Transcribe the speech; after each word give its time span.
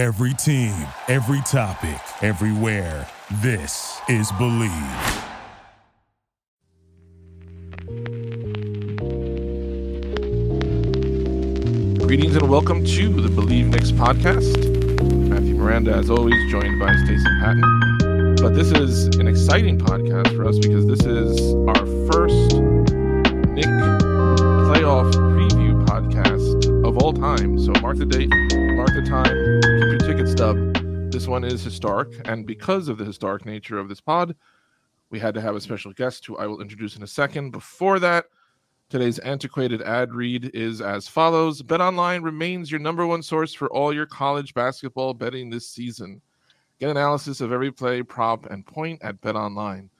Every 0.00 0.32
team, 0.32 0.72
every 1.08 1.42
topic, 1.42 2.00
everywhere. 2.22 3.06
This 3.42 4.00
is 4.08 4.32
Bleav. 4.32 5.26
Greetings 11.98 12.34
and 12.34 12.48
welcome 12.48 12.82
to 12.82 13.20
the 13.20 13.28
Bleav 13.28 13.66
Knicks 13.66 13.92
podcast. 13.92 14.56
Matthew 15.28 15.54
Miranda, 15.56 15.92
as 15.92 16.08
always, 16.08 16.50
joined 16.50 16.80
by 16.80 16.94
Stacy 17.04 17.22
Patton. 17.42 18.36
But 18.36 18.54
this 18.54 18.72
is 18.72 19.14
an 19.16 19.28
exciting 19.28 19.78
podcast 19.78 20.34
for 20.34 20.48
us 20.48 20.58
because 20.58 20.86
this 20.86 21.04
is 21.04 21.52
our 21.68 21.86
first 22.10 22.56
Knick 23.50 23.66
playoff 24.64 25.12
preview 25.12 25.84
podcast 25.84 26.88
of 26.88 26.96
all 26.96 27.12
time. 27.12 27.58
So 27.58 27.72
mark 27.82 27.98
the 27.98 28.06
date, 28.06 28.30
mark 28.80 28.94
the 28.94 29.02
time, 29.02 29.60
keep 29.60 29.90
your 29.90 29.98
ticket 29.98 30.26
stub. 30.26 30.56
This 31.12 31.28
one 31.28 31.44
is 31.44 31.62
historic, 31.62 32.08
and 32.26 32.46
because 32.46 32.88
of 32.88 32.96
the 32.96 33.04
historic 33.04 33.44
nature 33.44 33.78
of 33.78 33.90
this 33.90 34.00
pod, 34.00 34.34
we 35.10 35.18
had 35.18 35.34
to 35.34 35.40
have 35.42 35.54
a 35.54 35.60
special 35.60 35.92
guest 35.92 36.24
who 36.24 36.38
I 36.38 36.46
will 36.46 36.62
introduce 36.62 36.96
in 36.96 37.02
a 37.02 37.06
second. 37.06 37.50
Before 37.50 37.98
that, 37.98 38.24
Today's 38.88 39.18
antiquated 39.18 39.82
ad 39.82 40.14
read 40.14 40.50
is 40.54 40.80
as 40.80 41.06
follows 41.06 41.60
BetOnline 41.60 42.24
remains 42.24 42.70
your 42.70 42.80
number 42.80 43.06
one 43.06 43.22
source 43.22 43.52
for 43.52 43.70
all 43.70 43.92
your 43.92 44.06
college 44.06 44.54
basketball 44.54 45.12
betting 45.12 45.50
this 45.50 45.68
season. 45.68 46.22
Get 46.78 46.88
analysis 46.88 47.42
of 47.42 47.52
every 47.52 47.70
play, 47.70 48.02
prop, 48.02 48.46
and 48.46 48.66
point 48.66 49.00
at 49.02 49.20
BetOnline. 49.20 49.90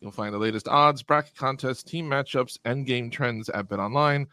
You'll 0.00 0.12
find 0.12 0.34
the 0.34 0.38
latest 0.38 0.68
odds, 0.68 1.02
bracket 1.02 1.34
contests, 1.36 1.82
team 1.82 2.08
matchups, 2.08 2.58
and 2.66 2.86
game 2.86 3.08
trends 3.08 3.48
at 3.48 3.66
BetOnline. 3.66 4.26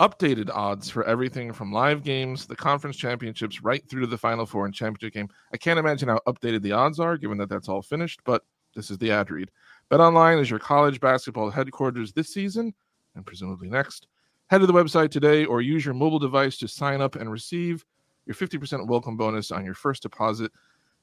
Updated 0.00 0.48
odds 0.54 0.88
for 0.88 1.04
everything 1.04 1.52
from 1.52 1.72
live 1.72 2.02
games, 2.02 2.46
the 2.46 2.56
conference 2.56 2.96
championships, 2.96 3.62
right 3.62 3.86
through 3.86 4.00
to 4.00 4.06
the 4.06 4.16
Final 4.16 4.46
Four 4.46 4.64
and 4.64 4.74
championship 4.74 5.12
game. 5.12 5.28
I 5.52 5.58
can't 5.58 5.78
imagine 5.78 6.08
how 6.08 6.20
updated 6.26 6.62
the 6.62 6.72
odds 6.72 6.98
are, 6.98 7.18
given 7.18 7.36
that 7.36 7.50
that's 7.50 7.68
all 7.68 7.82
finished, 7.82 8.20
but 8.24 8.42
this 8.74 8.90
is 8.90 8.96
the 8.96 9.10
ad 9.10 9.30
read. 9.30 9.50
BetOnline 9.90 10.40
is 10.40 10.48
your 10.48 10.58
college 10.58 11.00
basketball 11.00 11.50
headquarters 11.50 12.12
this 12.12 12.32
season 12.32 12.72
and 13.14 13.26
presumably 13.26 13.68
next. 13.68 14.06
Head 14.46 14.58
to 14.58 14.66
the 14.66 14.72
website 14.72 15.10
today 15.10 15.44
or 15.44 15.60
use 15.60 15.84
your 15.84 15.94
mobile 15.94 16.18
device 16.18 16.56
to 16.58 16.68
sign 16.68 17.02
up 17.02 17.16
and 17.16 17.30
receive 17.30 17.84
your 18.24 18.34
50% 18.34 18.86
welcome 18.86 19.16
bonus 19.16 19.50
on 19.50 19.64
your 19.64 19.74
first 19.74 20.02
deposit. 20.02 20.50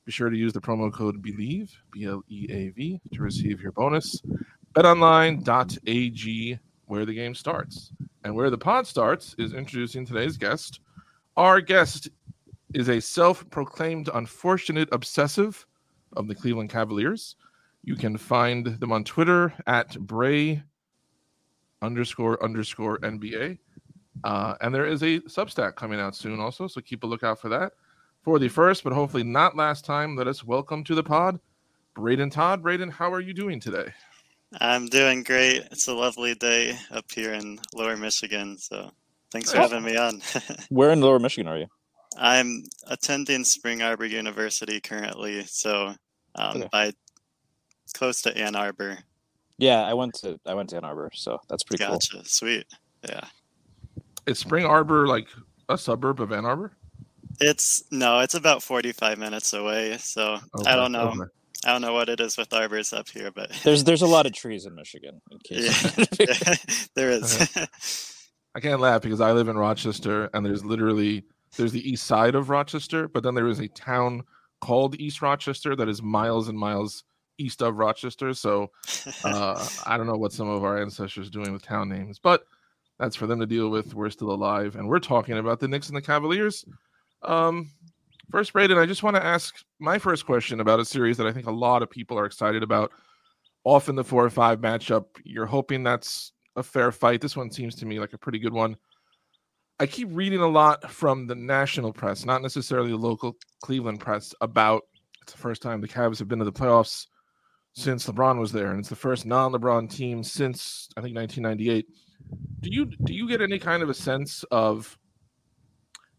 Be 0.06 0.12
sure 0.12 0.30
to 0.30 0.38
use 0.38 0.54
the 0.54 0.62
promo 0.62 0.92
code 0.92 1.22
BLEAV, 1.22 1.70
B 1.92 2.06
L 2.06 2.24
E 2.30 2.48
A 2.50 2.70
V, 2.70 3.00
to 3.14 3.22
receive 3.22 3.62
your 3.62 3.74
bonus. 3.74 4.22
BetOnline.ag, 4.74 6.60
where 6.88 7.06
the 7.06 7.14
game 7.14 7.36
starts. 7.36 7.92
And 8.24 8.36
where 8.36 8.50
the 8.50 8.58
pod 8.58 8.88
starts 8.88 9.36
is 9.38 9.54
introducing 9.54 10.06
today's 10.06 10.38
guest. 10.38 10.82
Our 11.38 11.62
guest 11.62 12.10
is 12.74 12.90
a 12.90 13.00
self 13.00 13.48
proclaimed 13.50 14.10
unfortunate 14.14 14.90
obsessive 14.92 15.66
of 16.14 16.28
the 16.28 16.36
Cleveland 16.36 16.70
Cavaliers. 16.70 17.36
You 17.84 17.96
can 17.96 18.18
find 18.18 18.66
them 18.66 18.92
on 18.92 19.04
Twitter 19.04 19.54
at 19.66 19.98
Bray 20.00 20.62
underscore 21.82 22.44
underscore 22.44 22.98
NBA. 23.00 23.60
Uh, 24.24 24.56
and 24.62 24.74
there 24.74 24.86
is 24.86 25.04
a 25.04 25.20
Substack 25.22 25.76
coming 25.76 26.00
out 26.00 26.16
soon 26.16 26.40
also, 26.40 26.68
so 26.68 26.82
keep 26.82 27.04
a 27.04 27.08
lookout 27.08 27.40
for 27.40 27.50
that. 27.50 27.74
For 28.24 28.40
the 28.40 28.50
first, 28.50 28.84
but 28.84 28.92
hopefully 28.92 29.24
not 29.24 29.56
last 29.56 29.86
time, 29.86 30.16
let 30.16 30.28
us 30.28 30.44
welcome 30.44 30.84
to 30.86 30.96
the 30.96 31.04
pod 31.04 31.40
Brayden 31.96 32.32
Todd. 32.32 32.62
Brayden, 32.62 32.92
how 32.92 33.14
are 33.14 33.22
you 33.22 33.34
doing 33.34 33.60
today? 33.60 33.94
I'm 34.60 34.88
doing 34.88 35.24
great. 35.24 35.64
It's 35.72 35.88
a 35.88 35.94
lovely 35.94 36.36
day 36.36 36.78
up 36.92 37.06
here 37.12 37.34
in 37.34 37.60
Lower 37.74 37.98
Michigan, 37.98 38.58
so 38.58 38.90
thanks 39.32 39.52
for 39.52 39.58
having 39.58 39.84
me 39.84 39.98
on. 39.98 40.22
Where 40.70 40.92
in 40.92 41.02
Lower 41.02 41.20
Michigan 41.20 41.48
are 41.48 41.58
you? 41.58 41.68
I'm 42.18 42.64
attending 42.88 43.44
Spring 43.44 43.82
Arbor 43.82 44.06
University 44.06 44.80
currently, 44.80 45.44
so 45.44 45.94
um, 46.36 46.58
okay. 46.58 46.70
by 46.72 46.92
close 47.94 48.22
to 48.24 48.36
Ann 48.38 48.56
Arbor. 48.56 48.98
Yeah, 49.58 49.84
I 49.84 49.94
went 49.94 50.14
to 50.22 50.40
I 50.46 50.54
went 50.54 50.70
to 50.70 50.78
Ann 50.78 50.86
Arbor, 50.86 51.12
so 51.14 51.40
that's 51.50 51.64
pretty 51.64 51.84
gotcha. 51.84 52.12
cool. 52.12 52.20
Gotcha. 52.20 52.30
Sweet. 52.30 52.66
Yeah. 53.08 53.26
Is 54.26 54.40
Spring 54.40 54.66
Arbor 54.66 55.08
like 55.08 55.28
a 55.70 55.78
suburb 55.78 56.22
of 56.22 56.32
Ann 56.32 56.46
Arbor? 56.46 56.74
It's 57.40 57.84
no, 57.92 58.20
it's 58.20 58.36
about 58.36 58.64
forty-five 58.64 59.18
minutes 59.18 59.54
away. 59.54 59.98
So 59.98 60.40
okay. 60.56 60.72
I 60.72 60.76
don't 60.76 60.92
know. 60.92 61.10
Okay. 61.10 61.32
I 61.66 61.72
don't 61.72 61.82
know 61.82 61.94
what 61.94 62.10
it 62.10 62.20
is 62.20 62.38
with 62.38 62.54
arbors 62.54 62.94
up 62.94 63.10
here, 63.10 63.32
but 63.32 63.52
there's 63.64 63.84
there's 63.84 64.02
a 64.02 64.08
lot 64.08 64.26
of 64.26 64.34
trees 64.34 64.66
in 64.66 64.76
Michigan. 64.76 65.22
In 65.32 65.40
case 65.40 66.20
yeah, 66.20 66.56
there 66.96 67.12
is. 67.12 68.28
I 68.56 68.60
can't 68.60 68.82
laugh 68.82 69.02
because 69.02 69.22
I 69.22 69.32
live 69.32 69.50
in 69.50 69.58
Rochester, 69.58 70.30
and 70.34 70.46
there's 70.46 70.66
literally 70.66 71.26
there's 71.56 71.72
the 71.72 71.90
east 71.90 72.06
side 72.06 72.36
of 72.36 72.50
Rochester, 72.50 73.08
but 73.08 73.24
then 73.24 73.36
there 73.36 73.48
is 73.48 73.60
a 73.60 73.68
town 73.68 74.24
called 74.62 75.00
East 75.00 75.22
Rochester 75.22 75.76
that 75.76 75.88
is 75.88 76.02
miles 76.02 76.48
and 76.48 76.58
miles 76.58 77.04
east 77.38 77.62
of 77.62 77.78
Rochester. 77.78 78.34
So 78.34 78.72
uh, 79.24 79.68
I 79.86 79.98
don't 79.98 80.08
know 80.08 80.18
what 80.18 80.34
some 80.34 80.50
of 80.50 80.64
our 80.64 80.82
ancestors 80.82 81.30
doing 81.30 81.54
with 81.54 81.62
town 81.62 81.90
names, 81.90 82.20
but 82.20 82.44
that's 83.00 83.16
for 83.16 83.28
them 83.28 83.40
to 83.40 83.46
deal 83.46 83.70
with. 83.70 83.94
We're 83.94 84.10
still 84.10 84.32
alive, 84.32 84.76
and 84.76 84.88
we're 84.88 85.00
talking 85.00 85.38
about 85.38 85.60
the 85.60 85.68
Knicks 85.68 85.88
and 85.88 85.98
the 85.98 86.02
Cavaliers. 86.02 86.66
Um, 87.22 87.70
first, 88.32 88.54
Brayden, 88.54 88.78
I 88.78 88.86
just 88.86 89.04
want 89.04 89.16
to 89.16 89.26
ask 89.26 89.64
my 89.80 89.98
first 89.98 90.26
question 90.26 90.60
about 90.60 90.80
a 90.80 90.86
series 90.86 91.18
that 91.18 91.28
I 91.28 91.32
think 91.32 91.48
a 91.48 91.52
lot 91.52 91.82
of 91.82 91.90
people 91.90 92.18
are 92.18 92.26
excited 92.26 92.64
about. 92.64 92.92
Often 93.64 93.96
the 93.96 94.04
four 94.04 94.24
or 94.24 94.30
five 94.30 94.60
matchup, 94.60 95.06
you're 95.24 95.46
hoping 95.46 95.84
that's 95.84 96.32
a 96.56 96.64
fair 96.64 96.92
fight. 96.92 97.22
This 97.22 97.36
one 97.36 97.52
seems 97.52 97.76
to 97.76 97.86
me 97.86 98.00
like 98.00 98.14
a 98.14 98.18
pretty 98.18 98.40
good 98.40 98.54
one. 98.54 98.78
I 99.80 99.86
keep 99.86 100.08
reading 100.12 100.40
a 100.40 100.48
lot 100.48 100.90
from 100.90 101.28
the 101.28 101.36
national 101.36 101.94
press, 101.94 102.26
not 102.26 102.42
necessarily 102.42 102.90
the 102.90 102.98
local 102.98 103.36
Cleveland 103.62 104.00
press, 104.00 104.34
about 104.42 104.84
it's 105.22 105.34
the 105.34 105.40
first 105.40 105.62
time 105.62 105.82
the 105.82 105.88
Cavs 105.88 106.20
have 106.20 106.28
been 106.28 106.40
to 106.40 106.46
the 106.46 106.52
playoffs 106.52 107.06
since 107.74 108.08
LeBron 108.08 108.40
was 108.40 108.52
there, 108.52 108.72
and 108.72 108.80
it's 108.80 108.90
the 108.90 108.96
first 108.96 109.26
non-LeBron 109.26 109.90
team 109.90 110.24
since 110.24 110.90
I 110.98 111.02
think 111.02 111.16
1998. 111.16 111.86
Do 112.62 112.70
you 112.72 112.86
do 113.04 113.14
you 113.14 113.28
get 113.28 113.42
any 113.42 113.60
kind 113.60 113.84
of 113.84 113.90
a 113.90 113.94
sense 113.94 114.44
of 114.50 114.98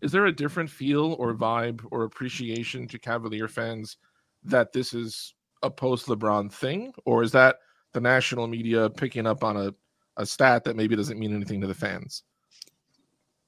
is 0.01 0.13
there 0.13 0.27
a 0.27 0.33
different 0.33 0.71
feel 0.71 1.15
or 1.15 1.35
vibe 1.35 1.85
or 1.91 2.05
appreciation 2.05 2.87
to 2.89 2.99
Cavalier 2.99 3.49
fans 3.49 3.97
that 4.45 4.73
this 4.73 4.95
is 4.95 5.35
a 5.63 5.71
post 5.71 6.07
LeBron 6.07 6.53
thing, 6.53 6.93
or 7.05 7.23
is 7.23 7.33
that 7.33 7.57
the 7.93 8.01
national 8.01 8.47
media 8.47 8.89
picking 8.91 9.27
up 9.27 9.43
on 9.43 9.57
a, 9.57 9.75
a 10.17 10.27
stat 10.27 10.65
that 10.65 10.77
maybe 10.77 10.95
doesn't 10.95 11.19
mean 11.19 11.35
anything 11.35 11.61
to 11.61 11.67
the 11.67 11.75
fans? 11.75 12.23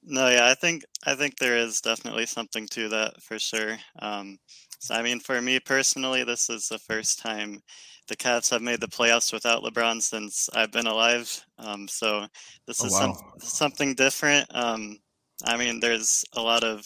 No, 0.03 0.27
yeah, 0.29 0.47
I 0.47 0.55
think 0.55 0.83
I 1.05 1.13
think 1.15 1.37
there 1.37 1.57
is 1.57 1.79
definitely 1.79 2.25
something 2.25 2.67
to 2.69 2.89
that 2.89 3.21
for 3.21 3.37
sure. 3.37 3.77
Um, 3.99 4.39
so, 4.79 4.95
I 4.95 5.03
mean, 5.03 5.19
for 5.19 5.39
me 5.41 5.59
personally, 5.59 6.23
this 6.23 6.49
is 6.49 6.67
the 6.67 6.79
first 6.79 7.19
time 7.19 7.61
the 8.07 8.15
Cavs 8.15 8.49
have 8.49 8.63
made 8.63 8.81
the 8.81 8.87
playoffs 8.87 9.31
without 9.31 9.63
LeBron 9.63 10.01
since 10.01 10.49
I've 10.53 10.71
been 10.71 10.87
alive. 10.87 11.45
Um, 11.59 11.87
so 11.87 12.25
this 12.65 12.83
oh, 12.83 12.87
is 12.87 12.93
wow. 12.93 12.99
some, 12.99 13.15
something 13.39 13.93
different. 13.93 14.47
Um, 14.55 14.97
I 15.45 15.57
mean, 15.57 15.79
there's 15.79 16.23
a 16.33 16.41
lot 16.41 16.63
of 16.63 16.85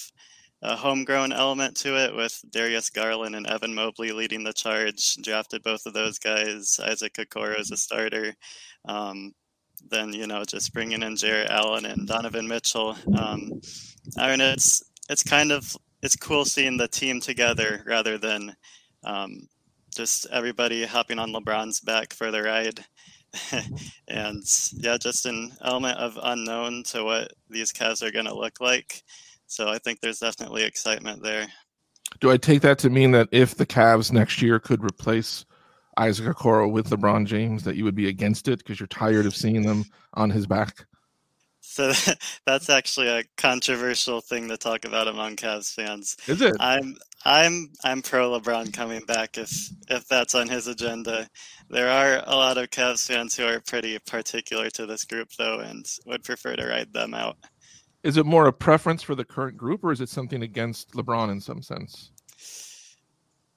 a 0.62 0.76
homegrown 0.76 1.32
element 1.34 1.76
to 1.78 1.96
it 2.04 2.16
with 2.16 2.42
Darius 2.50 2.90
Garland 2.90 3.36
and 3.36 3.46
Evan 3.46 3.76
Mobley 3.76 4.12
leading 4.12 4.44
the 4.44 4.54
charge. 4.54 5.16
Drafted 5.22 5.64
both 5.64 5.86
of 5.86 5.94
those 5.94 6.18
guys. 6.18 6.80
Isaac 6.84 7.14
Okoro 7.14 7.60
as 7.60 7.72
a 7.72 7.78
starter. 7.78 8.34
Um, 8.88 9.34
then 9.90 10.14
you 10.14 10.26
know 10.26 10.44
just 10.44 10.74
bringing 10.74 11.04
in 11.04 11.16
Jarrett 11.16 11.50
Allen 11.50 11.86
and 11.86 12.08
Donovan 12.08 12.48
Mitchell. 12.48 12.96
Um, 13.18 13.62
I 14.18 14.32
mean, 14.32 14.42
it's 14.42 14.84
it's 15.10 15.24
kind 15.24 15.52
of 15.52 15.76
it's 16.02 16.16
cool 16.16 16.46
seeing 16.46 16.78
the 16.78 16.88
team 16.88 17.20
together 17.20 17.84
rather 17.86 18.18
than 18.18 18.56
um, 19.04 19.48
just 19.96 20.28
everybody 20.32 20.86
hopping 20.86 21.20
on 21.20 21.32
LeBron's 21.32 21.80
back 21.80 22.14
for 22.14 22.32
the 22.32 22.44
ride. 22.44 22.84
and 24.07 24.44
yeah, 24.73 24.97
just 24.97 25.25
an 25.25 25.51
element 25.63 25.97
of 26.00 26.19
unknown 26.22 26.84
to 26.84 27.03
what 27.03 27.34
these 27.50 27.72
Cavs 27.72 28.01
are 28.01 28.12
going 28.12 28.25
to 28.25 28.35
look 28.35 28.59
like. 28.62 29.03
So 29.47 29.69
I 29.69 29.78
think 29.78 30.00
there's 30.00 30.19
definitely 30.19 30.63
excitement 30.63 31.22
there. 31.22 31.47
Do 32.19 32.31
I 32.31 32.38
take 32.38 32.62
that 32.62 32.80
to 32.80 32.89
mean 32.89 33.12
that 33.12 33.30
if 33.31 33.56
the 33.56 33.65
Cavs 33.65 34.12
next 34.12 34.42
year 34.42 34.60
could 34.60 34.83
replace 34.83 35.45
Isaac 35.98 36.27
Okoro 36.27 36.71
with 36.71 36.89
LeBron 36.89 37.25
James, 37.25 37.63
that 37.63 37.75
you 37.75 37.83
would 37.83 37.95
be 37.95 38.07
against 38.07 38.48
it 38.48 38.60
because 38.60 38.80
you're 38.80 38.88
tired 38.88 39.25
of 39.25 39.36
seeing 39.36 39.63
them 39.63 39.86
on 40.13 40.30
his 40.30 40.48
back? 40.48 40.86
So 41.75 41.92
that's 42.45 42.69
actually 42.69 43.10
a 43.10 43.25
controversial 43.36 44.22
thing 44.22 44.48
to 44.48 44.56
talk 44.56 44.86
about 44.86 45.10
among 45.10 45.36
Cavs 45.36 45.74
fans. 45.74 46.16
Is 46.25 46.42
it? 46.42 46.56
I'm 46.57 46.95
I'm 47.25 47.74
I'm 47.83 48.01
pro 48.01 48.39
LeBron 48.39 48.72
coming 48.72 49.01
back 49.01 49.38
if 49.38 49.51
if 49.89 50.07
that's 50.07 50.36
on 50.36 50.48
his 50.48 50.68
agenda. 50.68 51.27
There 51.69 51.89
are 51.89 52.24
a 52.25 52.36
lot 52.38 52.57
of 52.57 52.69
Cavs 52.69 53.06
fans 53.06 53.36
who 53.36 53.45
are 53.45 53.60
pretty 53.60 54.00
particular 54.00 54.69
to 54.69 54.86
this 54.86 55.04
group 55.04 55.27
though 55.38 55.60
and 55.60 55.86
would 56.06 56.24
prefer 56.24 56.56
to 56.56 56.66
ride 56.66 56.94
them 56.94 57.13
out. 57.13 57.36
Is 58.04 58.16
it 58.16 58.25
more 58.25 58.48
a 58.48 58.54
preference 58.54 59.04
for 59.04 59.13
the 59.13 59.25
current 59.25 59.57
group 59.57 59.83
or 59.83 59.92
is 59.92 60.00
it 60.00 60.07
something 60.07 60.44
against 60.44 60.94
LeBron 60.94 61.30
in 61.30 61.42
some 61.42 61.62
sense? 61.62 62.12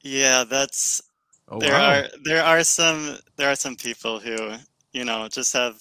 Yeah, 0.03 0.43
that's 0.43 1.03
oh, 1.47 1.61
there 1.61 1.73
wow. 1.73 2.01
are 2.01 2.09
there 2.25 2.43
are 2.43 2.65
some 2.65 3.19
there 3.37 3.49
are 3.49 3.57
some 3.57 3.77
people 3.77 4.19
who, 4.19 4.55
you 4.93 5.05
know, 5.05 5.29
just 5.29 5.53
have 5.53 5.79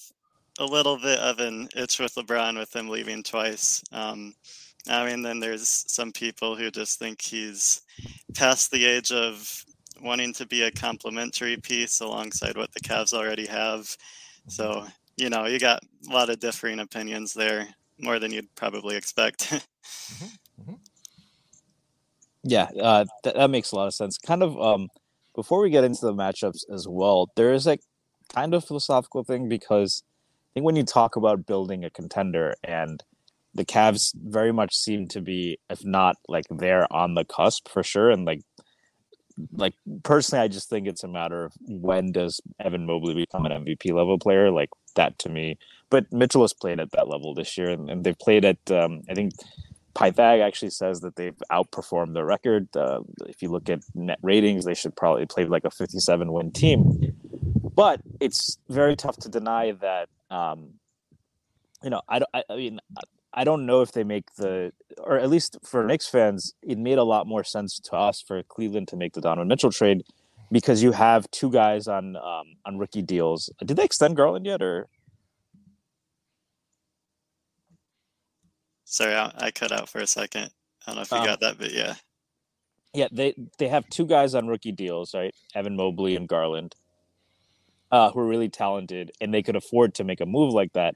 a 0.60 0.66
little 0.66 0.98
bit 0.98 1.20
of 1.20 1.40
an 1.40 1.68
itch 1.76 2.00
with 2.00 2.16
LeBron 2.16 2.58
with 2.58 2.76
him 2.76 2.90
leaving 2.90 3.24
twice. 3.24 3.84
Um, 3.92 4.34
I 4.90 5.06
mean, 5.06 5.22
then 5.22 5.40
there's 5.40 5.86
some 5.88 6.12
people 6.12 6.56
who 6.56 6.72
just 6.72 7.00
think 7.00 7.22
he's 7.22 7.82
past 8.36 8.72
the 8.72 8.86
age 8.86 9.12
of 9.12 9.66
wanting 10.02 10.34
to 10.34 10.46
be 10.46 10.64
a 10.64 10.72
complementary 10.72 11.58
piece 11.58 12.00
alongside 12.00 12.56
what 12.56 12.72
the 12.74 12.80
Cavs 12.80 13.14
already 13.14 13.46
have. 13.48 13.96
So, 14.48 14.86
you 15.18 15.30
know, 15.30 15.46
you 15.46 15.60
got 15.60 15.82
a 16.10 16.14
lot 16.14 16.30
of 16.30 16.40
differing 16.40 16.80
opinions 16.80 17.34
there, 17.34 17.68
more 18.00 18.20
than 18.20 18.32
you'd 18.32 18.54
probably 18.56 18.96
expect. 18.96 19.40
mm-hmm. 19.52 20.74
Yeah, 22.44 22.70
uh, 22.82 23.06
th- 23.24 23.36
that 23.36 23.50
makes 23.50 23.72
a 23.72 23.76
lot 23.76 23.88
of 23.88 23.94
sense. 23.94 24.18
Kind 24.18 24.42
of 24.42 24.60
um, 24.62 24.88
before 25.36 25.60
we 25.60 25.70
get 25.70 25.84
into 25.84 26.06
the 26.06 26.14
matchups 26.14 26.62
as 26.74 26.88
well, 26.88 27.30
there 27.36 27.54
is 27.54 27.68
a 27.68 27.78
kind 28.34 28.54
of 28.54 28.64
philosophical 28.64 29.24
thing 29.24 29.50
because 29.50 30.02
think 30.54 30.66
when 30.66 30.76
you 30.76 30.84
talk 30.84 31.16
about 31.16 31.46
building 31.46 31.84
a 31.84 31.90
contender 31.90 32.56
and 32.64 33.04
the 33.54 33.66
Cavs 33.66 34.14
very 34.16 34.52
much 34.52 34.76
seem 34.76 35.08
to 35.10 35.22
be, 35.22 35.60
if 35.70 35.86
not 35.86 36.16
like 36.28 36.46
they're 36.50 36.92
on 36.94 37.16
the 37.16 37.26
cusp 37.26 37.68
for 37.70 37.84
sure, 37.84 38.10
and 38.10 38.26
like 38.26 38.42
like 39.52 39.74
personally, 40.04 40.44
I 40.44 40.48
just 40.48 40.70
think 40.70 40.88
it's 40.88 41.04
a 41.04 41.08
matter 41.08 41.46
of 41.46 41.54
when 41.68 42.12
does 42.12 42.42
Evan 42.60 42.86
Mobley 42.86 43.14
become 43.14 43.46
an 43.46 43.52
MVP 43.52 43.94
level 43.94 44.18
player? 44.18 44.52
Like 44.52 44.70
that 44.96 45.18
to 45.20 45.30
me. 45.30 45.58
But 45.90 46.12
Mitchell 46.12 46.42
has 46.42 46.54
played 46.54 46.80
at 46.80 46.92
that 46.92 47.08
level 47.08 47.34
this 47.34 47.58
year, 47.58 47.70
and, 47.70 47.90
and 47.90 48.04
they've 48.04 48.18
played 48.18 48.46
at 48.46 48.60
um, 48.72 49.02
I 49.10 49.14
think 49.14 49.34
Pythag 49.96 50.46
actually 50.46 50.70
says 50.70 51.02
that 51.02 51.16
they've 51.16 51.42
outperformed 51.52 52.14
their 52.14 52.26
record. 52.26 52.68
Uh, 52.76 53.00
if 53.28 53.42
you 53.42 53.50
look 53.50 53.70
at 53.70 53.80
net 53.96 54.20
ratings, 54.22 54.66
they 54.66 54.76
should 54.76 54.96
probably 54.96 55.26
play 55.26 55.46
like 55.46 55.66
a 55.66 55.72
57 55.72 56.32
win 56.32 56.52
team. 56.52 57.17
But 57.78 58.02
it's 58.20 58.58
very 58.70 58.96
tough 58.96 59.18
to 59.18 59.30
deny 59.30 59.72
that. 59.74 60.10
Um, 60.32 60.80
you 61.84 61.92
know, 61.92 62.02
I, 62.10 62.22
I, 62.34 62.44
I 62.50 62.56
mean, 62.56 62.80
I 63.36 63.44
don't 63.44 63.68
know 63.68 63.82
if 63.82 63.92
they 63.92 64.04
make 64.04 64.34
the, 64.36 64.74
or 64.98 65.20
at 65.20 65.30
least 65.30 65.60
for 65.64 65.84
Knicks 65.86 66.08
fans, 66.08 66.56
it 66.64 66.80
made 66.80 66.98
a 66.98 67.04
lot 67.04 67.28
more 67.28 67.44
sense 67.44 67.80
to 67.82 67.96
us 67.96 68.20
for 68.20 68.42
Cleveland 68.42 68.88
to 68.88 68.96
make 68.96 69.14
the 69.14 69.22
Donovan 69.22 69.48
Mitchell 69.48 69.72
trade 69.72 70.02
because 70.52 70.82
you 70.82 70.92
have 70.92 71.30
two 71.30 71.52
guys 71.52 71.88
on 71.88 72.16
um, 72.16 72.56
on 72.66 72.80
rookie 72.80 73.04
deals. 73.04 73.52
Did 73.64 73.78
they 73.78 73.84
extend 73.84 74.16
Garland 74.16 74.48
yet, 74.48 74.64
or? 74.64 74.88
Sorry, 78.86 79.14
I, 79.14 79.32
I 79.38 79.52
cut 79.52 79.72
out 79.72 79.88
for 79.88 80.00
a 80.00 80.08
second. 80.08 80.50
I 80.88 80.92
don't 80.92 80.96
know 80.96 81.02
if 81.04 81.12
you 81.12 81.18
um, 81.18 81.26
got 81.26 81.42
that, 81.42 81.60
but 81.60 81.72
yeah. 81.72 81.94
Yeah, 82.96 83.08
they 83.12 83.36
they 83.60 83.68
have 83.68 83.88
two 83.90 84.08
guys 84.08 84.34
on 84.34 84.48
rookie 84.48 84.72
deals, 84.72 85.14
right? 85.14 85.36
Evan 85.54 85.76
Mobley 85.76 86.16
and 86.16 86.28
Garland, 86.28 86.74
uh, 87.92 88.12
who 88.12 88.20
are 88.20 88.28
really 88.28 88.50
talented, 88.50 89.12
and 89.22 89.34
they 89.34 89.44
could 89.44 89.56
afford 89.56 89.96
to 89.96 90.04
make 90.04 90.22
a 90.22 90.26
move 90.26 90.54
like 90.54 90.74
that. 90.74 90.96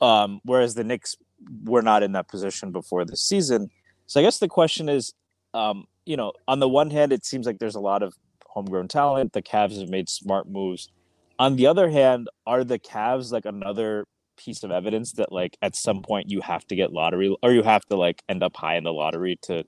Um, 0.00 0.40
whereas 0.44 0.74
the 0.74 0.84
Knicks 0.84 1.16
were 1.64 1.82
not 1.82 2.02
in 2.02 2.12
that 2.12 2.28
position 2.28 2.72
before 2.72 3.04
this 3.04 3.22
season. 3.22 3.70
So 4.06 4.20
I 4.20 4.22
guess 4.22 4.38
the 4.38 4.48
question 4.48 4.88
is, 4.88 5.12
um, 5.54 5.86
you 6.06 6.16
know, 6.16 6.32
on 6.46 6.60
the 6.60 6.68
one 6.68 6.90
hand, 6.90 7.12
it 7.12 7.24
seems 7.24 7.46
like 7.46 7.58
there's 7.58 7.74
a 7.74 7.80
lot 7.80 8.02
of 8.02 8.14
homegrown 8.46 8.88
talent. 8.88 9.32
The 9.32 9.42
Cavs 9.42 9.78
have 9.78 9.88
made 9.88 10.08
smart 10.08 10.48
moves. 10.48 10.90
On 11.38 11.56
the 11.56 11.66
other 11.66 11.88
hand, 11.88 12.28
are 12.46 12.64
the 12.64 12.78
Cavs 12.78 13.30
like 13.32 13.44
another 13.44 14.06
piece 14.36 14.62
of 14.62 14.70
evidence 14.70 15.12
that 15.12 15.32
like 15.32 15.56
at 15.62 15.74
some 15.74 16.00
point 16.00 16.30
you 16.30 16.40
have 16.40 16.64
to 16.68 16.76
get 16.76 16.92
lottery 16.92 17.36
or 17.42 17.52
you 17.52 17.62
have 17.62 17.84
to 17.86 17.96
like 17.96 18.22
end 18.28 18.42
up 18.42 18.56
high 18.56 18.76
in 18.76 18.84
the 18.84 18.92
lottery 18.92 19.36
to 19.42 19.64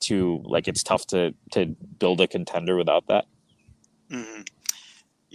to 0.00 0.42
like 0.44 0.68
it's 0.68 0.82
tough 0.82 1.06
to 1.06 1.32
to 1.52 1.66
build 1.98 2.20
a 2.20 2.26
contender 2.26 2.76
without 2.76 3.06
that? 3.08 3.26
Mm-hmm. 4.10 4.42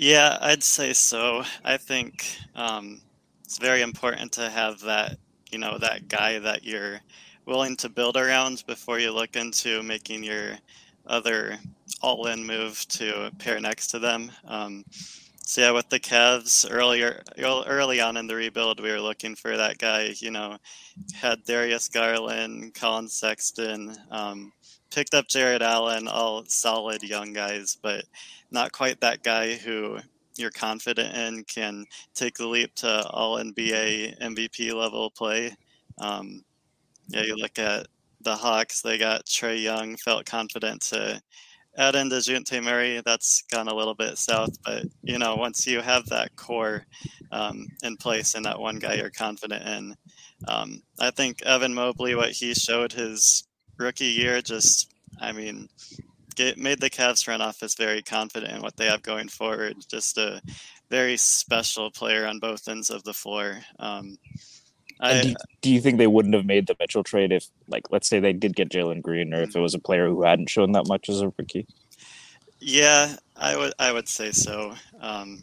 Yeah, 0.01 0.39
I'd 0.41 0.63
say 0.63 0.93
so. 0.93 1.43
I 1.63 1.77
think 1.77 2.35
um, 2.55 3.01
it's 3.45 3.59
very 3.59 3.81
important 3.81 4.31
to 4.33 4.49
have 4.49 4.79
that 4.81 5.17
you 5.51 5.59
know 5.59 5.77
that 5.77 6.07
guy 6.07 6.39
that 6.39 6.63
you're 6.63 7.01
willing 7.45 7.75
to 7.77 7.87
build 7.89 8.17
around 8.17 8.63
before 8.65 8.97
you 8.97 9.11
look 9.11 9.35
into 9.35 9.83
making 9.83 10.23
your 10.23 10.57
other 11.05 11.59
all-in 12.01 12.47
move 12.47 12.83
to 12.87 13.29
pair 13.37 13.59
next 13.59 13.87
to 13.89 13.99
them. 13.99 14.31
Um, 14.47 14.85
so 15.45 15.61
yeah, 15.61 15.71
with 15.71 15.89
the 15.89 15.99
Cavs 15.99 16.65
earlier, 16.67 17.21
early 17.37 18.01
on 18.01 18.17
in 18.17 18.25
the 18.25 18.35
rebuild, 18.35 18.79
we 18.81 18.91
were 18.91 18.99
looking 19.01 19.35
for 19.35 19.55
that 19.55 19.77
guy. 19.77 20.15
You 20.17 20.31
know, 20.31 20.57
had 21.13 21.43
Darius 21.43 21.89
Garland, 21.89 22.73
Collin 22.73 23.07
Sexton, 23.07 23.95
um, 24.09 24.51
picked 24.91 25.13
up 25.13 25.27
Jarrett 25.27 25.61
Allen, 25.61 26.07
all 26.07 26.43
solid 26.47 27.01
young 27.03 27.33
guys, 27.33 27.77
but 27.81 28.05
not 28.51 28.71
quite 28.71 28.99
that 29.01 29.23
guy 29.23 29.55
who 29.55 29.97
you're 30.37 30.51
confident 30.51 31.15
in 31.15 31.43
can 31.43 31.85
take 32.13 32.35
the 32.35 32.47
leap 32.47 32.73
to 32.75 33.07
all 33.09 33.37
NBA 33.37 34.19
MVP 34.19 34.73
level 34.73 35.09
play. 35.11 35.55
Um, 35.97 36.43
yeah, 37.07 37.23
you 37.23 37.35
look 37.35 37.59
at 37.59 37.87
the 38.21 38.35
Hawks, 38.35 38.81
they 38.81 38.97
got 38.97 39.25
Trae 39.25 39.61
Young, 39.61 39.97
felt 39.97 40.25
confident 40.25 40.81
to 40.83 41.21
add 41.77 41.95
in 41.95 42.09
Dejounte 42.09 42.63
Murray. 42.63 43.01
That's 43.03 43.43
gone 43.51 43.67
a 43.67 43.75
little 43.75 43.95
bit 43.95 44.17
south, 44.17 44.57
but 44.63 44.85
you 45.03 45.17
know, 45.17 45.35
once 45.35 45.65
you 45.65 45.81
have 45.81 46.05
that 46.07 46.35
core 46.35 46.85
um, 47.31 47.67
in 47.83 47.97
place 47.97 48.35
and 48.35 48.45
that 48.45 48.59
one 48.59 48.79
guy 48.79 48.95
you're 48.95 49.09
confident 49.09 49.67
in, 49.67 49.95
um, 50.47 50.81
I 50.99 51.11
think 51.11 51.41
Evan 51.43 51.73
Mobley, 51.73 52.15
what 52.15 52.31
he 52.31 52.53
showed 52.53 52.91
his 52.91 53.47
rookie 53.81 54.05
year, 54.05 54.41
just, 54.41 54.93
I 55.19 55.31
mean, 55.31 55.67
get, 56.35 56.57
made 56.57 56.79
the 56.79 56.89
Cavs 56.89 57.23
front 57.23 57.41
office 57.41 57.75
very 57.75 58.01
confident 58.01 58.53
in 58.53 58.61
what 58.61 58.77
they 58.77 58.85
have 58.85 59.01
going 59.01 59.27
forward. 59.27 59.75
Just 59.89 60.17
a 60.17 60.41
very 60.89 61.17
special 61.17 61.91
player 61.91 62.25
on 62.25 62.39
both 62.39 62.67
ends 62.67 62.89
of 62.89 63.03
the 63.03 63.13
floor. 63.13 63.59
Um, 63.79 64.17
I, 64.99 65.21
do, 65.21 65.33
do, 65.61 65.71
you 65.71 65.81
think 65.81 65.97
they 65.97 66.07
wouldn't 66.07 66.35
have 66.35 66.45
made 66.45 66.67
the 66.67 66.75
Mitchell 66.79 67.03
trade 67.03 67.31
if, 67.31 67.47
like, 67.67 67.91
let's 67.91 68.07
say 68.07 68.19
they 68.19 68.33
did 68.33 68.55
get 68.55 68.69
Jalen 68.69 69.01
Green, 69.01 69.33
or 69.33 69.41
if 69.41 69.55
it 69.55 69.59
was 69.59 69.73
a 69.73 69.79
player 69.79 70.07
who 70.07 70.23
hadn't 70.23 70.49
shown 70.49 70.73
that 70.73 70.87
much 70.87 71.09
as 71.09 71.21
a 71.21 71.33
rookie? 71.39 71.65
Yeah, 72.59 73.15
I 73.35 73.57
would. 73.57 73.73
I 73.79 73.91
would 73.91 74.07
say 74.07 74.31
so. 74.31 74.75
Um, 74.99 75.41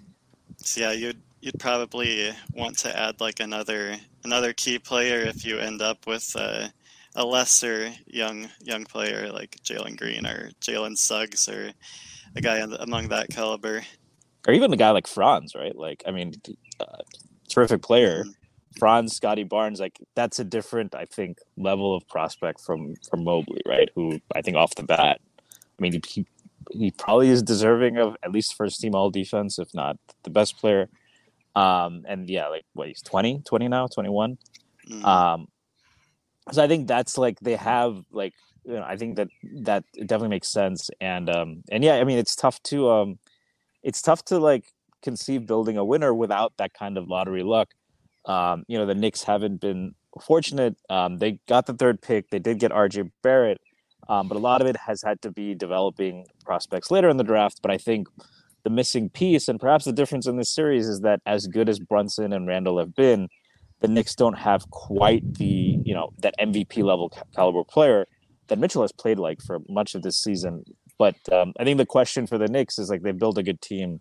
so 0.59 0.81
yeah, 0.81 0.93
you'd 0.93 1.21
you'd 1.41 1.59
probably 1.59 2.31
want 2.55 2.79
to 2.79 2.97
add 2.97 3.21
like 3.21 3.41
another 3.41 3.97
another 4.23 4.53
key 4.53 4.79
player 4.79 5.21
if 5.21 5.45
you 5.45 5.59
end 5.59 5.83
up 5.83 6.07
with 6.07 6.33
uh, 6.39 6.69
a 7.15 7.25
lesser 7.25 7.93
young 8.07 8.49
young 8.61 8.85
player 8.85 9.31
like 9.33 9.57
Jalen 9.65 9.97
Green 9.97 10.27
or 10.27 10.51
Jalen 10.61 10.97
Suggs 10.97 11.49
or 11.49 11.73
a 12.37 12.41
guy 12.41 12.59
among 12.59 13.09
that 13.09 13.31
caliber, 13.31 13.83
or 14.47 14.55
even 14.55 14.73
a 14.73 14.77
guy 14.77 14.91
like 14.91 15.07
Franz, 15.07 15.55
right? 15.55 15.77
Like, 15.77 16.03
I 16.07 16.11
mean, 16.11 16.35
uh, 16.81 17.03
terrific 17.49 17.83
player. 17.83 18.21
Mm-hmm. 18.23 18.31
Franz, 18.79 19.17
Scotty 19.17 19.45
Barnes, 19.45 19.81
like 19.81 19.99
that's 20.15 20.39
a 20.39 20.45
different, 20.45 20.95
I 20.95 21.05
think, 21.07 21.39
level 21.57 21.95
of 21.95 22.07
prospect 22.09 22.61
from 22.61 22.95
from 23.09 23.25
Mobley, 23.25 23.61
right? 23.67 23.89
Who 23.95 24.21
I 24.35 24.43
think 24.43 24.57
off 24.57 24.75
the 24.75 24.85
bat, 24.85 25.21
I 25.79 25.83
mean, 25.83 26.01
he 26.07 26.27
he 26.71 26.91
probably 26.93 27.29
is 27.31 27.43
deserving 27.43 27.99
of 27.99 28.17
at 28.23 28.31
least 28.31 28.55
first 28.55 28.81
team 28.81 28.95
all 28.95 29.11
defense, 29.11 29.59
if 29.59 29.75
not 29.75 29.97
the 30.23 30.31
best 30.31 30.59
player. 30.59 30.89
Um, 31.57 32.05
and 32.07 32.29
yeah, 32.29 32.49
like 32.49 32.65
what 32.75 32.89
he's 32.89 33.03
20, 33.03 33.43
20 33.45 33.69
now, 33.69 33.87
21. 33.89 34.39
Mm-hmm. 34.91 35.05
Um, 35.05 35.49
so 36.53 36.63
I 36.63 36.69
think 36.69 36.89
that's 36.89 37.19
like 37.19 37.41
they 37.41 37.57
have 37.57 38.03
like 38.11 38.35
you 38.65 38.75
know 38.75 38.85
I 38.87 38.97
think 38.97 39.17
that 39.17 39.29
that 39.63 39.85
definitely 39.95 40.29
makes 40.29 40.49
sense 40.49 40.91
and 41.01 41.29
um 41.31 41.63
and 41.71 41.85
yeah 41.85 41.95
I 41.95 42.05
mean 42.05 42.19
it's 42.19 42.37
tough 42.37 42.63
to 42.65 42.91
um 42.91 43.19
it's 43.83 44.03
tough 44.03 44.25
to 44.27 44.39
like 44.39 44.65
conceive 45.03 45.47
building 45.47 45.77
a 45.77 45.85
winner 45.85 46.13
without 46.13 46.53
that 46.59 46.75
kind 46.75 46.99
of 46.99 47.09
lottery 47.09 47.43
luck. 47.43 47.69
Um, 48.27 48.65
you 48.69 48.79
know 48.79 48.87
the 48.87 48.95
Knicks 48.95 49.23
haven't 49.23 49.61
been 49.61 49.95
fortunate. 50.21 50.77
Um, 50.91 51.19
they 51.19 51.41
got 51.49 51.67
the 51.67 51.75
third 51.75 52.03
pick. 52.03 52.31
They 52.31 52.39
did 52.39 52.59
get 52.59 52.73
RJ 52.73 53.11
Barrett, 53.23 53.61
um, 54.09 54.29
but 54.29 54.37
a 54.37 54.41
lot 54.41 54.61
of 54.61 54.67
it 54.67 54.77
has 54.87 55.03
had 55.03 55.23
to 55.23 55.31
be 55.31 55.55
developing 55.55 56.27
prospects 56.45 56.91
later 56.91 57.09
in 57.09 57.17
the 57.17 57.25
draft. 57.25 57.61
But 57.63 57.71
I 57.71 57.79
think 57.79 58.09
the 58.65 58.71
missing 58.71 59.09
piece 59.09 59.49
and 59.49 59.61
perhaps 59.61 59.85
the 59.85 59.93
difference 59.93 60.27
in 60.27 60.37
this 60.37 60.53
series 60.55 60.89
is 60.89 61.01
that 61.01 61.21
as 61.25 61.47
good 61.47 61.69
as 61.69 61.79
Brunson 61.79 62.33
and 62.33 62.47
Randle 62.47 62.79
have 62.79 62.95
been, 62.95 63.29
the 63.81 63.89
Knicks 63.89 64.15
don't 64.15 64.39
have 64.39 64.69
quite 64.71 65.35
the 65.35 65.79
you 65.85 65.95
know 65.95 66.13
that 66.19 66.35
MVP 66.41 66.83
level 66.83 67.13
caliber 67.35 67.65
player 67.65 68.07
that 68.49 68.59
Mitchell 68.59 68.83
has 68.83 68.93
played 68.93 69.19
like 69.19 69.41
for 69.43 69.61
much 69.69 69.95
of 69.95 70.03
this 70.03 70.19
season. 70.19 70.65
But 70.99 71.17
um, 71.33 71.53
I 71.59 71.65
think 71.65 71.79
the 71.79 71.87
question 71.87 72.27
for 72.27 72.39
the 72.39 72.49
Knicks 72.49 72.79
is 72.79 72.91
like 72.91 73.03
they 73.03 73.13
build 73.13 73.39
a 73.39 73.43
good 73.43 73.61
team, 73.61 74.01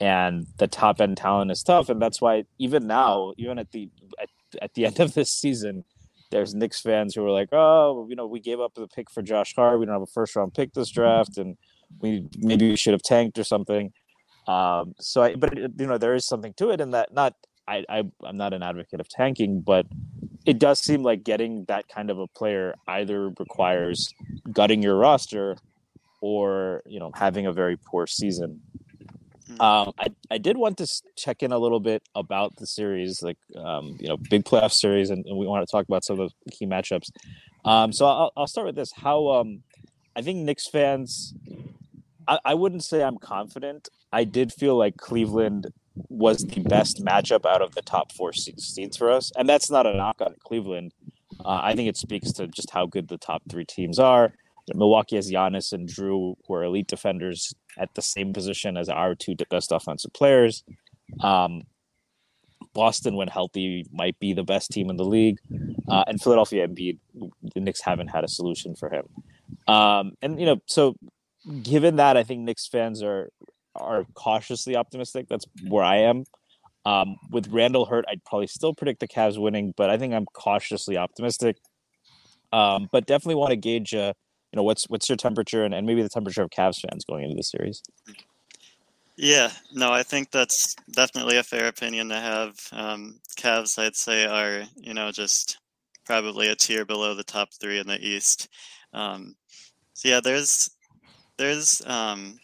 and 0.00 0.46
the 0.58 0.66
top 0.66 1.00
end 1.00 1.16
talent 1.16 1.50
is 1.50 1.62
tough, 1.62 1.88
and 1.88 2.02
that's 2.02 2.20
why 2.20 2.44
even 2.58 2.86
now, 2.86 3.32
even 3.36 3.58
at 3.58 3.70
the 3.70 3.88
at, 4.20 4.28
at 4.60 4.74
the 4.74 4.86
end 4.86 4.98
of 4.98 5.14
this 5.14 5.32
season, 5.32 5.84
there's 6.30 6.54
Knicks 6.54 6.80
fans 6.80 7.14
who 7.14 7.24
are 7.24 7.30
like, 7.30 7.50
oh, 7.52 8.06
you 8.08 8.16
know, 8.16 8.26
we 8.26 8.40
gave 8.40 8.60
up 8.60 8.74
the 8.74 8.88
pick 8.88 9.10
for 9.10 9.22
Josh 9.22 9.54
Hart. 9.54 9.78
We 9.78 9.86
don't 9.86 9.94
have 9.94 10.02
a 10.02 10.06
first 10.06 10.34
round 10.34 10.54
pick 10.54 10.72
this 10.72 10.90
draft, 10.90 11.38
and 11.38 11.56
we 12.00 12.28
maybe 12.38 12.68
we 12.68 12.76
should 12.76 12.92
have 12.92 13.02
tanked 13.02 13.38
or 13.38 13.44
something. 13.44 13.92
Um, 14.48 14.94
so, 15.00 15.22
I, 15.22 15.34
but 15.34 15.56
you 15.56 15.86
know, 15.86 15.98
there 15.98 16.14
is 16.14 16.26
something 16.26 16.54
to 16.54 16.70
it 16.70 16.80
in 16.80 16.90
that 16.92 17.12
not 17.12 17.34
I, 17.68 17.84
I 17.88 18.02
I'm 18.22 18.36
not 18.36 18.52
an 18.52 18.62
advocate 18.62 19.00
of 19.00 19.08
tanking, 19.08 19.60
but 19.60 19.86
it 20.44 20.58
does 20.58 20.78
seem 20.78 21.02
like 21.02 21.24
getting 21.24 21.64
that 21.64 21.88
kind 21.88 22.10
of 22.10 22.18
a 22.18 22.26
player 22.26 22.74
either 22.86 23.30
requires 23.38 24.14
gutting 24.52 24.82
your 24.82 24.96
roster 24.96 25.56
or 26.20 26.82
you 26.86 26.98
know 26.98 27.10
having 27.14 27.46
a 27.46 27.52
very 27.52 27.76
poor 27.76 28.06
season. 28.06 28.60
Mm. 29.50 29.60
Um, 29.60 29.92
I, 29.98 30.06
I 30.30 30.38
did 30.38 30.56
want 30.56 30.78
to 30.78 31.02
check 31.16 31.42
in 31.42 31.52
a 31.52 31.58
little 31.58 31.78
bit 31.78 32.02
about 32.14 32.56
the 32.56 32.66
series, 32.66 33.22
like 33.22 33.38
um, 33.56 33.96
you 34.00 34.08
know, 34.08 34.16
big 34.16 34.44
playoff 34.44 34.72
series, 34.72 35.10
and, 35.10 35.24
and 35.26 35.36
we 35.36 35.46
want 35.46 35.66
to 35.66 35.70
talk 35.70 35.86
about 35.86 36.04
some 36.04 36.18
of 36.18 36.32
the 36.44 36.52
key 36.52 36.66
matchups. 36.66 37.10
Um, 37.64 37.92
so 37.92 38.06
I'll, 38.06 38.32
I'll 38.36 38.46
start 38.46 38.66
with 38.66 38.76
this. 38.76 38.92
How 38.92 39.28
um, 39.28 39.62
I 40.16 40.22
think 40.22 40.38
Knicks 40.38 40.66
fans, 40.66 41.34
I, 42.26 42.38
I 42.44 42.54
wouldn't 42.54 42.82
say 42.82 43.02
I'm 43.02 43.18
confident. 43.18 43.88
I 44.12 44.24
did 44.24 44.52
feel 44.52 44.76
like 44.76 44.96
Cleveland 44.96 45.72
was 46.08 46.44
the 46.44 46.60
best 46.60 47.04
matchup 47.04 47.46
out 47.46 47.62
of 47.62 47.74
the 47.74 47.82
top 47.82 48.12
four 48.12 48.32
se- 48.32 48.54
seeds 48.58 48.96
for 48.96 49.10
us, 49.10 49.32
and 49.36 49.48
that's 49.48 49.70
not 49.70 49.86
a 49.86 49.94
knock 49.94 50.20
on 50.20 50.34
Cleveland. 50.44 50.92
Uh, 51.44 51.60
I 51.62 51.74
think 51.74 51.88
it 51.88 51.96
speaks 51.96 52.32
to 52.32 52.46
just 52.46 52.70
how 52.70 52.86
good 52.86 53.08
the 53.08 53.18
top 53.18 53.42
three 53.50 53.64
teams 53.64 53.98
are. 53.98 54.32
Milwaukee 54.74 55.16
has 55.16 55.30
Giannis 55.30 55.72
and 55.72 55.88
Jrue, 55.88 56.36
who 56.46 56.54
are 56.54 56.64
elite 56.64 56.88
defenders 56.88 57.54
at 57.78 57.94
the 57.94 58.02
same 58.02 58.32
position 58.32 58.76
as 58.76 58.88
our 58.88 59.14
two 59.14 59.36
best 59.50 59.70
offensive 59.70 60.12
players. 60.12 60.64
Um, 61.20 61.62
Boston, 62.74 63.16
when 63.16 63.28
healthy, 63.28 63.86
might 63.92 64.18
be 64.18 64.32
the 64.32 64.42
best 64.42 64.70
team 64.70 64.90
in 64.90 64.96
the 64.96 65.04
league, 65.04 65.38
uh, 65.88 66.04
and 66.06 66.20
Philadelphia 66.20 66.66
Embiid, 66.66 66.98
the 67.54 67.60
Knicks 67.60 67.80
haven't 67.80 68.08
had 68.08 68.24
a 68.24 68.28
solution 68.28 68.74
for 68.74 68.90
him. 68.90 69.04
Um, 69.72 70.12
and 70.20 70.38
you 70.38 70.46
know, 70.46 70.60
so 70.66 70.96
given 71.62 71.96
that, 71.96 72.16
I 72.16 72.22
think 72.22 72.40
Knicks 72.40 72.66
fans 72.66 73.02
are 73.02 73.30
are 73.78 74.04
cautiously 74.14 74.76
optimistic. 74.76 75.28
That's 75.28 75.46
where 75.68 75.84
I 75.84 75.98
am. 75.98 76.24
Um, 76.84 77.16
with 77.30 77.48
Randle 77.48 77.86
hurt, 77.86 78.04
I'd 78.08 78.24
probably 78.24 78.46
still 78.46 78.72
predict 78.72 79.00
the 79.00 79.08
Cavs 79.08 79.40
winning, 79.40 79.74
but 79.76 79.90
I 79.90 79.98
think 79.98 80.14
I'm 80.14 80.26
cautiously 80.26 80.96
optimistic. 80.96 81.56
Um, 82.52 82.88
but 82.92 83.06
definitely 83.06 83.34
want 83.34 83.50
to 83.50 83.56
gauge, 83.56 83.92
uh, 83.92 84.12
you 84.52 84.56
know, 84.56 84.62
what's 84.62 84.88
what's 84.88 85.08
your 85.08 85.16
temperature 85.16 85.64
and, 85.64 85.74
and 85.74 85.86
maybe 85.86 86.02
the 86.02 86.08
temperature 86.08 86.42
of 86.42 86.50
Cavs 86.50 86.80
fans 86.80 87.04
going 87.04 87.24
into 87.24 87.36
the 87.36 87.42
series. 87.42 87.82
Yeah, 89.16 89.50
no, 89.72 89.92
I 89.92 90.02
think 90.02 90.30
that's 90.30 90.76
definitely 90.92 91.38
a 91.38 91.42
fair 91.42 91.66
opinion 91.66 92.10
to 92.10 92.16
have. 92.16 92.56
Um, 92.70 93.18
Cavs, 93.36 93.78
I'd 93.78 93.96
say, 93.96 94.24
are 94.24 94.64
you 94.76 94.94
know 94.94 95.10
just 95.10 95.58
probably 96.04 96.48
a 96.48 96.54
tier 96.54 96.84
below 96.84 97.14
the 97.14 97.24
top 97.24 97.48
three 97.52 97.80
in 97.80 97.86
the 97.88 97.98
East. 98.00 98.48
Um, 98.92 99.34
so 99.94 100.08
yeah, 100.08 100.20
there's 100.22 100.70
there's 101.36 101.82
um, 101.84 102.38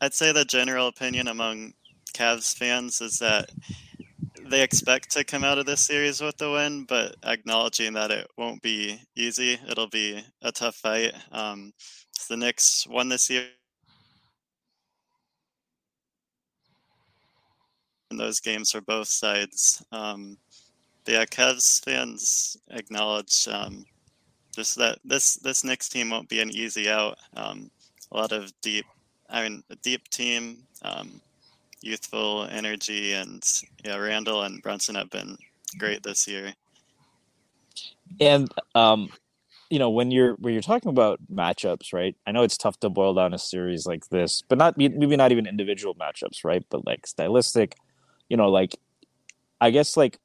I'd 0.00 0.14
say 0.14 0.32
the 0.32 0.44
general 0.44 0.88
opinion 0.88 1.28
among 1.28 1.74
Cavs 2.12 2.56
fans 2.56 3.00
is 3.00 3.18
that 3.18 3.50
they 4.48 4.62
expect 4.62 5.10
to 5.12 5.24
come 5.24 5.44
out 5.44 5.58
of 5.58 5.66
this 5.66 5.80
series 5.80 6.20
with 6.20 6.36
the 6.36 6.50
win, 6.50 6.84
but 6.84 7.16
acknowledging 7.24 7.94
that 7.94 8.10
it 8.10 8.28
won't 8.36 8.62
be 8.62 9.00
easy. 9.16 9.58
It'll 9.68 9.88
be 9.88 10.22
a 10.42 10.52
tough 10.52 10.76
fight. 10.76 11.14
Um, 11.32 11.72
the 12.28 12.36
Knicks 12.36 12.86
won 12.88 13.08
this 13.08 13.30
year. 13.30 13.46
And 18.10 18.20
those 18.20 18.40
games 18.40 18.70
for 18.70 18.80
both 18.80 19.08
sides. 19.08 19.84
Um, 19.92 20.38
yeah, 21.06 21.24
Cavs 21.24 21.84
fans 21.84 22.56
acknowledge 22.70 23.46
um, 23.48 23.84
just 24.54 24.76
that 24.78 24.98
this 25.04 25.36
this 25.36 25.64
Knicks 25.64 25.88
team 25.88 26.10
won't 26.10 26.28
be 26.28 26.40
an 26.40 26.50
easy 26.50 26.88
out. 26.88 27.18
Um, 27.36 27.70
a 28.10 28.16
lot 28.16 28.32
of 28.32 28.52
deep, 28.60 28.86
I 29.28 29.42
mean, 29.42 29.62
a 29.70 29.76
deep 29.76 30.08
team, 30.08 30.58
um, 30.82 31.20
youthful 31.80 32.46
energy, 32.50 33.12
and 33.12 33.42
yeah, 33.84 33.96
Randle 33.96 34.42
and 34.42 34.62
Brunson 34.62 34.94
have 34.94 35.10
been 35.10 35.36
great 35.78 36.02
this 36.02 36.26
year. 36.26 36.54
And 38.20 38.48
um, 38.74 39.10
you 39.70 39.78
know, 39.78 39.90
when 39.90 40.10
you're 40.10 40.34
when 40.34 40.52
you're 40.52 40.62
talking 40.62 40.90
about 40.90 41.20
matchups, 41.32 41.92
right? 41.92 42.14
I 42.26 42.32
know 42.32 42.42
it's 42.42 42.56
tough 42.56 42.78
to 42.80 42.88
boil 42.88 43.14
down 43.14 43.34
a 43.34 43.38
series 43.38 43.86
like 43.86 44.08
this, 44.08 44.42
but 44.48 44.58
not 44.58 44.78
maybe 44.78 45.16
not 45.16 45.32
even 45.32 45.46
individual 45.46 45.94
matchups, 45.94 46.44
right? 46.44 46.64
But 46.70 46.86
like 46.86 47.06
stylistic, 47.06 47.74
you 48.28 48.36
know, 48.36 48.48
like 48.48 48.76
I 49.60 49.70
guess 49.70 49.96
like 49.96 50.18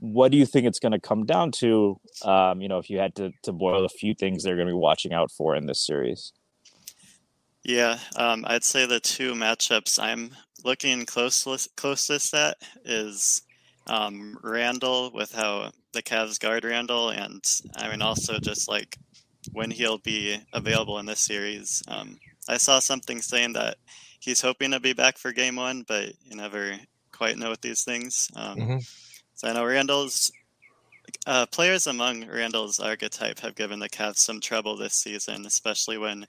what 0.00 0.30
do 0.30 0.38
you 0.38 0.46
think 0.46 0.66
it's 0.66 0.78
going 0.78 0.92
to 0.92 1.00
come 1.00 1.24
down 1.24 1.50
to? 1.52 1.98
Um, 2.22 2.60
you 2.60 2.68
know, 2.68 2.78
if 2.78 2.90
you 2.90 2.98
had 2.98 3.14
to 3.16 3.32
to 3.42 3.52
boil 3.52 3.84
a 3.84 3.88
few 3.88 4.14
things 4.14 4.42
they're 4.42 4.56
going 4.56 4.68
to 4.68 4.72
be 4.72 4.78
watching 4.78 5.12
out 5.12 5.30
for 5.30 5.56
in 5.56 5.66
this 5.66 5.84
series. 5.84 6.32
Yeah, 7.64 7.98
um, 8.16 8.44
I'd 8.46 8.64
say 8.64 8.86
the 8.86 9.00
two 9.00 9.34
matchups 9.34 9.98
I'm 10.00 10.30
looking 10.64 11.06
closest 11.06 11.74
closest 11.76 12.34
at 12.34 12.56
is 12.84 13.42
um, 13.86 14.38
Randle 14.42 15.10
with 15.12 15.32
how 15.32 15.70
the 15.92 16.02
Cavs 16.02 16.38
guard 16.38 16.64
Randle, 16.64 17.10
and 17.10 17.44
I 17.76 17.88
mean 17.88 18.02
also 18.02 18.38
just 18.38 18.68
like 18.68 18.96
when 19.52 19.70
he'll 19.70 19.98
be 19.98 20.38
available 20.52 20.98
in 20.98 21.06
this 21.06 21.20
series. 21.20 21.82
Um, 21.88 22.18
I 22.48 22.56
saw 22.56 22.78
something 22.78 23.20
saying 23.20 23.54
that 23.54 23.76
he's 24.20 24.40
hoping 24.40 24.70
to 24.72 24.80
be 24.80 24.92
back 24.92 25.18
for 25.18 25.32
Game 25.32 25.56
One, 25.56 25.84
but 25.86 26.12
you 26.24 26.36
never 26.36 26.76
quite 27.12 27.38
know 27.38 27.50
with 27.50 27.60
these 27.60 27.84
things. 27.84 28.28
Um, 28.36 28.56
Mhm. 28.58 28.88
So 29.34 29.48
I 29.48 29.52
know 29.52 29.64
Randle's 29.64 30.32
uh, 31.26 31.46
players 31.46 31.86
among 31.86 32.26
Randle's 32.26 32.78
archetype 32.78 33.40
have 33.40 33.54
given 33.54 33.78
the 33.78 33.88
Cavs 33.88 34.18
some 34.18 34.40
trouble 34.40 34.76
this 34.76 34.94
season, 34.94 35.46
especially 35.46 35.98
when 35.98 36.26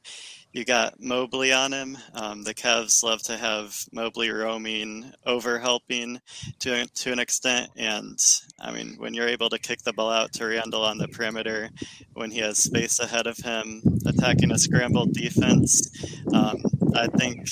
you 0.52 0.66
got 0.66 1.00
Mobley 1.00 1.54
on 1.54 1.72
him. 1.72 1.98
Um, 2.14 2.44
the 2.44 2.54
Cavs 2.54 3.04
love 3.04 3.22
to 3.24 3.38
have 3.38 3.76
Mobley 3.92 4.30
roaming, 4.30 5.12
over 5.26 5.60
helping 5.60 6.20
to 6.60 6.86
to 6.86 7.12
an 7.12 7.20
extent, 7.20 7.70
and 7.76 8.18
I 8.60 8.72
mean 8.72 8.96
when 8.98 9.14
you're 9.14 9.28
able 9.28 9.50
to 9.50 9.60
kick 9.60 9.82
the 9.84 9.94
ball 9.94 10.10
out 10.10 10.34
to 10.34 10.46
Randle 10.46 10.84
on 10.84 10.98
the 10.98 11.08
perimeter, 11.08 11.70
when 12.14 12.32
he 12.32 12.40
has 12.40 12.58
space 12.58 13.00
ahead 13.00 13.28
of 13.28 13.38
him, 13.38 13.82
attacking 14.06 14.52
a 14.52 14.58
scrambled 14.58 15.14
defense, 15.14 15.90
um, 16.34 16.64
I 16.96 17.08
think 17.08 17.48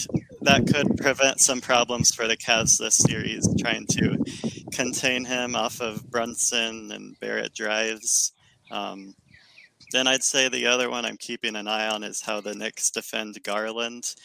that 0.48 0.66
could 0.66 0.96
prevent 0.96 1.42
some 1.42 1.60
problems 1.60 2.16
for 2.16 2.25
the 2.25 2.38
Cavs 2.38 2.77
this 2.77 2.96
series, 2.96 3.46
trying 3.60 3.86
to 3.88 4.18
contain 4.72 5.25
him 5.25 5.58
off 5.58 5.82
of 5.82 6.10
Brunson 6.10 6.89
and 6.94 7.20
Barrett 7.20 7.54
drives. 7.54 8.32
Um, 8.72 9.13
then 9.92 10.08
I'd 10.08 10.24
say 10.24 10.48
the 10.48 10.68
other 10.68 10.89
one 10.89 11.04
I'm 11.04 11.18
keeping 11.18 11.58
an 11.58 11.68
eye 11.68 11.89
on 11.89 12.01
is 12.01 12.22
how 12.22 12.39
the 12.39 12.56
Knicks 12.56 12.89
defend 12.92 13.44
Garland. 13.44 14.16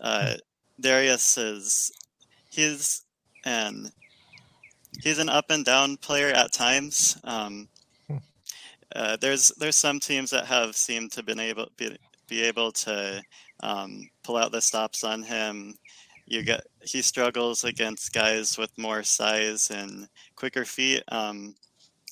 Uh, 0.00 0.36
Darius 0.80 1.36
is 1.36 1.92
he's 2.48 3.02
an 3.44 3.90
he's 5.02 5.18
an 5.18 5.28
up 5.28 5.50
and 5.50 5.66
down 5.66 5.98
player 5.98 6.28
at 6.28 6.50
times. 6.50 7.18
Um, 7.24 7.68
uh, 8.96 9.18
there's 9.20 9.48
there's 9.58 9.76
some 9.76 10.00
teams 10.00 10.30
that 10.30 10.46
have 10.46 10.76
seemed 10.76 11.12
to 11.12 11.22
been 11.22 11.40
able 11.40 11.68
be, 11.76 11.94
be 12.26 12.42
able 12.42 12.72
to 12.72 13.22
um, 13.60 14.08
pull 14.28 14.36
out 14.36 14.52
the 14.52 14.60
stops 14.60 15.04
on 15.04 15.22
him. 15.22 15.74
You 16.26 16.42
get 16.42 16.66
he 16.82 17.00
struggles 17.00 17.64
against 17.64 18.12
guys 18.12 18.58
with 18.58 18.70
more 18.76 19.02
size 19.02 19.70
and 19.70 20.06
quicker 20.36 20.66
feet. 20.66 21.02
Um, 21.08 21.54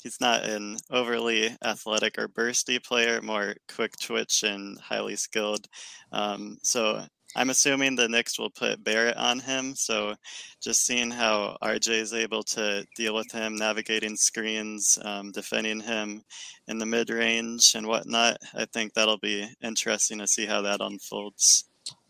he's 0.03 0.19
not 0.19 0.45
an 0.45 0.79
overly 0.91 1.55
athletic 1.63 2.17
or 2.17 2.27
bursty 2.27 2.83
player, 2.83 3.21
more 3.21 3.55
quick 3.69 3.93
twitch 4.01 4.45
and 4.45 4.81
highly 4.81 5.15
skilled. 5.17 5.67
Um, 6.11 6.57
so 6.63 7.05
I'm 7.37 7.51
assuming 7.51 7.97
the 7.97 8.09
Knicks 8.09 8.39
will 8.39 8.49
put 8.49 8.83
Barrett 8.83 9.19
on 9.19 9.39
him. 9.39 9.75
So 9.75 10.15
just 10.63 10.87
seeing 10.87 11.11
how 11.11 11.59
RJ 11.63 11.91
is 12.01 12.15
able 12.15 12.45
to 12.45 12.87
deal 12.97 13.15
with 13.15 13.31
him, 13.31 13.57
navigating 13.57 14.17
screens, 14.17 14.99
um, 15.05 15.33
defending 15.33 15.81
him 15.81 16.23
in 16.67 16.79
the 16.79 16.87
mid 16.87 17.11
range 17.11 17.75
and 17.75 17.87
whatnot, 17.87 18.39
I 18.55 18.65
think 18.73 18.95
that'll 18.95 19.19
be 19.19 19.47
interesting 19.63 20.17
to 20.21 20.27
see 20.27 20.47
how 20.47 20.63
that 20.63 20.81
unfolds. 20.81 21.67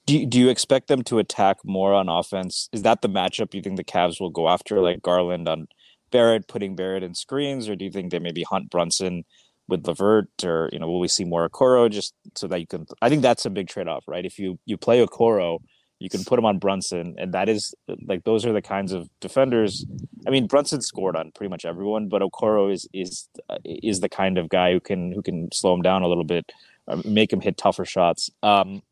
Do 0.06 0.18
you, 0.18 0.26
do 0.26 0.38
you 0.38 0.48
expect 0.48 0.86
them 0.86 1.02
to 1.04 1.18
attack 1.18 1.58
more 1.64 1.92
on 1.92 2.08
offense? 2.08 2.68
Is 2.72 2.82
that 2.82 3.02
the 3.02 3.08
matchup 3.08 3.54
you 3.54 3.60
think 3.60 3.76
the 3.76 3.84
Cavs 3.84 4.20
will 4.20 4.30
go 4.30 4.48
after, 4.48 4.80
like 4.80 5.02
Garland 5.02 5.48
on 5.48 5.66
Barrett, 6.12 6.46
putting 6.46 6.76
Barrett 6.76 7.02
in 7.02 7.14
screens, 7.14 7.68
or 7.68 7.74
do 7.74 7.84
you 7.84 7.90
think 7.90 8.12
they 8.12 8.20
maybe 8.20 8.44
hunt 8.44 8.70
Brunson 8.70 9.24
with 9.68 9.84
LeVert, 9.84 10.44
or 10.44 10.70
you 10.72 10.78
know, 10.78 10.86
will 10.86 11.00
we 11.00 11.08
see 11.08 11.24
more 11.24 11.48
Okoro 11.48 11.90
just 11.90 12.14
so 12.36 12.46
that 12.46 12.60
you 12.60 12.66
can? 12.66 12.86
I 13.02 13.08
think 13.08 13.22
that's 13.22 13.44
a 13.44 13.50
big 13.50 13.66
trade 13.68 13.88
off, 13.88 14.04
right? 14.06 14.24
If 14.24 14.38
you 14.38 14.60
you 14.64 14.76
play 14.76 15.04
Okoro, 15.04 15.58
you 15.98 16.08
can 16.08 16.22
put 16.24 16.38
him 16.38 16.44
on 16.44 16.58
Brunson, 16.58 17.16
and 17.18 17.34
that 17.34 17.48
is 17.48 17.74
like 18.06 18.22
those 18.22 18.46
are 18.46 18.52
the 18.52 18.62
kinds 18.62 18.92
of 18.92 19.08
defenders. 19.20 19.84
I 20.24 20.30
mean, 20.30 20.46
Brunson 20.46 20.82
scored 20.82 21.16
on 21.16 21.32
pretty 21.32 21.50
much 21.50 21.64
everyone, 21.64 22.08
but 22.08 22.22
Okoro 22.22 22.72
is 22.72 22.88
is 22.92 23.28
is 23.64 24.00
the 24.00 24.08
kind 24.08 24.38
of 24.38 24.48
guy 24.48 24.72
who 24.72 24.80
can 24.80 25.10
who 25.10 25.22
can 25.22 25.50
slow 25.52 25.74
him 25.74 25.82
down 25.82 26.02
a 26.02 26.08
little 26.08 26.24
bit, 26.24 26.52
uh, 26.86 27.02
make 27.04 27.32
him 27.32 27.40
hit 27.40 27.56
tougher 27.56 27.84
shots. 27.84 28.30
Um, 28.44 28.82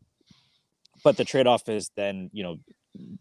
but 1.05 1.17
the 1.17 1.25
trade 1.25 1.47
off 1.47 1.69
is 1.69 1.91
then 1.97 2.31
you 2.33 2.43
know 2.43 2.57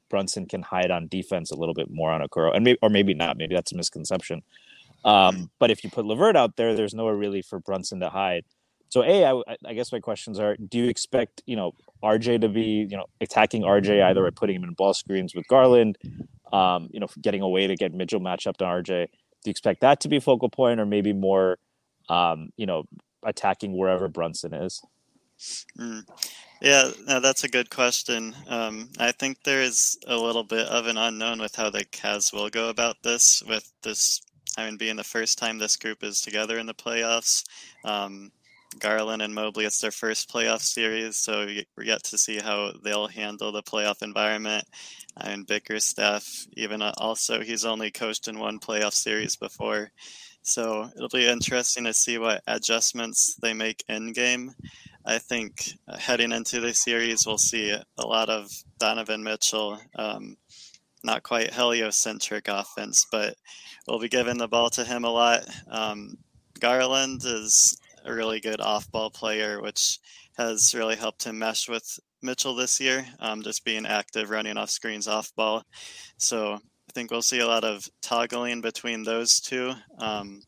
Brunson 0.09 0.47
can 0.47 0.61
hide 0.61 0.89
on 0.89 1.07
defense 1.07 1.51
a 1.51 1.55
little 1.55 1.73
bit 1.73 1.89
more 1.91 2.11
on 2.11 2.21
Okoro, 2.21 2.55
and 2.55 2.63
maybe 2.63 2.79
or 2.81 2.89
maybe 2.89 3.13
not. 3.13 3.37
Maybe 3.37 3.53
that's 3.53 3.71
a 3.71 3.77
misconception. 3.77 4.41
Um, 5.05 5.51
but 5.59 5.69
if 5.69 5.83
you 5.83 5.89
put 5.89 6.05
LeVert 6.05 6.35
out 6.35 6.55
there, 6.55 6.73
there's 6.73 6.93
nowhere 6.93 7.15
really 7.15 7.41
for 7.41 7.59
Brunson 7.59 7.99
to 7.99 8.09
hide. 8.09 8.45
So, 8.89 9.03
a, 9.03 9.25
I, 9.25 9.57
I 9.65 9.73
guess 9.73 9.91
my 9.91 9.99
questions 9.99 10.39
are: 10.39 10.55
Do 10.55 10.77
you 10.77 10.87
expect 10.87 11.43
you 11.45 11.55
know 11.55 11.73
RJ 12.03 12.41
to 12.41 12.49
be 12.49 12.87
you 12.89 12.97
know 12.97 13.05
attacking 13.21 13.63
RJ 13.63 14.03
either 14.03 14.23
by 14.23 14.29
putting 14.29 14.55
him 14.55 14.63
in 14.63 14.73
ball 14.73 14.93
screens 14.93 15.35
with 15.35 15.47
Garland, 15.47 15.97
um, 16.51 16.89
you 16.91 16.99
know, 16.99 17.07
getting 17.21 17.41
away 17.41 17.67
to 17.67 17.75
get 17.75 17.93
Mitchell 17.93 18.19
matched 18.19 18.47
up 18.47 18.57
to 18.57 18.65
RJ? 18.65 19.07
Do 19.07 19.49
you 19.49 19.51
expect 19.51 19.81
that 19.81 19.99
to 20.01 20.09
be 20.09 20.19
focal 20.19 20.49
point, 20.49 20.79
or 20.79 20.85
maybe 20.85 21.11
more, 21.11 21.57
um, 22.07 22.49
you 22.55 22.65
know, 22.65 22.83
attacking 23.25 23.75
wherever 23.75 24.07
Brunson 24.07 24.53
is? 24.53 24.81
Mm. 25.77 26.03
Yeah, 26.61 26.91
no, 27.07 27.19
that's 27.19 27.43
a 27.43 27.49
good 27.49 27.69
question. 27.69 28.33
Um, 28.47 28.89
I 28.99 29.11
think 29.11 29.43
there 29.43 29.61
is 29.61 29.97
a 30.07 30.15
little 30.15 30.43
bit 30.43 30.67
of 30.67 30.87
an 30.87 30.97
unknown 30.97 31.39
with 31.39 31.55
how 31.55 31.69
the 31.69 31.83
Cavs 31.85 32.31
will 32.31 32.49
go 32.49 32.69
about 32.69 33.03
this. 33.03 33.43
With 33.47 33.69
this, 33.83 34.21
I 34.57 34.65
mean, 34.65 34.77
being 34.77 34.95
the 34.95 35.03
first 35.03 35.37
time 35.37 35.57
this 35.57 35.75
group 35.75 36.03
is 36.03 36.21
together 36.21 36.57
in 36.57 36.65
the 36.65 36.73
playoffs. 36.73 37.43
Um, 37.83 38.31
Garland 38.79 39.21
and 39.21 39.35
Mobley, 39.35 39.65
it's 39.65 39.79
their 39.79 39.91
first 39.91 40.31
playoff 40.31 40.61
series, 40.61 41.17
so 41.17 41.45
we're 41.77 41.83
yet 41.83 42.03
to 42.05 42.17
see 42.17 42.39
how 42.39 42.71
they'll 42.83 43.07
handle 43.07 43.51
the 43.51 43.61
playoff 43.61 44.01
environment. 44.01 44.65
And 45.17 45.45
Bickerstaff, 45.45 46.25
even 46.53 46.81
uh, 46.81 46.93
also, 46.97 47.41
he's 47.41 47.65
only 47.65 47.91
coached 47.91 48.27
in 48.27 48.39
one 48.39 48.59
playoff 48.59 48.93
series 48.93 49.35
before. 49.35 49.91
So 50.41 50.89
it'll 50.95 51.09
be 51.09 51.27
interesting 51.27 51.85
to 51.85 51.93
see 51.93 52.17
what 52.17 52.43
adjustments 52.47 53.35
they 53.41 53.53
make 53.53 53.83
in 53.87 54.11
game. 54.11 54.53
I 55.05 55.17
think 55.17 55.73
uh, 55.87 55.97
heading 55.97 56.31
into 56.31 56.59
the 56.59 56.73
series, 56.73 57.25
we'll 57.25 57.37
see 57.37 57.71
a 57.71 58.05
lot 58.05 58.29
of 58.29 58.49
Donovan 58.79 59.23
Mitchell, 59.23 59.79
um, 59.95 60.37
not 61.03 61.23
quite 61.23 61.53
heliocentric 61.53 62.47
offense, 62.47 63.05
but 63.11 63.35
we'll 63.87 63.99
be 63.99 64.07
giving 64.07 64.37
the 64.37 64.47
ball 64.47 64.69
to 64.71 64.85
him 64.85 65.03
a 65.03 65.09
lot. 65.09 65.43
Um, 65.69 66.17
Garland 66.59 67.21
is 67.25 67.77
a 68.05 68.13
really 68.13 68.39
good 68.39 68.61
off 68.61 68.89
ball 68.91 69.09
player, 69.09 69.61
which 69.61 69.99
has 70.37 70.73
really 70.73 70.95
helped 70.95 71.25
him 71.25 71.39
mesh 71.39 71.67
with 71.67 71.99
Mitchell 72.21 72.55
this 72.55 72.79
year, 72.79 73.05
um, 73.19 73.43
just 73.43 73.65
being 73.65 73.85
active, 73.85 74.29
running 74.29 74.57
off 74.57 74.69
screens 74.69 75.07
off 75.07 75.35
ball. 75.35 75.63
So 76.17 76.53
I 76.53 76.91
think 76.93 77.11
we'll 77.11 77.21
see 77.21 77.39
a 77.39 77.47
lot 77.47 77.65
of 77.65 77.87
toggling 78.01 78.61
between 78.61 79.03
those 79.03 79.41
two. 79.41 79.73
Um, 79.99 80.41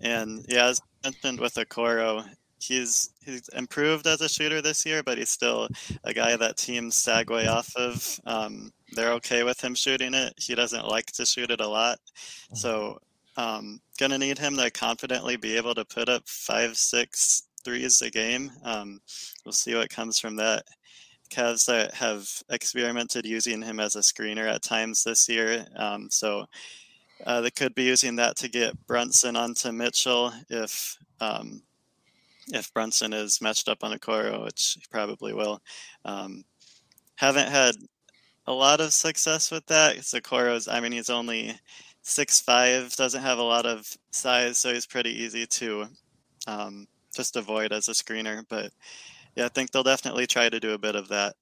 and 0.00 0.44
yeah, 0.48 0.66
as 0.66 0.80
mentioned 1.02 1.40
with 1.40 1.54
Okoro, 1.54 2.24
he's 2.62 3.10
he's 3.24 3.48
improved 3.48 4.06
as 4.06 4.20
a 4.20 4.28
shooter 4.28 4.62
this 4.62 4.86
year, 4.86 5.02
but 5.02 5.18
he's 5.18 5.30
still 5.30 5.68
a 6.04 6.14
guy 6.14 6.36
that 6.36 6.56
teams 6.56 6.96
segue 6.96 7.48
off 7.48 7.74
of. 7.76 8.20
Um, 8.26 8.72
they're 8.94 9.12
okay 9.14 9.42
with 9.42 9.62
him 9.62 9.74
shooting 9.74 10.14
it. 10.14 10.34
He 10.36 10.54
doesn't 10.54 10.86
like 10.86 11.06
to 11.12 11.26
shoot 11.26 11.50
it 11.50 11.60
a 11.60 11.66
lot, 11.66 11.98
mm-hmm. 11.98 12.56
so 12.56 12.98
um, 13.36 13.80
gonna 13.98 14.18
need 14.18 14.38
him 14.38 14.56
to 14.56 14.70
confidently 14.70 15.36
be 15.36 15.56
able 15.56 15.74
to 15.74 15.84
put 15.84 16.08
up 16.08 16.22
five, 16.26 16.76
six 16.76 17.44
threes 17.64 18.02
a 18.02 18.10
game. 18.10 18.50
Um, 18.64 19.00
we'll 19.44 19.52
see 19.52 19.74
what 19.74 19.90
comes 19.90 20.18
from 20.18 20.36
that. 20.36 20.64
Cavs 21.30 21.64
that 21.66 21.94
have 21.94 22.28
experimented 22.50 23.24
using 23.24 23.62
him 23.62 23.80
as 23.80 23.96
a 23.96 24.00
screener 24.00 24.52
at 24.52 24.62
times 24.62 25.02
this 25.02 25.28
year, 25.28 25.64
um, 25.76 26.08
so 26.10 26.44
uh, 27.24 27.40
they 27.40 27.50
could 27.50 27.74
be 27.74 27.84
using 27.84 28.16
that 28.16 28.36
to 28.36 28.48
get 28.48 28.86
Brunson 28.86 29.36
onto 29.36 29.72
Mitchell 29.72 30.32
if 30.50 30.96
um, 31.20 31.62
if 32.48 32.72
Brunson 32.74 33.12
is 33.12 33.40
matched 33.40 33.68
up 33.68 33.84
on 33.84 33.96
Okoro, 33.96 34.44
which 34.44 34.76
he 34.78 34.84
probably 34.90 35.32
will. 35.32 35.60
Um, 36.04 36.44
haven't 37.16 37.48
had 37.48 37.76
a 38.46 38.52
lot 38.52 38.80
of 38.80 38.92
success 38.92 39.50
with 39.50 39.66
that. 39.66 39.96
Okoro's, 39.96 40.68
I 40.68 40.80
mean, 40.80 40.92
he's 40.92 41.10
only 41.10 41.54
six 42.02 42.40
five, 42.40 42.94
doesn't 42.96 43.22
have 43.22 43.38
a 43.38 43.42
lot 43.42 43.66
of 43.66 43.86
size, 44.10 44.58
so 44.58 44.72
he's 44.72 44.86
pretty 44.86 45.10
easy 45.10 45.46
to 45.46 45.86
um, 46.46 46.86
just 47.14 47.36
avoid 47.36 47.72
as 47.72 47.88
a 47.88 47.92
screener. 47.92 48.44
But 48.48 48.72
yeah, 49.36 49.46
I 49.46 49.48
think 49.48 49.70
they'll 49.70 49.82
definitely 49.82 50.26
try 50.26 50.48
to 50.48 50.60
do 50.60 50.72
a 50.72 50.78
bit 50.78 50.96
of 50.96 51.08
that. 51.08 51.34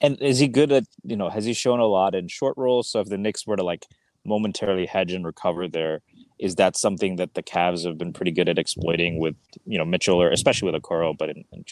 And 0.00 0.20
is 0.20 0.38
he 0.38 0.48
good 0.48 0.70
at 0.72 0.84
you 1.02 1.16
know? 1.16 1.30
Has 1.30 1.44
he 1.44 1.54
shown 1.54 1.80
a 1.80 1.86
lot 1.86 2.14
in 2.14 2.28
short 2.28 2.56
rolls? 2.56 2.90
So 2.90 3.00
if 3.00 3.08
the 3.08 3.18
Knicks 3.18 3.46
were 3.46 3.56
to 3.56 3.64
like 3.64 3.86
momentarily 4.24 4.86
hedge 4.86 5.12
and 5.12 5.24
recover 5.24 5.68
there, 5.68 6.02
is 6.38 6.56
that 6.56 6.76
something 6.76 7.16
that 7.16 7.34
the 7.34 7.42
Cavs 7.42 7.86
have 7.86 7.98
been 7.98 8.12
pretty 8.12 8.32
good 8.32 8.48
at 8.48 8.58
exploiting 8.58 9.18
with 9.18 9.36
you 9.66 9.78
know 9.78 9.84
Mitchell 9.84 10.20
or 10.20 10.30
especially 10.30 10.70
with 10.70 10.82
Okoro? 10.82 11.16
But 11.16 11.30
in, 11.30 11.44
in 11.52 11.64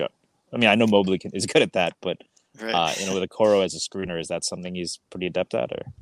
I 0.53 0.57
mean, 0.57 0.69
I 0.69 0.75
know 0.75 0.87
Mobley 0.87 1.19
can, 1.19 1.33
is 1.33 1.47
good 1.47 1.63
at 1.63 1.73
that, 1.73 1.95
but 2.01 2.19
right. 2.61 2.75
uh, 2.75 2.93
you 2.99 3.07
know, 3.07 3.15
with 3.15 3.29
Okoro 3.29 3.65
as 3.65 3.75
a 3.75 3.79
screener, 3.79 4.21
is 4.21 4.29
that 4.29 4.45
something 4.45 4.75
he's 4.75 5.01
pretty 5.11 5.27
adept 5.27 5.55
at? 5.55 5.73
Or 5.73 5.93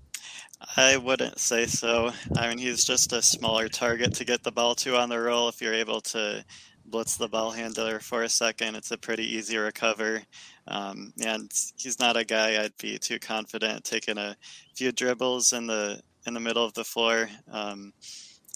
I 0.76 0.96
wouldn't 0.96 1.38
say 1.38 1.66
so. 1.66 2.10
I 2.36 2.48
mean, 2.48 2.58
he's 2.58 2.84
just 2.84 3.12
a 3.12 3.22
smaller 3.22 3.68
target 3.68 4.14
to 4.14 4.24
get 4.24 4.42
the 4.42 4.52
ball 4.52 4.74
to 4.76 4.96
on 4.96 5.08
the 5.08 5.20
roll. 5.20 5.48
If 5.48 5.60
you're 5.60 5.74
able 5.74 6.00
to 6.02 6.44
blitz 6.84 7.16
the 7.16 7.28
ball 7.28 7.50
handler 7.50 8.00
for 8.00 8.22
a 8.22 8.28
second, 8.28 8.74
it's 8.74 8.90
a 8.90 8.98
pretty 8.98 9.36
easy 9.36 9.56
recover. 9.56 10.22
Um, 10.66 11.12
and 11.24 11.50
he's 11.76 11.98
not 11.98 12.16
a 12.16 12.24
guy 12.24 12.62
I'd 12.62 12.76
be 12.76 12.98
too 12.98 13.18
confident 13.18 13.84
taking 13.84 14.18
a 14.18 14.36
few 14.74 14.92
dribbles 14.92 15.52
in 15.52 15.66
the 15.66 16.00
in 16.26 16.34
the 16.34 16.40
middle 16.40 16.64
of 16.64 16.74
the 16.74 16.84
floor. 16.84 17.28
Um, 17.50 17.92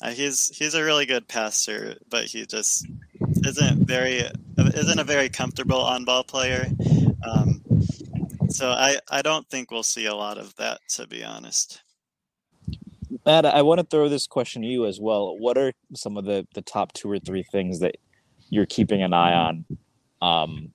uh, 0.04 0.10
he's 0.10 0.48
he's 0.56 0.74
a 0.74 0.84
really 0.84 1.06
good 1.06 1.26
passer, 1.26 1.96
but 2.10 2.24
he 2.24 2.44
just 2.44 2.86
isn't 3.44 3.86
very 3.86 4.22
isn't 4.58 4.98
a 4.98 5.04
very 5.04 5.28
comfortable 5.28 5.80
on 5.80 6.04
ball 6.04 6.24
player. 6.24 6.66
Um, 7.26 7.62
so 8.50 8.70
I, 8.70 8.98
I 9.10 9.22
don't 9.22 9.48
think 9.48 9.70
we'll 9.70 9.82
see 9.82 10.06
a 10.06 10.14
lot 10.14 10.38
of 10.38 10.54
that, 10.56 10.80
to 10.90 11.06
be 11.06 11.24
honest. 11.24 11.82
Matt, 13.24 13.46
I 13.46 13.62
want 13.62 13.80
to 13.80 13.86
throw 13.86 14.08
this 14.08 14.26
question 14.26 14.62
to 14.62 14.68
you 14.68 14.86
as 14.86 15.00
well. 15.00 15.36
What 15.38 15.56
are 15.56 15.72
some 15.94 16.16
of 16.18 16.24
the, 16.24 16.46
the 16.54 16.62
top 16.62 16.92
two 16.92 17.10
or 17.10 17.18
three 17.18 17.42
things 17.42 17.80
that 17.80 17.96
you're 18.50 18.66
keeping 18.66 19.02
an 19.02 19.14
eye 19.14 19.32
on? 19.32 19.64
Um, 20.20 20.72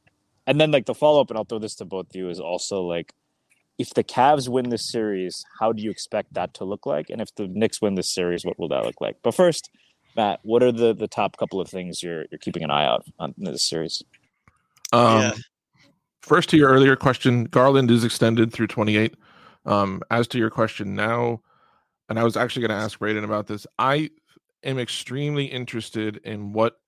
and 0.47 0.59
then 0.59 0.71
like 0.71 0.87
the 0.87 0.95
follow 0.95 1.21
up, 1.21 1.29
and 1.29 1.37
I'll 1.37 1.45
throw 1.45 1.59
this 1.59 1.75
to 1.75 1.85
both 1.85 2.09
of 2.09 2.15
you 2.15 2.29
is 2.29 2.39
also 2.39 2.81
like, 2.81 3.13
if 3.79 3.93
the 3.93 4.03
Cavs 4.03 4.49
win 4.49 4.69
this 4.69 4.91
series, 4.91 5.45
how 5.59 5.71
do 5.71 5.81
you 5.81 5.89
expect 5.89 6.33
that 6.33 6.53
to 6.55 6.65
look 6.65 6.85
like? 6.85 7.09
And 7.09 7.21
if 7.21 7.33
the 7.35 7.47
Knicks 7.47 7.81
win 7.81 7.95
this 7.95 8.13
series, 8.13 8.45
what 8.45 8.59
will 8.59 8.67
that 8.67 8.85
look 8.85 8.99
like? 8.99 9.15
But 9.23 9.33
first, 9.33 9.71
Matt, 10.17 10.41
what 10.43 10.61
are 10.61 10.71
the 10.71 10.93
the 10.93 11.07
top 11.07 11.37
couple 11.37 11.61
of 11.61 11.69
things 11.69 12.03
you're 12.03 12.25
you're 12.29 12.39
keeping 12.39 12.63
an 12.63 12.69
eye 12.69 12.85
out 12.85 13.05
on 13.17 13.33
in 13.37 13.45
this 13.45 13.63
series? 13.63 14.03
Um, 14.91 15.21
yeah. 15.21 15.31
First, 16.21 16.49
to 16.49 16.57
your 16.57 16.69
earlier 16.69 16.97
question, 16.97 17.45
Garland 17.45 17.89
is 17.89 18.03
extended 18.03 18.51
through 18.51 18.67
28. 18.67 19.15
Um, 19.65 20.01
as 20.11 20.27
to 20.29 20.37
your 20.37 20.49
question 20.49 20.95
now, 20.95 21.41
and 22.09 22.19
I 22.19 22.23
was 22.23 22.35
actually 22.35 22.67
going 22.67 22.77
to 22.77 22.83
ask 22.83 22.99
Brayden 22.99 23.23
about 23.23 23.47
this, 23.47 23.65
I 23.77 24.09
am 24.63 24.77
extremely 24.79 25.45
interested 25.45 26.17
in 26.23 26.53
what 26.53 26.79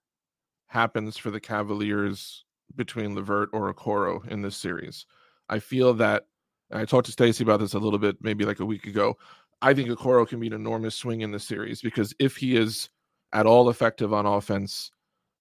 happens 0.67 1.15
for 1.15 1.31
the 1.31 1.39
Cavaliers 1.39 2.43
between 2.75 3.15
LeVert 3.15 3.49
or 3.53 3.73
Okoro 3.73 4.27
in 4.27 4.41
this 4.41 4.57
series. 4.57 5.05
I 5.47 5.59
feel 5.59 5.93
that 5.95 6.25
I 6.73 6.85
talked 6.85 7.05
to 7.07 7.11
Stacy 7.11 7.43
about 7.43 7.59
this 7.59 7.73
a 7.73 7.79
little 7.79 7.99
bit, 7.99 8.17
maybe 8.21 8.45
like 8.45 8.59
a 8.59 8.65
week 8.65 8.87
ago. 8.87 9.17
I 9.61 9.73
think 9.73 9.89
Okoro 9.89 10.27
can 10.27 10.39
be 10.39 10.47
an 10.47 10.53
enormous 10.53 10.95
swing 10.95 11.21
in 11.21 11.31
the 11.31 11.39
series 11.39 11.81
because 11.81 12.13
if 12.19 12.35
he 12.35 12.55
is 12.55 12.89
at 13.33 13.45
all 13.45 13.69
effective 13.69 14.13
on 14.13 14.25
offense, 14.25 14.91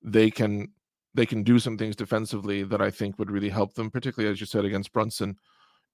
they 0.03 0.31
can 0.31 0.69
they 1.15 1.27
can 1.27 1.43
do 1.43 1.59
some 1.59 1.77
things 1.77 1.97
defensively 1.97 2.63
that 2.63 2.81
I 2.81 2.91
think 2.91 3.19
would 3.19 3.31
really 3.31 3.49
help 3.49 3.75
them, 3.75 3.91
particularly 3.91 4.31
as 4.31 4.41
you 4.41 4.47
said 4.47 4.65
against 4.65 4.93
Brunson. 4.93 5.37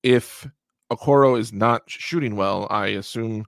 If 0.02 0.46
Okoro 0.92 1.38
is 1.38 1.52
not 1.52 1.82
shooting 1.86 2.36
well, 2.36 2.66
I 2.70 2.88
assume 2.88 3.46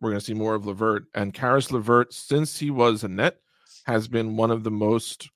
we're 0.00 0.10
going 0.10 0.20
to 0.20 0.24
see 0.24 0.34
more 0.34 0.54
of 0.54 0.64
LeVert. 0.64 1.06
And 1.14 1.34
Caris 1.34 1.72
LeVert, 1.72 2.12
since 2.12 2.58
he 2.58 2.70
was 2.70 3.02
a 3.02 3.08
net, 3.08 3.38
has 3.84 4.06
been 4.06 4.36
one 4.36 4.52
of 4.52 4.62
the 4.62 4.70
most. 4.70 5.28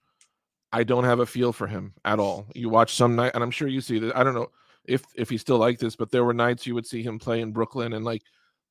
I 0.73 0.85
don't 0.85 1.05
have 1.05 1.21
a 1.21 1.27
feel 1.27 1.53
for 1.53 1.67
him 1.67 1.95
at 2.05 2.21
all. 2.21 2.47
You 2.55 2.69
watch 2.69 2.95
some 2.95 3.17
night, 3.17 3.33
and 3.35 3.43
I'm 3.43 3.51
sure 3.51 3.67
you 3.67 3.81
see 3.81 3.99
that. 3.99 4.17
I 4.17 4.23
don't 4.23 4.35
know 4.35 4.51
if 4.89 5.05
if 5.15 5.31
he's 5.31 5.41
still 5.41 5.59
like 5.59 5.79
this, 5.79 5.97
but 5.97 6.11
there 6.11 6.25
were 6.25 6.35
nights 6.35 6.67
you 6.67 6.75
would 6.75 6.87
see 6.87 7.03
him 7.03 7.19
play 7.19 7.41
in 7.41 7.53
Brooklyn, 7.53 7.93
and 7.93 8.05
like 8.05 8.23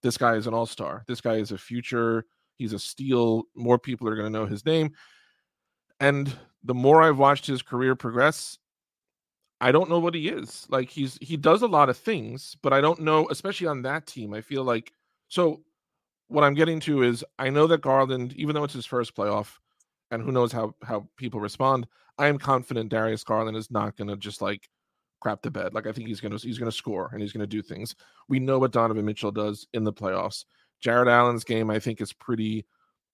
this 0.01 0.17
guy 0.17 0.35
is 0.35 0.47
an 0.47 0.53
all 0.53 0.65
star. 0.65 1.03
This 1.07 1.21
guy 1.21 1.35
is 1.35 1.51
a 1.51 1.57
future. 1.57 2.25
He's 2.57 2.73
a 2.73 2.79
steal. 2.79 3.43
More 3.55 3.79
people 3.79 4.07
are 4.07 4.15
going 4.15 4.31
to 4.31 4.39
know 4.39 4.45
his 4.45 4.65
name. 4.65 4.91
And 5.99 6.33
the 6.63 6.73
more 6.73 7.01
I've 7.01 7.17
watched 7.17 7.47
his 7.47 7.61
career 7.61 7.95
progress, 7.95 8.57
I 9.61 9.71
don't 9.71 9.89
know 9.89 9.99
what 9.99 10.13
he 10.13 10.29
is. 10.29 10.65
Like 10.69 10.89
he's 10.89 11.17
he 11.21 11.37
does 11.37 11.61
a 11.61 11.67
lot 11.67 11.89
of 11.89 11.97
things, 11.97 12.55
but 12.61 12.73
I 12.73 12.81
don't 12.81 13.01
know, 13.01 13.27
especially 13.29 13.67
on 13.67 13.81
that 13.83 14.05
team. 14.05 14.33
I 14.33 14.41
feel 14.41 14.63
like 14.63 14.91
so 15.27 15.63
what 16.27 16.43
I'm 16.43 16.53
getting 16.53 16.79
to 16.81 17.03
is 17.03 17.23
I 17.39 17.49
know 17.49 17.67
that 17.67 17.81
Garland, 17.81 18.33
even 18.33 18.53
though 18.55 18.63
it's 18.63 18.73
his 18.73 18.85
first 18.85 19.15
playoff, 19.15 19.57
and 20.11 20.21
who 20.21 20.31
knows 20.31 20.51
how 20.51 20.75
how 20.83 21.07
people 21.17 21.39
respond, 21.39 21.87
I 22.17 22.27
am 22.27 22.37
confident 22.37 22.89
Darius 22.89 23.23
Garland 23.23 23.57
is 23.57 23.71
not 23.71 23.95
gonna 23.97 24.17
just 24.17 24.41
like 24.41 24.69
crap 25.21 25.41
the 25.41 25.51
bed. 25.51 25.73
Like 25.73 25.87
I 25.87 25.91
think 25.91 26.07
he's 26.07 26.21
gonna 26.21 26.37
he's 26.37 26.59
gonna 26.59 26.71
score 26.71 27.09
and 27.11 27.21
he's 27.21 27.31
gonna 27.31 27.47
do 27.47 27.61
things. 27.61 27.95
We 28.27 28.39
know 28.39 28.59
what 28.59 28.71
Donovan 28.71 29.05
Mitchell 29.05 29.31
does 29.31 29.67
in 29.73 29.83
the 29.83 29.93
playoffs. 29.93 30.45
Jarrett 30.81 31.07
Allen's 31.07 31.43
game, 31.43 31.69
I 31.69 31.79
think, 31.79 32.01
is 32.01 32.13
pretty 32.13 32.65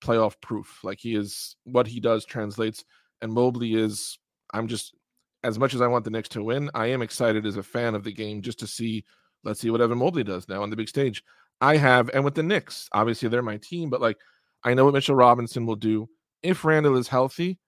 playoff 0.02 0.36
proof. 0.42 0.80
Like 0.84 1.00
he 1.00 1.16
is 1.16 1.56
what 1.64 1.88
he 1.88 2.00
does 2.00 2.26
translates 2.26 2.84
and 3.22 3.32
Mobley 3.32 3.76
is 3.76 4.18
I'm 4.54 4.68
just 4.68 4.96
as 5.44 5.58
much 5.58 5.74
as 5.74 5.82
I 5.82 5.88
want 5.88 6.06
the 6.06 6.12
Knicks 6.12 6.30
to 6.30 6.44
win, 6.44 6.70
I 6.74 6.88
am 6.88 7.02
excited 7.02 7.46
as 7.46 7.58
a 7.58 7.64
fan 7.64 7.96
of 7.96 8.04
the 8.04 8.14
game 8.14 8.42
just 8.42 8.60
to 8.60 8.68
see 8.68 9.06
let's 9.44 9.60
see 9.60 9.70
what 9.70 9.82
Evan 9.82 9.98
Mobley 9.98 10.24
does 10.24 10.48
now 10.48 10.62
on 10.62 10.70
the 10.70 10.76
big 10.76 10.90
stage. 10.90 11.24
I 11.62 11.78
have 11.78 12.10
and 12.14 12.24
with 12.24 12.36
the 12.36 12.44
Knicks, 12.44 12.90
obviously 12.92 13.30
they're 13.30 13.42
my 13.42 13.58
team, 13.58 13.90
but 13.90 14.02
like 14.02 14.18
I 14.64 14.74
know 14.74 14.86
what 14.86 14.94
Mitchell 14.94 15.16
Robinson 15.16 15.66
will 15.66 15.76
do 15.76 16.10
if 16.44 16.66
Randle 16.66 16.98
is 16.98 17.08
healthy. 17.08 17.60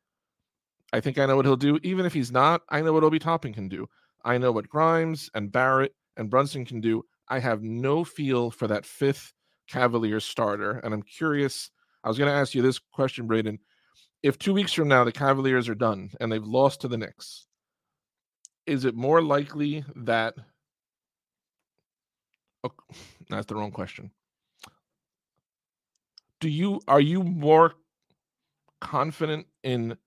I 0.92 1.00
think 1.00 1.18
I 1.18 1.26
know 1.26 1.36
what 1.36 1.46
he'll 1.46 1.56
do. 1.56 1.80
Even 1.82 2.06
if 2.06 2.14
he's 2.14 2.32
not, 2.32 2.62
I 2.70 2.82
know 2.82 2.94
what 2.94 3.04
Obi 3.04 3.18
Toppin 3.18 3.54
can 3.54 3.68
do. 3.68 3.88
I 4.24 4.38
know 4.38 4.52
what 4.52 4.70
Grimes 4.70 5.30
and 5.34 5.52
Barrett 5.52 5.94
and 6.18 6.30
Brunson 6.30 6.66
can 6.66 6.82
do. 6.82 7.04
I 7.30 7.40
have 7.40 7.62
no 7.62 8.04
feel 8.04 8.52
for 8.52 8.68
that 8.68 8.86
fifth 8.86 9.34
Cavaliers 9.68 10.26
starter, 10.26 10.80
and 10.80 10.94
I'm 10.94 11.04
curious. 11.04 11.70
I 12.04 12.10
was 12.10 12.18
going 12.18 12.30
to 12.30 12.38
ask 12.38 12.54
you 12.54 12.62
this 12.62 12.80
question, 12.94 13.28
Brayden 13.28 13.60
if 14.24 14.40
two 14.40 14.54
weeks 14.54 14.72
from 14.72 14.88
now 14.88 15.04
the 15.04 15.12
Cavaliers 15.12 15.68
are 15.68 15.76
done 15.76 16.10
and 16.20 16.32
they've 16.32 16.44
lost 16.44 16.82
to 16.82 16.88
the 16.88 16.98
Knicks, 16.98 17.46
is 18.66 18.86
it 18.86 18.96
more 18.96 19.22
likely 19.22 19.84
that? 19.98 20.34
Oh, 22.64 22.72
that's 23.30 23.46
the 23.46 23.56
wrong 23.56 23.72
question. 23.72 24.12
Do 26.40 26.50
you 26.50 26.82
are 26.88 27.02
you 27.02 27.24
more 27.24 27.74
confident 28.82 29.48
in 29.64 29.98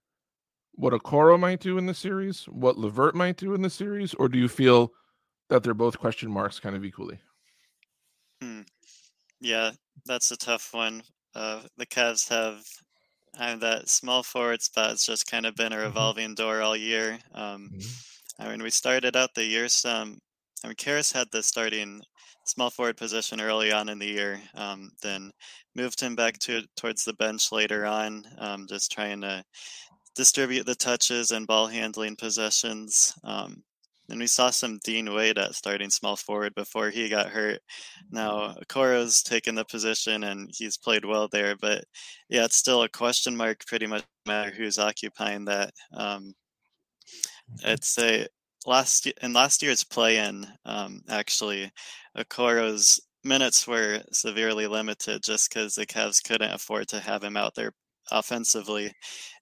what 0.77 0.93
Okoro 0.93 1.39
might 1.39 1.61
do 1.61 1.79
in 1.79 1.87
the 1.87 1.95
series, 1.95 2.45
what 2.45 2.79
LeVert 2.79 3.15
might 3.15 3.37
do 3.37 3.55
in 3.55 3.62
the 3.62 3.71
series, 3.71 4.15
or 4.15 4.29
do 4.29 4.39
you 4.39 4.49
feel 4.49 4.93
that 5.49 5.62
they're 5.62 5.75
both 5.75 5.99
question 5.99 6.31
marks 6.31 6.61
kind 6.61 6.77
of 6.77 6.85
equally? 6.85 7.19
Hmm. 8.43 8.62
Yeah, 9.41 9.73
that's 10.05 10.31
a 10.31 10.37
tough 10.37 10.71
one. 10.73 11.03
Uh, 11.35 11.62
the 11.77 11.87
Cavs 11.87 12.29
have 12.29 12.62
and 13.39 13.61
that 13.61 13.89
small 13.89 14.23
forward 14.23 14.62
spot 14.62 14.91
has 14.91 15.05
just 15.05 15.31
kind 15.31 15.47
of 15.47 15.55
been 15.55 15.73
a 15.73 15.77
mm-hmm. 15.77 15.87
revolving 15.87 16.35
door 16.35 16.62
all 16.62 16.77
year. 16.77 17.19
Um, 17.35 17.71
mm-hmm. 17.73 18.43
I 18.43 18.51
mean, 18.51 18.62
we 18.62 18.71
started 18.71 19.17
out 19.17 19.35
the 19.35 19.45
year 19.45 19.69
some. 19.69 20.19
I 20.65 20.69
mean, 20.69 20.77
Caris 20.77 21.12
had 21.12 21.29
the 21.31 21.43
starting 21.43 22.01
small 22.45 22.71
forward 22.71 22.97
position 22.97 23.41
early 23.41 23.73
on 23.73 23.89
in 23.89 23.99
the 23.99 24.07
year, 24.07 24.41
um, 24.55 24.91
then 25.03 25.31
moved 25.75 26.01
him 26.01 26.17
back 26.17 26.39
to 26.39 26.62
towards 26.77 27.05
the 27.05 27.12
bench 27.15 27.53
later 27.53 27.85
on, 27.85 28.25
um, 28.39 28.67
just 28.69 28.91
trying 28.91 29.21
to 29.21 29.45
distribute 30.17 30.67
the 30.67 30.75
touches 30.75 31.31
and 31.31 31.47
ball 31.47 31.67
handling 31.67 32.17
possessions. 32.17 33.15
Um, 33.23 33.63
and 34.09 34.21
we 34.21 34.27
saw 34.27 34.51
some 34.51 34.79
Dean 34.85 35.13
Wade 35.13 35.39
at 35.39 35.55
starting 35.55 35.91
small 35.91 36.17
forward 36.17 36.55
before 36.55 36.91
he 36.91 37.09
got 37.09 37.29
hurt. 37.29 37.61
Now 38.11 38.55
Okoro's 38.63 39.23
taken 39.23 39.55
the 39.55 39.65
position 39.65 40.25
and 40.25 40.51
he's 40.57 40.79
played 40.79 41.05
well 41.05 41.29
there, 41.31 41.57
but 41.57 41.85
yeah, 42.29 42.45
it's 42.45 42.57
still 42.57 42.83
a 42.83 42.89
question 42.89 43.37
mark. 43.37 43.67
Pretty 43.67 43.87
much 43.87 44.05
matter 44.27 44.51
who's 44.51 44.79
occupying 44.79 45.45
that. 45.47 45.73
Um, 45.93 46.35
I'd 47.65 47.85
say 47.85 48.29
last 48.65 49.07
in 49.23 49.33
last 49.33 49.63
year's 49.63 49.85
play-in, 49.85 50.47
um, 50.65 51.03
actually, 51.09 51.71
Okoro's 52.17 53.01
minutes 53.25 53.67
were 53.67 54.03
severely 54.13 54.67
limited 54.69 55.23
just 55.25 55.51
because 55.51 55.75
the 55.75 55.87
Cavs 55.87 56.23
couldn't 56.23 56.53
afford 56.53 56.89
to 56.89 57.01
have 57.01 57.25
him 57.25 57.37
out 57.37 57.55
there 57.57 57.73
offensively, 58.11 58.92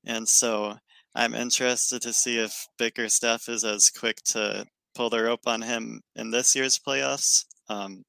and 0.04 0.28
so 0.28 0.76
I'm 1.14 1.34
interested 1.34 2.02
to 2.02 2.12
see 2.12 2.38
if 2.38 2.66
Bickerstaff 2.78 3.48
is 3.48 3.64
as 3.64 3.90
quick 3.90 4.16
to 4.26 4.66
pull 4.94 5.10
the 5.10 5.22
rope 5.22 5.46
on 5.46 5.62
him 5.62 6.00
in 6.16 6.30
this 6.30 6.54
year's 6.56 6.78
playoffs. 6.78 7.44
Um, 7.68 8.04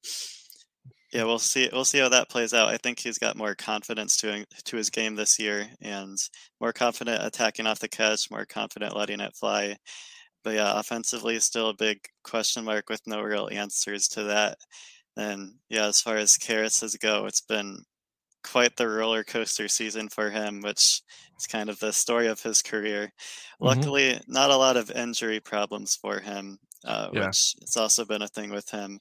yeah, 1.12 1.24
we'll 1.24 1.38
see. 1.38 1.68
We'll 1.72 1.84
see 1.84 1.98
how 1.98 2.08
that 2.08 2.28
plays 2.28 2.52
out. 2.52 2.68
I 2.68 2.76
think 2.78 2.98
he's 2.98 3.18
got 3.18 3.36
more 3.36 3.54
confidence 3.54 4.16
to 4.18 4.44
to 4.64 4.76
his 4.76 4.90
game 4.90 5.14
this 5.14 5.38
year, 5.38 5.66
and 5.80 6.18
more 6.60 6.72
confident 6.72 7.24
attacking 7.24 7.66
off 7.66 7.78
the 7.78 7.88
catch, 7.88 8.30
more 8.30 8.44
confident 8.44 8.96
letting 8.96 9.20
it 9.20 9.36
fly. 9.36 9.76
But 10.44 10.54
yeah, 10.54 10.78
offensively, 10.78 11.38
still 11.40 11.70
a 11.70 11.74
big 11.74 11.98
question 12.24 12.64
mark 12.64 12.90
with 12.90 13.00
no 13.06 13.22
real 13.22 13.48
answers 13.50 14.08
to 14.08 14.24
that. 14.24 14.58
And 15.16 15.54
yeah, 15.70 15.86
as 15.86 16.00
far 16.00 16.16
as 16.16 16.36
Caris's 16.36 16.96
go, 16.96 17.26
it's 17.26 17.40
been 17.40 17.84
quite 18.46 18.76
the 18.76 18.88
roller 18.88 19.24
coaster 19.24 19.68
season 19.68 20.08
for 20.08 20.30
him, 20.30 20.60
which 20.60 21.02
is 21.38 21.46
kind 21.46 21.68
of 21.68 21.78
the 21.80 21.92
story 21.92 22.28
of 22.28 22.40
his 22.42 22.62
career. 22.62 23.06
Mm-hmm. 23.06 23.64
Luckily, 23.64 24.20
not 24.26 24.50
a 24.50 24.56
lot 24.56 24.76
of 24.76 24.90
injury 24.90 25.40
problems 25.40 25.96
for 25.96 26.20
him, 26.20 26.58
uh, 26.84 27.08
yeah. 27.12 27.26
which 27.26 27.54
has 27.60 27.76
also 27.76 28.04
been 28.04 28.22
a 28.22 28.28
thing 28.28 28.50
with 28.50 28.70
him. 28.70 29.00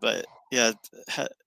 But 0.00 0.26
yeah, 0.52 0.72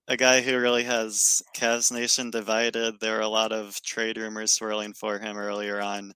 a 0.07 0.17
guy 0.17 0.41
who 0.41 0.59
really 0.59 0.83
has 0.83 1.41
Cavs 1.55 1.91
Nation 1.91 2.31
divided. 2.31 2.95
There 2.99 3.15
were 3.15 3.21
a 3.21 3.27
lot 3.27 3.51
of 3.51 3.81
trade 3.83 4.17
rumors 4.17 4.51
swirling 4.51 4.93
for 4.93 5.19
him 5.19 5.37
earlier 5.37 5.79
on. 5.79 6.13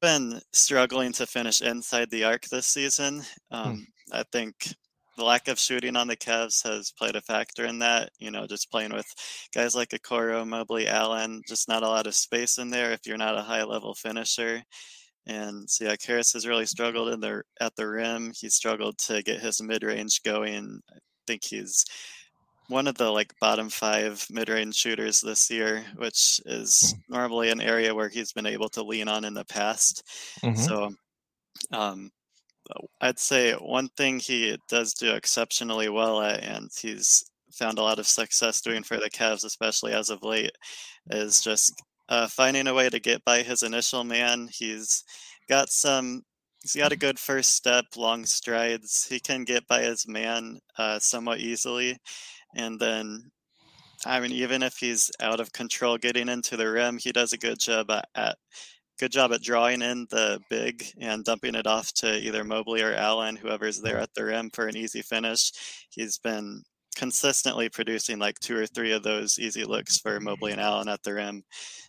Been 0.00 0.40
struggling 0.52 1.12
to 1.14 1.26
finish 1.26 1.60
inside 1.60 2.10
the 2.10 2.22
arc 2.22 2.44
this 2.44 2.66
season. 2.66 3.22
Hmm. 3.50 3.56
Um. 3.56 3.86
I 4.10 4.22
think 4.32 4.54
the 5.18 5.24
lack 5.24 5.48
of 5.48 5.58
shooting 5.58 5.96
on 5.96 6.06
the 6.06 6.16
Cavs 6.16 6.62
has 6.62 6.92
played 6.92 7.16
a 7.16 7.20
factor 7.20 7.66
in 7.66 7.80
that. 7.80 8.10
You 8.18 8.30
know, 8.30 8.46
just 8.46 8.70
playing 8.70 8.94
with 8.94 9.06
guys 9.52 9.74
like 9.74 9.90
Okoro, 9.90 10.46
Mobley, 10.46 10.86
Allen, 10.86 11.42
just 11.46 11.68
not 11.68 11.82
a 11.82 11.88
lot 11.88 12.06
of 12.06 12.14
space 12.14 12.56
in 12.56 12.70
there 12.70 12.92
if 12.92 13.00
you're 13.04 13.18
not 13.18 13.36
a 13.36 13.42
high 13.42 13.64
level 13.64 13.94
finisher. 13.94 14.62
And 15.26 15.68
so 15.68 15.84
yeah, 15.84 15.96
Caris 15.96 16.32
has 16.32 16.46
really 16.46 16.66
struggled 16.66 17.08
in 17.08 17.20
the 17.20 17.42
at 17.60 17.74
the 17.76 17.86
rim. 17.86 18.32
He 18.34 18.48
struggled 18.48 18.96
to 19.06 19.22
get 19.22 19.40
his 19.40 19.60
mid 19.60 19.82
range 19.82 20.22
going. 20.24 20.80
I 20.90 20.98
think 21.26 21.42
he's 21.44 21.84
one 22.68 22.86
of 22.86 22.94
the 22.94 23.10
like 23.10 23.34
bottom 23.40 23.68
five 23.68 24.24
mid 24.30 24.48
range 24.48 24.76
shooters 24.76 25.20
this 25.20 25.50
year, 25.50 25.84
which 25.96 26.40
is 26.46 26.94
hmm. 26.94 27.14
normally 27.14 27.50
an 27.50 27.60
area 27.60 27.94
where 27.94 28.08
he's 28.08 28.32
been 28.32 28.46
able 28.46 28.68
to 28.70 28.84
lean 28.84 29.08
on 29.08 29.24
in 29.24 29.34
the 29.34 29.44
past. 29.44 30.02
Mm-hmm. 30.42 30.62
So 30.62 30.90
um, 31.72 32.10
I'd 33.00 33.18
say 33.18 33.52
one 33.54 33.88
thing 33.96 34.18
he 34.18 34.56
does 34.68 34.94
do 34.94 35.14
exceptionally 35.14 35.88
well 35.88 36.20
at, 36.20 36.42
and 36.42 36.70
he's 36.80 37.30
found 37.52 37.78
a 37.78 37.82
lot 37.82 37.98
of 37.98 38.06
success 38.06 38.60
doing 38.60 38.82
for 38.82 38.96
the 38.98 39.10
Cavs, 39.10 39.44
especially 39.44 39.92
as 39.92 40.10
of 40.10 40.22
late, 40.22 40.52
is 41.10 41.40
just 41.40 41.72
uh, 42.08 42.26
finding 42.28 42.66
a 42.66 42.74
way 42.74 42.88
to 42.88 43.00
get 43.00 43.24
by 43.24 43.42
his 43.42 43.62
initial 43.62 44.04
man. 44.04 44.48
He's 44.52 45.04
got 45.48 45.70
some. 45.70 46.22
He's 46.62 46.74
got 46.74 46.92
a 46.92 46.96
good 46.96 47.18
first 47.18 47.50
step, 47.50 47.84
long 47.96 48.24
strides. 48.26 49.06
He 49.08 49.20
can 49.20 49.44
get 49.44 49.66
by 49.68 49.82
his 49.82 50.08
man 50.08 50.58
uh, 50.76 50.98
somewhat 50.98 51.38
easily, 51.38 51.96
and 52.56 52.80
then 52.80 53.30
I 54.06 54.20
mean, 54.20 54.32
even 54.32 54.62
if 54.62 54.76
he's 54.76 55.10
out 55.20 55.40
of 55.40 55.52
control 55.52 55.98
getting 55.98 56.28
into 56.28 56.56
the 56.56 56.70
rim, 56.70 56.98
he 56.98 57.12
does 57.12 57.32
a 57.32 57.38
good 57.38 57.58
job 57.58 57.90
at, 57.90 58.08
at 58.14 58.38
good 58.98 59.12
job 59.12 59.32
at 59.32 59.42
drawing 59.42 59.82
in 59.82 60.06
the 60.10 60.40
big 60.50 60.84
and 61.00 61.24
dumping 61.24 61.54
it 61.54 61.66
off 61.66 61.92
to 61.94 62.18
either 62.18 62.44
Mobley 62.44 62.82
or 62.82 62.94
Allen, 62.94 63.36
whoever's 63.36 63.80
there 63.80 63.98
at 63.98 64.12
the 64.14 64.24
rim 64.24 64.50
for 64.50 64.66
an 64.66 64.76
easy 64.76 65.02
finish. 65.02 65.52
He's 65.90 66.18
been 66.18 66.62
consistently 66.96 67.68
producing 67.68 68.18
like 68.18 68.38
two 68.40 68.56
or 68.56 68.66
three 68.66 68.92
of 68.92 69.02
those 69.02 69.38
easy 69.38 69.64
looks 69.64 69.98
for 69.98 70.18
Mobley 70.18 70.52
and 70.52 70.60
Allen 70.60 70.88
at 70.88 71.02
the 71.04 71.14
rim. 71.14 71.44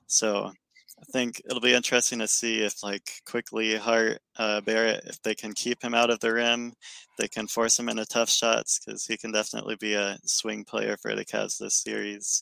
So 0.07 0.51
I 0.99 1.05
think 1.11 1.41
it'll 1.45 1.61
be 1.61 1.73
interesting 1.73 2.19
to 2.19 2.27
see 2.27 2.61
if 2.61 2.83
like 2.83 3.09
Quickley 3.25 3.75
Hart 3.75 4.19
uh, 4.37 4.61
Barrett 4.61 5.03
if 5.05 5.21
they 5.23 5.33
can 5.33 5.53
keep 5.53 5.81
him 5.81 5.93
out 5.93 6.09
of 6.09 6.19
the 6.19 6.33
rim, 6.33 6.73
they 7.17 7.27
can 7.27 7.47
force 7.47 7.79
him 7.79 7.89
into 7.89 8.05
tough 8.05 8.29
shots 8.29 8.79
because 8.79 9.05
he 9.05 9.17
can 9.17 9.31
definitely 9.31 9.77
be 9.77 9.93
a 9.93 10.17
swing 10.25 10.63
player 10.63 10.97
for 11.01 11.15
the 11.15 11.25
Cavs 11.25 11.57
this 11.57 11.81
series. 11.81 12.41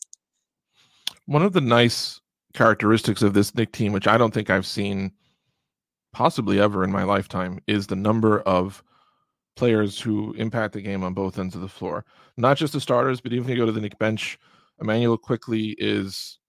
One 1.25 1.43
of 1.43 1.53
the 1.53 1.61
nice 1.61 2.19
characteristics 2.57 3.21
of 3.21 3.33
this 3.33 3.53
Knick 3.53 3.71
team, 3.71 3.93
which 3.93 4.07
I 4.07 4.17
don't 4.17 4.33
think 4.33 4.49
I've 4.49 4.65
seen 4.65 5.11
possibly 6.11 6.59
ever 6.59 6.83
in 6.83 6.91
my 6.91 7.03
lifetime, 7.03 7.59
is 7.67 7.85
the 7.85 7.95
number 7.95 8.39
of 8.41 8.83
players 9.55 9.99
who 9.99 10.33
impact 10.33 10.73
the 10.73 10.81
game 10.81 11.03
on 11.03 11.13
both 11.13 11.37
ends 11.37 11.53
of 11.53 11.61
the 11.61 11.67
floor. 11.67 12.03
Not 12.35 12.57
just 12.57 12.73
the 12.73 12.81
starters, 12.81 13.21
but 13.21 13.31
even 13.31 13.45
if 13.45 13.49
you 13.51 13.57
go 13.57 13.67
to 13.67 13.71
the 13.71 13.79
Knick 13.79 13.99
bench, 13.99 14.39
Immanuel 14.81 15.17
Quickley 15.17 15.75
is 15.77 16.39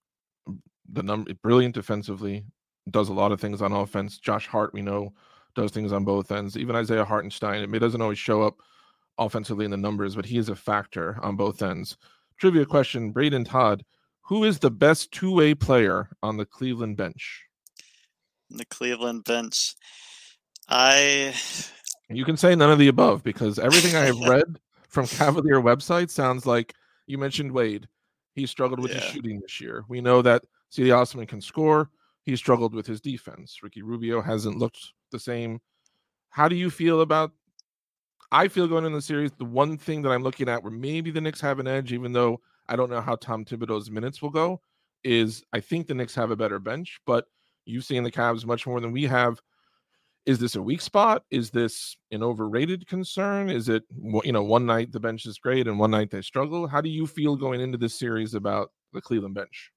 the 0.91 1.03
number 1.03 1.33
brilliant 1.43 1.75
defensively, 1.75 2.45
does 2.91 3.11
a 3.11 3.15
lot 3.15 3.31
of 3.31 3.41
things 3.41 3.61
on 3.61 3.73
offense. 3.73 4.19
Josh 4.19 4.47
Hart, 4.47 4.73
we 4.73 4.81
know, 4.81 5.13
does 5.55 5.73
things 5.73 5.93
on 5.93 6.05
both 6.05 6.33
ends. 6.33 6.57
Even 6.57 6.75
Isaiah 6.75 7.05
Hartenstein, 7.05 7.75
it 7.75 7.79
doesn't 7.79 8.01
always 8.01 8.19
show 8.19 8.43
up 8.43 8.57
offensively 9.19 9.67
in 9.67 9.71
the 9.71 9.77
numbers, 9.77 10.17
but 10.17 10.25
he 10.25 10.39
is 10.39 10.49
a 10.49 10.57
factor 10.57 11.19
on 11.23 11.37
both 11.37 11.61
ends. 11.63 11.99
Trivia 12.39 12.65
question: 12.65 13.13
Brayden 13.13 13.47
Todd 13.47 13.85
who 14.29 14.45
is 14.45 14.59
the 14.59 14.71
best 14.71 15.11
two 15.11 15.33
way 15.33 15.55
player 15.55 16.11
on 16.23 16.37
the 16.37 16.45
Cleveland 16.45 16.99
bench? 16.99 17.45
The 18.51 18.67
Cleveland 18.67 19.25
bench. 19.25 19.75
I. 20.69 21.35
You 22.11 22.25
can 22.25 22.37
say 22.37 22.55
none 22.55 22.71
of 22.71 22.79
the 22.79 22.89
above 22.89 23.25
because 23.25 23.59
everything 23.59 23.97
I 23.97 24.05
have 24.05 24.21
read 24.29 24.59
from 24.89 25.07
Cavalier 25.07 25.61
website 25.61 26.11
sounds 26.11 26.45
like 26.45 26.75
you 27.07 27.17
mentioned 27.17 27.53
Wade. 27.53 27.89
He 28.35 28.47
struggled 28.47 28.81
with 28.81 28.93
yeah. 28.93 29.01
his 29.01 29.11
shooting 29.11 29.41
this 29.41 29.61
year. 29.63 29.85
We 29.89 30.03
know 30.03 30.21
that 30.23 30.45
Cedi 30.71 30.95
Osman 30.95 31.27
can 31.27 31.41
score. 31.41 31.91
He 32.25 32.37
struggled 32.37 32.75
with 32.75 32.87
his 32.87 33.01
defense. 33.01 33.59
Ricky 33.63 33.81
Rubio 33.81 34.21
hasn't 34.21 34.59
looked 34.59 34.93
the 35.11 35.19
same. 35.19 35.61
How 36.29 36.49
do 36.49 36.57
you 36.57 36.69
feel 36.69 37.01
about? 37.01 37.33
I 38.31 38.49
feel 38.49 38.69
going 38.69 38.85
in 38.85 38.93
the 38.93 39.01
series, 39.01 39.33
the 39.39 39.47
one 39.47 39.79
thing 39.79 40.03
that 40.03 40.11
I'm 40.11 40.23
looking 40.23 40.51
at 40.51 40.63
where 40.63 40.71
maybe 40.71 41.11
the 41.11 41.23
Knicks 41.23 41.41
have 41.41 41.59
an 41.61 41.67
edge, 41.67 41.95
even 41.95 42.13
though 42.13 42.43
I 42.69 42.77
don't 42.77 42.91
know 42.91 43.01
how 43.01 43.17
Tom 43.17 43.45
Thibodeau's 43.45 43.91
minutes 43.91 44.23
will 44.23 44.31
go. 44.31 44.61
Is 45.05 45.45
I 45.53 45.61
think 45.61 45.87
the 45.87 45.95
Knicks 45.95 46.15
have 46.15 46.31
a 46.31 46.37
better 46.37 46.59
bench, 46.59 47.01
but 47.07 47.27
you've 47.65 47.85
seen 47.85 48.03
the 48.03 48.11
Cavs 48.11 48.45
much 48.45 48.67
more 48.67 48.81
than 48.81 48.93
we 48.93 49.05
have. 49.05 49.41
Is 50.27 50.39
this 50.39 50.57
a 50.57 50.63
weak 50.63 50.81
spot? 50.83 51.25
Is 51.31 51.51
this 51.51 51.97
an 52.11 52.23
overrated 52.23 52.87
concern? 52.87 53.49
Is 53.49 53.69
it 53.69 53.85
you 54.25 54.33
know 54.33 54.43
one 54.43 54.67
night 54.67 54.93
the 54.93 55.01
bench 55.01 55.25
is 55.25 55.39
great 55.39 55.67
and 55.67 55.79
one 55.79 55.91
night 55.91 56.11
they 56.11 56.23
struggle? 56.23 56.67
How 56.67 56.81
do 56.81 56.91
you 56.91 57.07
feel 57.07 57.37
going 57.37 57.61
into 57.61 57.79
this 57.79 57.99
series 57.99 58.35
about 58.35 58.73
the 58.93 59.01
Cleveland 59.01 59.35
bench? 59.35 59.73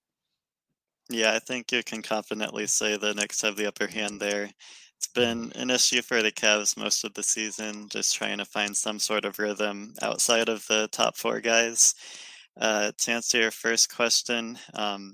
Yeah, 1.10 1.34
I 1.34 1.40
think 1.40 1.72
you 1.72 1.84
can 1.84 2.02
confidently 2.02 2.68
say 2.68 2.98
the 2.98 3.14
Knicks 3.14 3.42
have 3.42 3.58
the 3.58 3.68
upper 3.68 3.88
hand 3.88 4.20
there. 4.20 4.50
It's 4.98 5.08
mm-hmm. 5.08 5.50
been 5.50 5.62
an 5.62 5.70
issue 5.70 6.02
for 6.02 6.22
the 6.22 6.32
Cavs 6.32 6.78
most 6.78 7.04
of 7.04 7.14
the 7.14 7.24
season, 7.24 7.90
just 7.90 8.16
trying 8.16 8.38
to 8.38 8.46
find 8.46 8.76
some 8.76 9.00
sort 9.00 9.26
of 9.26 9.40
rhythm 9.40 9.94
outside 10.02 10.48
of 10.48 10.66
the 10.68 10.88
top 10.92 11.18
four 11.18 11.42
guys. 11.42 11.96
Uh, 12.60 12.92
to 12.98 13.12
answer 13.12 13.40
your 13.40 13.52
first 13.52 13.94
question, 13.94 14.58
um, 14.74 15.14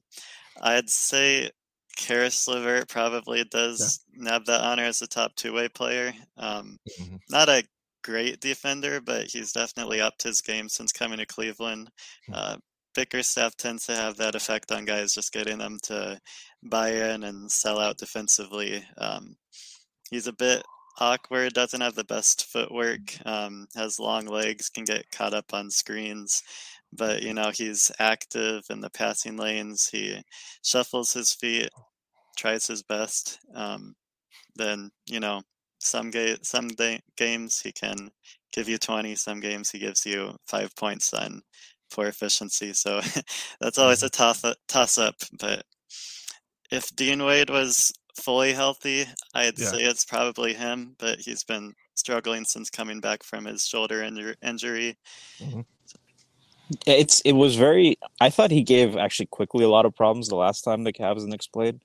I'd 0.61 0.89
say 0.89 1.51
Caris 1.97 2.47
LeVert 2.47 2.87
probably 2.89 3.43
does 3.45 3.99
yeah. 4.13 4.31
nab 4.31 4.45
that 4.45 4.61
honor 4.61 4.83
as 4.83 5.01
a 5.01 5.07
top 5.07 5.35
two 5.35 5.53
way 5.53 5.67
player. 5.67 6.13
Um, 6.37 6.77
mm-hmm. 6.99 7.15
Not 7.29 7.49
a 7.49 7.63
great 8.03 8.39
defender, 8.39 9.01
but 9.01 9.25
he's 9.25 9.51
definitely 9.51 9.99
upped 9.99 10.23
his 10.23 10.41
game 10.41 10.69
since 10.69 10.91
coming 10.91 11.17
to 11.17 11.25
Cleveland. 11.25 11.89
Hmm. 12.27 12.33
Uh, 12.33 12.57
Bickerstaff 12.95 13.55
tends 13.57 13.85
to 13.85 13.95
have 13.95 14.17
that 14.17 14.33
effect 14.33 14.71
on 14.71 14.85
guys, 14.85 15.13
just 15.13 15.31
getting 15.31 15.59
them 15.59 15.77
to 15.83 16.19
buy 16.63 16.89
in 16.89 17.23
and 17.23 17.51
sell 17.51 17.79
out 17.79 17.97
defensively. 17.97 18.83
Um, 18.97 19.35
he's 20.09 20.25
a 20.25 20.33
bit 20.33 20.63
awkward, 20.99 21.53
doesn't 21.53 21.81
have 21.81 21.93
the 21.93 22.03
best 22.03 22.47
footwork, 22.47 23.01
um, 23.25 23.67
has 23.75 23.99
long 23.99 24.25
legs, 24.25 24.69
can 24.69 24.83
get 24.83 25.11
caught 25.11 25.35
up 25.35 25.53
on 25.53 25.69
screens. 25.69 26.41
But 26.93 27.21
you 27.21 27.33
know 27.33 27.51
he's 27.53 27.91
active 27.99 28.63
in 28.69 28.81
the 28.81 28.89
passing 28.89 29.37
lanes. 29.37 29.89
He 29.91 30.21
shuffles 30.63 31.13
his 31.13 31.33
feet, 31.33 31.69
tries 32.37 32.67
his 32.67 32.83
best. 32.83 33.39
Um, 33.53 33.95
then 34.55 34.89
you 35.05 35.19
know 35.19 35.41
some 35.79 36.09
ga- 36.11 36.37
some 36.41 36.67
day- 36.69 37.01
games 37.15 37.59
he 37.59 37.71
can 37.71 38.09
give 38.51 38.67
you 38.67 38.77
20 38.77 39.15
some 39.15 39.39
games 39.39 39.69
he 39.69 39.79
gives 39.79 40.05
you 40.05 40.35
five 40.47 40.75
points 40.75 41.13
on 41.13 41.41
poor 41.91 42.07
efficiency 42.07 42.73
so 42.73 42.99
that's 43.61 43.77
always 43.77 43.99
mm-hmm. 43.99 44.07
a 44.07 44.09
toss, 44.09 44.43
toss 44.67 44.97
up 44.97 45.15
but 45.39 45.63
if 46.71 46.93
dean 46.95 47.23
wade 47.23 47.49
was 47.49 47.91
fully 48.15 48.51
healthy 48.51 49.05
i'd 49.35 49.57
yeah. 49.59 49.67
say 49.67 49.77
it's 49.77 50.05
probably 50.05 50.53
him 50.53 50.95
but 50.97 51.19
he's 51.19 51.43
been 51.43 51.71
struggling 51.95 52.43
since 52.43 52.69
coming 52.69 52.99
back 52.99 53.23
from 53.23 53.45
his 53.45 53.65
shoulder 53.65 54.01
injur- 54.01 54.35
injury 54.41 54.97
mm-hmm. 55.39 55.61
It's 56.85 57.21
it 57.21 57.31
was 57.31 57.55
very 57.55 57.97
i 58.19 58.29
thought 58.29 58.51
he 58.51 58.61
gave 58.61 58.97
actually 58.97 59.27
Quickley 59.27 59.63
a 59.63 59.69
lot 59.69 59.85
of 59.85 59.95
problems 59.95 60.27
the 60.27 60.35
last 60.35 60.63
time 60.63 60.83
the 60.83 60.91
Cavs 60.91 61.21
and 61.21 61.29
Knicks 61.29 61.47
played 61.47 61.79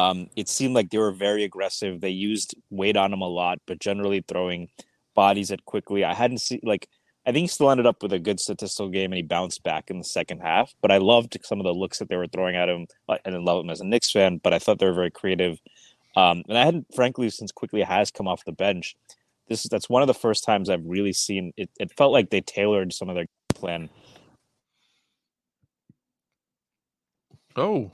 um, 0.00 0.28
it 0.34 0.48
seemed 0.48 0.74
like 0.74 0.88
they 0.88 0.96
were 0.98 1.12
very 1.12 1.44
aggressive. 1.44 2.00
They 2.00 2.08
used 2.08 2.54
Wade 2.70 2.96
on 2.96 3.12
him 3.12 3.20
a 3.20 3.28
lot, 3.28 3.58
but 3.66 3.80
generally 3.80 4.24
throwing 4.26 4.68
bodies 5.14 5.50
at 5.50 5.66
Quickley. 5.66 6.04
I 6.04 6.14
hadn't 6.14 6.38
seen 6.38 6.60
like 6.62 6.88
I 7.26 7.32
think 7.32 7.42
he 7.42 7.48
still 7.48 7.70
ended 7.70 7.86
up 7.86 8.02
with 8.02 8.14
a 8.14 8.18
good 8.18 8.40
statistical 8.40 8.88
game 8.88 9.12
and 9.12 9.16
he 9.16 9.22
bounced 9.22 9.62
back 9.62 9.90
in 9.90 9.98
the 9.98 10.04
second 10.04 10.40
half. 10.40 10.72
But 10.80 10.90
I 10.90 10.96
loved 10.96 11.36
some 11.44 11.60
of 11.60 11.64
the 11.64 11.74
looks 11.74 11.98
that 11.98 12.08
they 12.08 12.16
were 12.16 12.26
throwing 12.26 12.56
at 12.56 12.70
him. 12.70 12.86
I 13.10 13.18
didn't 13.24 13.44
love 13.44 13.62
him 13.62 13.68
as 13.68 13.82
a 13.82 13.84
Knicks 13.84 14.10
fan, 14.10 14.40
but 14.42 14.54
I 14.54 14.58
thought 14.58 14.78
they 14.78 14.86
were 14.86 14.94
very 14.94 15.10
creative. 15.10 15.60
Um, 16.16 16.42
and 16.48 16.56
I 16.56 16.64
hadn't, 16.64 16.86
frankly, 16.94 17.28
since 17.28 17.52
Quickley 17.52 17.82
has 17.82 18.10
come 18.10 18.26
off 18.26 18.44
the 18.46 18.52
bench, 18.52 18.96
this 19.48 19.64
that's 19.68 19.90
one 19.90 20.00
of 20.00 20.08
the 20.08 20.14
first 20.14 20.44
times 20.44 20.70
I've 20.70 20.86
really 20.86 21.12
seen 21.12 21.52
it. 21.58 21.68
It 21.78 21.92
felt 21.96 22.12
like 22.12 22.30
they 22.30 22.40
tailored 22.40 22.94
some 22.94 23.10
of 23.10 23.16
their 23.16 23.26
plan. 23.54 23.90
Oh, 27.60 27.90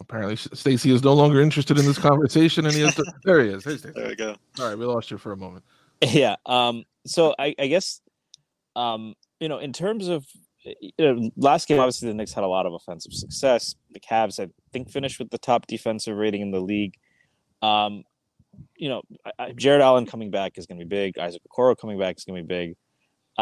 Apparently, 0.00 0.36
Stacy 0.36 0.92
is 0.92 1.02
no 1.02 1.12
longer 1.12 1.40
interested 1.40 1.78
in 1.78 1.84
this 1.84 1.98
conversation, 1.98 2.66
and 2.66 2.74
he 2.74 2.82
has 2.82 2.94
to. 2.94 3.04
there 3.24 3.42
he 3.42 3.50
is. 3.50 3.64
Hey, 3.64 3.76
Stacy. 3.76 3.94
There 3.96 4.08
we 4.08 4.14
go. 4.14 4.36
All 4.60 4.68
right, 4.68 4.78
we 4.78 4.84
lost 4.84 5.10
you 5.10 5.18
for 5.18 5.32
a 5.32 5.36
moment. 5.36 5.64
Yeah. 6.02 6.36
Um. 6.46 6.84
So 7.06 7.34
I, 7.38 7.54
I 7.58 7.66
guess, 7.66 8.00
um, 8.76 9.14
you 9.40 9.48
know, 9.48 9.58
in 9.58 9.72
terms 9.72 10.08
of 10.08 10.24
you 10.62 10.92
know, 10.98 11.30
last 11.36 11.66
game, 11.66 11.80
obviously 11.80 12.08
the 12.08 12.14
Knicks 12.14 12.32
had 12.32 12.44
a 12.44 12.48
lot 12.48 12.66
of 12.66 12.74
offensive 12.74 13.12
success. 13.12 13.74
The 13.90 14.00
Cavs, 14.00 14.38
I 14.38 14.48
think, 14.72 14.90
finished 14.90 15.18
with 15.18 15.30
the 15.30 15.38
top 15.38 15.66
defensive 15.66 16.16
rating 16.16 16.42
in 16.42 16.50
the 16.50 16.60
league. 16.60 16.94
Um, 17.62 18.04
you 18.76 18.88
know, 18.88 19.02
I, 19.38 19.52
Jarrett 19.52 19.82
Allen 19.82 20.06
coming 20.06 20.30
back 20.30 20.58
is 20.58 20.66
going 20.66 20.78
to 20.78 20.84
be 20.84 20.88
big. 20.88 21.18
Isaac 21.18 21.42
Okoro 21.50 21.76
coming 21.76 21.98
back 21.98 22.16
is 22.18 22.24
going 22.24 22.40
to 22.40 22.46
be 22.46 22.54
big. 22.54 22.76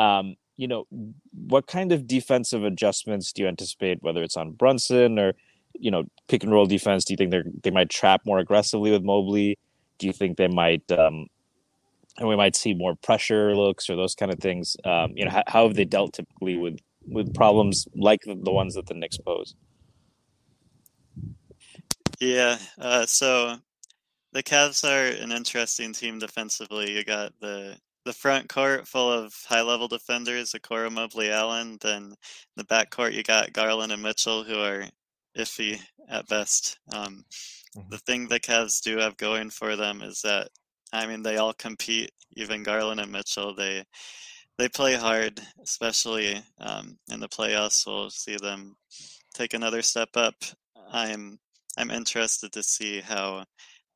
Um, 0.01 0.37
you 0.57 0.69
know, 0.69 0.87
what 1.33 1.67
kind 1.67 1.93
of 1.93 2.07
defensive 2.07 2.65
adjustments 2.65 3.33
do 3.33 3.43
you 3.43 3.49
anticipate, 3.49 4.03
whether 4.03 4.23
it's 4.23 4.37
on 4.37 4.53
Brunson 4.53 5.19
or 5.19 5.35
you 5.81 5.91
know, 5.91 6.05
pick 6.29 6.43
and 6.43 6.53
roll 6.53 6.67
defense? 6.67 7.05
Do 7.05 7.13
you 7.13 7.17
think 7.17 7.31
they 7.31 7.43
they 7.63 7.71
might 7.71 7.91
trap 7.91 8.23
more 8.25 8.39
aggressively 8.39 8.91
with 8.91 9.03
Mobley? 9.03 9.59
Do 9.99 10.07
you 10.07 10.13
think 10.13 10.37
they 10.37 10.49
might, 10.49 10.91
um, 10.93 11.27
and 12.19 12.29
we 12.29 12.37
might 12.37 12.55
see 12.55 12.75
more 12.75 12.95
pressure 12.95 13.57
looks 13.57 13.89
or 13.89 13.97
those 13.97 14.15
kind 14.15 14.33
of 14.33 14.39
things? 14.39 14.77
Um, 14.85 15.13
you 15.15 15.25
know, 15.25 15.31
how, 15.31 15.43
how, 15.47 15.67
have 15.67 15.77
they 15.77 15.85
dealt 15.85 16.15
typically 16.15 16.57
with 16.57 16.79
with 17.07 17.35
problems 17.35 17.87
like 17.95 18.23
the, 18.23 18.35
the 18.35 18.51
ones 18.51 18.75
that 18.75 18.87
the 18.87 18.95
Knicks 18.95 19.19
pose? 19.19 19.55
Yeah, 22.19 22.59
uh, 22.79 23.07
so 23.07 23.57
the 24.33 24.43
Cavs 24.43 24.85
are 24.85 25.23
an 25.23 25.33
interesting 25.33 25.93
team 25.93 26.19
defensively. 26.19 26.93
You 26.93 27.05
got 27.05 27.33
the 27.41 27.77
the 28.07 28.13
front 28.13 28.49
court 28.49 28.87
full 28.87 29.13
of 29.13 29.35
high 29.49 29.63
level 29.63 29.89
defenders, 29.89 30.53
Okoro 30.53 30.91
Mobley 30.91 31.31
Allen. 31.31 31.77
Then 31.83 32.15
the 32.57 32.65
back 32.65 32.91
court 32.91 33.13
you 33.13 33.25
got 33.25 33.53
Garland 33.53 33.91
and 33.91 34.01
Mitchell, 34.03 34.45
who 34.45 34.61
are 34.61 34.85
iffy 35.37 35.81
at 36.09 36.29
best. 36.29 36.79
Um, 36.95 37.25
mm-hmm. 37.77 37.91
The 37.91 37.99
thing 37.99 38.29
the 38.29 38.39
Cavs 38.39 38.81
do 38.81 38.99
have 38.99 39.17
going 39.17 39.51
for 39.51 39.75
them 39.75 40.03
is 40.03 40.23
that 40.23 40.49
I 40.93 41.07
mean 41.07 41.23
they 41.23 41.37
all 41.37 41.53
compete. 41.53 42.13
Even 42.37 42.63
Garland 42.63 43.01
and 43.01 43.11
Mitchell, 43.11 43.55
they 43.55 43.83
they 44.57 44.69
play 44.69 44.95
hard, 44.95 45.41
especially 45.63 46.41
um, 46.61 46.97
in 47.11 47.19
the 47.19 47.29
playoffs. 47.29 47.87
We'll 47.87 48.11
see 48.11 48.37
them 48.37 48.77
take 49.35 49.53
another 49.53 49.83
step 49.83 50.11
up. 50.15 50.37
I'm 50.93 51.41
I'm 51.77 51.91
interested 51.91 52.53
to 52.53 52.63
see 52.63 53.01
how 53.01 53.47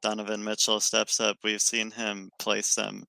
Donovan 0.03 0.43
Mitchell 0.43 0.81
steps 0.81 1.21
up. 1.21 1.37
We've 1.45 1.63
seen 1.63 1.93
him 1.93 2.31
play 2.41 2.63
some 2.63 3.05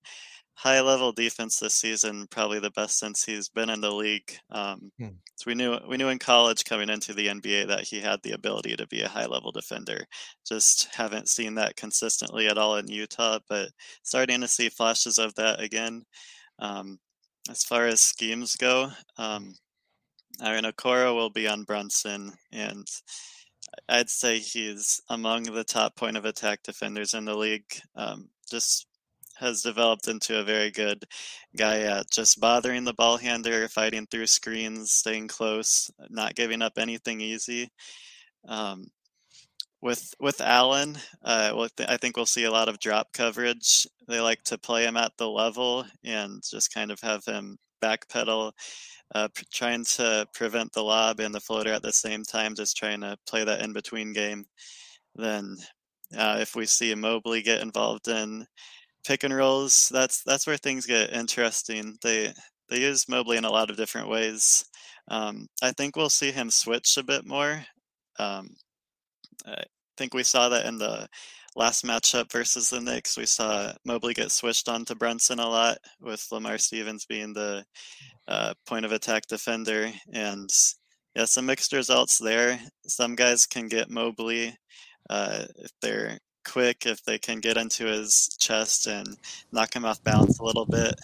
high 0.61 0.79
level 0.79 1.11
defense 1.11 1.57
this 1.57 1.73
season, 1.73 2.27
probably 2.29 2.59
the 2.59 2.69
best 2.69 2.99
since 2.99 3.23
he's 3.23 3.49
been 3.49 3.71
in 3.71 3.81
the 3.81 3.89
league. 3.89 4.31
Um, 4.51 4.91
hmm. 4.99 5.07
So 5.35 5.45
we 5.47 5.55
knew 5.55 5.75
we 5.89 5.97
knew 5.97 6.09
in 6.09 6.19
college 6.19 6.65
coming 6.65 6.87
into 6.87 7.15
the 7.15 7.27
NBA 7.27 7.67
that 7.69 7.85
he 7.85 7.99
had 7.99 8.19
the 8.21 8.33
ability 8.33 8.75
to 8.75 8.85
be 8.85 9.01
a 9.01 9.09
high 9.09 9.25
level 9.25 9.51
defender. 9.51 10.05
Just 10.47 10.87
haven't 10.93 11.29
seen 11.29 11.55
that 11.55 11.77
consistently 11.77 12.47
at 12.47 12.59
all 12.59 12.75
in 12.75 12.87
Utah, 12.87 13.39
but 13.49 13.69
starting 14.03 14.41
to 14.41 14.47
see 14.47 14.69
flashes 14.69 15.17
of 15.17 15.33
that 15.35 15.59
again. 15.59 16.03
Um, 16.59 16.99
as 17.49 17.63
far 17.63 17.87
as 17.87 17.99
schemes 17.99 18.55
go, 18.55 18.91
um, 19.17 19.55
I 20.39 20.53
mean, 20.53 20.71
Okoro 20.71 21.15
will 21.15 21.31
be 21.31 21.47
on 21.47 21.63
Brunson, 21.63 22.33
and 22.51 22.87
I'd 23.89 24.11
say 24.11 24.37
he's 24.37 25.01
among 25.09 25.43
the 25.43 25.63
top 25.63 25.95
point 25.95 26.17
of 26.17 26.25
attack 26.25 26.61
defenders 26.61 27.15
in 27.15 27.25
the 27.25 27.35
league. 27.35 27.81
Um, 27.95 28.29
just 28.47 28.85
has 29.41 29.61
developed 29.61 30.07
into 30.07 30.39
a 30.39 30.43
very 30.43 30.71
good 30.71 31.03
guy 31.57 31.81
at 31.81 32.09
just 32.11 32.39
bothering 32.39 32.85
the 32.85 32.93
ball 32.93 33.17
handler, 33.17 33.67
fighting 33.67 34.07
through 34.07 34.27
screens, 34.27 34.93
staying 34.93 35.27
close, 35.27 35.91
not 36.09 36.35
giving 36.35 36.61
up 36.61 36.73
anything 36.77 37.19
easy. 37.19 37.69
Um, 38.47 38.85
with 39.81 40.13
with 40.19 40.41
Allen, 40.41 40.97
uh, 41.23 41.53
well, 41.55 41.69
I 41.89 41.97
think 41.97 42.15
we'll 42.15 42.25
see 42.27 42.43
a 42.43 42.51
lot 42.51 42.69
of 42.69 42.79
drop 42.79 43.11
coverage. 43.13 43.87
They 44.07 44.21
like 44.21 44.43
to 44.43 44.57
play 44.57 44.85
him 44.85 44.95
at 44.95 45.11
the 45.17 45.27
level 45.27 45.85
and 46.03 46.41
just 46.49 46.73
kind 46.73 46.91
of 46.91 46.99
have 47.01 47.25
him 47.25 47.57
backpedal, 47.83 48.51
uh, 49.15 49.27
trying 49.51 49.83
to 49.85 50.27
prevent 50.35 50.71
the 50.73 50.83
lob 50.83 51.19
and 51.19 51.33
the 51.33 51.39
floater 51.39 51.73
at 51.73 51.81
the 51.81 51.91
same 51.91 52.23
time, 52.23 52.55
just 52.55 52.77
trying 52.77 53.01
to 53.01 53.17
play 53.27 53.43
that 53.43 53.61
in 53.61 53.73
between 53.73 54.13
game. 54.13 54.45
Then, 55.15 55.57
uh, 56.15 56.37
if 56.39 56.55
we 56.55 56.65
see 56.67 56.93
Mobley 56.95 57.41
get 57.41 57.61
involved 57.61 58.07
in 58.07 58.45
pick 59.05 59.23
and 59.23 59.35
rolls, 59.35 59.89
that's 59.91 60.23
that's 60.23 60.47
where 60.47 60.57
things 60.57 60.85
get 60.85 61.13
interesting. 61.13 61.97
They 62.03 62.33
they 62.69 62.79
use 62.79 63.09
Mobley 63.09 63.37
in 63.37 63.45
a 63.45 63.51
lot 63.51 63.69
of 63.69 63.77
different 63.77 64.09
ways. 64.09 64.65
Um, 65.09 65.47
I 65.61 65.71
think 65.71 65.95
we'll 65.95 66.09
see 66.09 66.31
him 66.31 66.49
switch 66.49 66.97
a 66.97 67.03
bit 67.03 67.25
more. 67.25 67.63
Um, 68.19 68.49
I 69.45 69.63
think 69.97 70.13
we 70.13 70.23
saw 70.23 70.49
that 70.49 70.65
in 70.65 70.77
the 70.77 71.07
last 71.55 71.83
matchup 71.83 72.31
versus 72.31 72.69
the 72.69 72.79
Knicks. 72.79 73.17
We 73.17 73.25
saw 73.25 73.73
Mobley 73.85 74.13
get 74.13 74.31
switched 74.31 74.69
on 74.69 74.85
to 74.85 74.95
Brunson 74.95 75.39
a 75.39 75.47
lot, 75.47 75.77
with 75.99 76.25
Lamar 76.31 76.57
Stevens 76.57 77.05
being 77.05 77.33
the 77.33 77.65
uh, 78.27 78.53
point 78.65 78.85
of 78.85 78.91
attack 78.91 79.23
defender. 79.27 79.91
And 80.13 80.49
yeah, 81.15 81.25
some 81.25 81.45
mixed 81.45 81.73
results 81.73 82.17
there. 82.17 82.59
Some 82.87 83.15
guys 83.15 83.45
can 83.45 83.67
get 83.67 83.89
Mobley 83.89 84.55
uh, 85.09 85.45
if 85.57 85.71
they're 85.81 86.17
quick 86.43 86.85
if 86.85 87.03
they 87.03 87.17
can 87.17 87.39
get 87.39 87.57
into 87.57 87.85
his 87.85 88.35
chest 88.39 88.87
and 88.87 89.17
knock 89.51 89.75
him 89.75 89.85
off 89.85 90.03
balance 90.03 90.39
a 90.39 90.43
little 90.43 90.65
bit. 90.65 90.95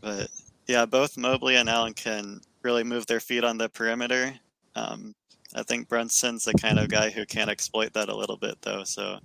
But 0.00 0.28
yeah, 0.66 0.86
both 0.86 1.16
Mobley 1.16 1.56
and 1.56 1.68
Allen 1.68 1.94
can 1.94 2.40
really 2.62 2.84
move 2.84 3.06
their 3.06 3.20
feet 3.20 3.44
on 3.44 3.58
the 3.58 3.68
perimeter. 3.68 4.34
Um, 4.74 5.14
I 5.54 5.62
think 5.62 5.88
Brunson's 5.88 6.44
the 6.44 6.54
kind 6.54 6.78
of 6.78 6.88
guy 6.88 7.10
who 7.10 7.24
can 7.24 7.48
exploit 7.48 7.92
that 7.94 8.08
a 8.08 8.16
little 8.16 8.36
bit, 8.36 8.60
though. 8.62 8.84
So 8.84 9.18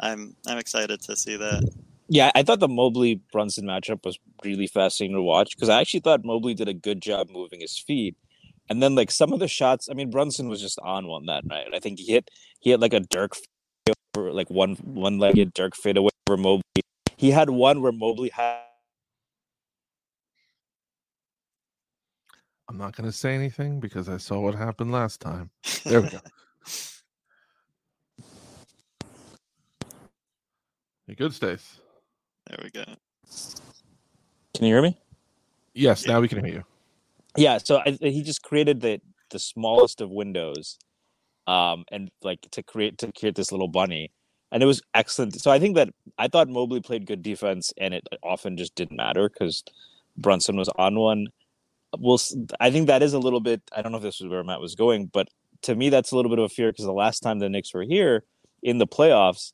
I'm 0.00 0.36
I'm 0.46 0.58
excited 0.58 1.00
to 1.02 1.16
see 1.16 1.36
that. 1.36 1.68
Yeah, 2.08 2.30
I 2.34 2.42
thought 2.42 2.60
the 2.60 2.68
Mobley 2.68 3.20
Brunson 3.32 3.66
matchup 3.66 4.04
was 4.04 4.18
really 4.44 4.66
fascinating 4.66 5.16
to 5.16 5.22
watch 5.22 5.54
because 5.54 5.68
I 5.68 5.80
actually 5.80 6.00
thought 6.00 6.24
Mobley 6.24 6.54
did 6.54 6.68
a 6.68 6.74
good 6.74 7.02
job 7.02 7.28
moving 7.30 7.60
his 7.60 7.78
feet. 7.78 8.16
And 8.70 8.82
then 8.82 8.94
like 8.94 9.10
some 9.10 9.32
of 9.32 9.40
the 9.40 9.48
shots, 9.48 9.88
I 9.90 9.94
mean 9.94 10.10
Brunson 10.10 10.48
was 10.48 10.60
just 10.60 10.78
on 10.80 11.06
one 11.06 11.26
that 11.26 11.46
night. 11.46 11.68
I 11.74 11.78
think 11.78 11.98
he 11.98 12.12
hit 12.12 12.30
he 12.60 12.70
hit 12.70 12.80
like 12.80 12.92
a 12.94 13.00
Dirk 13.00 13.36
like 14.16 14.50
one 14.50 14.74
one 14.76 15.18
legged 15.18 15.54
Dirk 15.54 15.74
fadeaway 15.76 16.10
where 16.26 16.36
Mobley. 16.38 16.62
He 17.16 17.30
had 17.30 17.50
one 17.50 17.82
where 17.82 17.92
Mobley 17.92 18.30
had. 18.30 18.60
I'm 22.68 22.76
not 22.76 22.94
going 22.94 23.08
to 23.10 23.16
say 23.16 23.34
anything 23.34 23.80
because 23.80 24.08
I 24.08 24.18
saw 24.18 24.40
what 24.40 24.54
happened 24.54 24.92
last 24.92 25.20
time. 25.20 25.50
There 25.84 26.00
we 26.02 26.10
go. 26.10 26.20
Hey, 31.08 31.14
good, 31.14 31.32
Stace. 31.32 31.80
There 32.46 32.58
we 32.62 32.68
go. 32.68 32.84
Can 34.54 34.66
you 34.66 34.74
hear 34.74 34.82
me? 34.82 35.00
Yes, 35.72 36.06
now 36.06 36.20
we 36.20 36.28
can 36.28 36.44
hear 36.44 36.54
you. 36.56 36.64
Yeah, 37.34 37.56
so 37.56 37.78
I, 37.78 37.92
he 37.92 38.22
just 38.22 38.42
created 38.42 38.82
the 38.82 39.00
the 39.30 39.38
smallest 39.38 40.02
of 40.02 40.10
windows, 40.10 40.78
um, 41.48 41.84
and 41.90 42.10
like 42.22 42.42
to 42.52 42.62
create 42.62 42.98
to 42.98 43.10
create 43.10 43.34
this 43.34 43.50
little 43.50 43.68
bunny, 43.68 44.12
and 44.52 44.62
it 44.62 44.66
was 44.66 44.82
excellent. 44.94 45.40
So 45.40 45.50
I 45.50 45.58
think 45.58 45.76
that 45.76 45.88
I 46.18 46.28
thought 46.28 46.48
Mobley 46.48 46.80
played 46.80 47.06
good 47.06 47.22
defense, 47.22 47.72
and 47.78 47.94
it 47.94 48.06
often 48.22 48.56
just 48.56 48.74
didn't 48.74 48.98
matter 48.98 49.28
because 49.28 49.64
Brunson 50.16 50.56
was 50.56 50.68
on 50.76 50.98
one. 50.98 51.28
Well, 51.98 52.20
I 52.60 52.70
think 52.70 52.86
that 52.86 53.02
is 53.02 53.14
a 53.14 53.18
little 53.18 53.40
bit. 53.40 53.62
I 53.74 53.80
don't 53.80 53.92
know 53.92 53.98
if 53.98 54.04
this 54.04 54.20
was 54.20 54.30
where 54.30 54.44
Matt 54.44 54.60
was 54.60 54.74
going, 54.74 55.06
but 55.06 55.28
to 55.62 55.74
me, 55.74 55.88
that's 55.88 56.12
a 56.12 56.16
little 56.16 56.28
bit 56.28 56.38
of 56.38 56.44
a 56.44 56.48
fear 56.50 56.70
because 56.70 56.84
the 56.84 56.92
last 56.92 57.20
time 57.20 57.38
the 57.38 57.48
Knicks 57.48 57.72
were 57.72 57.82
here 57.82 58.24
in 58.62 58.76
the 58.76 58.86
playoffs, 58.86 59.52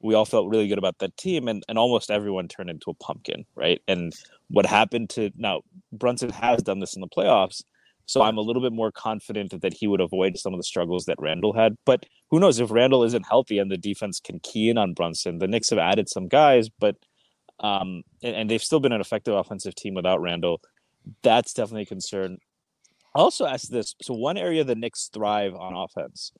we 0.00 0.14
all 0.14 0.24
felt 0.24 0.48
really 0.48 0.66
good 0.66 0.78
about 0.78 0.98
that 1.00 1.16
team, 1.18 1.46
and, 1.46 1.62
and 1.68 1.76
almost 1.76 2.10
everyone 2.10 2.48
turned 2.48 2.70
into 2.70 2.90
a 2.90 2.94
pumpkin, 2.94 3.44
right? 3.54 3.82
And 3.86 4.14
what 4.48 4.64
happened 4.64 5.10
to 5.10 5.30
now 5.36 5.60
Brunson 5.92 6.30
has 6.30 6.62
done 6.62 6.80
this 6.80 6.94
in 6.94 7.02
the 7.02 7.08
playoffs, 7.08 7.62
so 8.06 8.22
I'm 8.22 8.36
a 8.36 8.42
little 8.42 8.62
bit 8.62 8.72
more 8.72 8.92
confident 8.92 9.60
that 9.60 9.74
he 9.74 9.86
would 9.86 10.00
avoid 10.00 10.36
some 10.38 10.52
of 10.52 10.58
the 10.58 10.64
struggles 10.64 11.06
that 11.06 11.16
Randle 11.18 11.52
had. 11.52 11.76
But 11.84 12.06
who 12.30 12.40
knows 12.40 12.60
if 12.60 12.70
Randle 12.70 13.04
isn't 13.04 13.26
healthy 13.26 13.58
and 13.58 13.70
the 13.70 13.76
defense 13.76 14.20
can 14.20 14.40
key 14.40 14.68
in 14.68 14.78
on 14.78 14.94
Brunson? 14.94 15.38
The 15.38 15.48
Knicks 15.48 15.70
have 15.70 15.78
added 15.78 16.08
some 16.08 16.28
guys, 16.28 16.68
but 16.68 16.96
um, 17.60 18.02
and, 18.22 18.36
and 18.36 18.50
they've 18.50 18.62
still 18.62 18.80
been 18.80 18.92
an 18.92 19.00
effective 19.00 19.34
offensive 19.34 19.74
team 19.74 19.94
without 19.94 20.20
Randle. 20.20 20.60
That's 21.22 21.54
definitely 21.54 21.82
a 21.82 21.86
concern. 21.86 22.38
I 23.14 23.20
also 23.20 23.46
ask 23.46 23.68
this: 23.68 23.94
so 24.02 24.14
one 24.14 24.36
area 24.36 24.64
the 24.64 24.74
Knicks 24.74 25.08
thrive 25.12 25.54
on 25.54 25.74
offense 25.74 26.32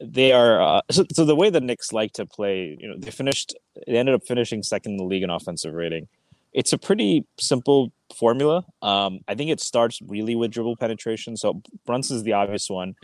they 0.00 0.32
are 0.32 0.60
uh, 0.60 0.80
so, 0.90 1.04
so 1.12 1.24
the 1.24 1.36
way 1.36 1.50
the 1.50 1.60
Knicks 1.60 1.92
like 1.92 2.12
to 2.14 2.26
play, 2.26 2.76
you 2.80 2.88
know, 2.88 2.94
they 2.98 3.10
finished 3.10 3.54
they 3.86 3.96
ended 3.96 4.14
up 4.14 4.22
finishing 4.26 4.62
second 4.62 4.92
in 4.92 4.96
the 4.98 5.04
league 5.04 5.22
in 5.22 5.30
offensive 5.30 5.74
rating. 5.74 6.08
It's 6.52 6.72
a 6.72 6.78
pretty 6.78 7.26
simple 7.38 7.92
formula. 8.14 8.64
Um, 8.82 9.20
I 9.28 9.34
think 9.34 9.50
it 9.50 9.60
starts 9.60 10.00
really 10.02 10.34
with 10.34 10.50
dribble 10.50 10.76
penetration. 10.76 11.36
So 11.36 11.62
Brunson's 11.86 12.22
the 12.22 12.32
obvious 12.32 12.68
one, 12.68 12.94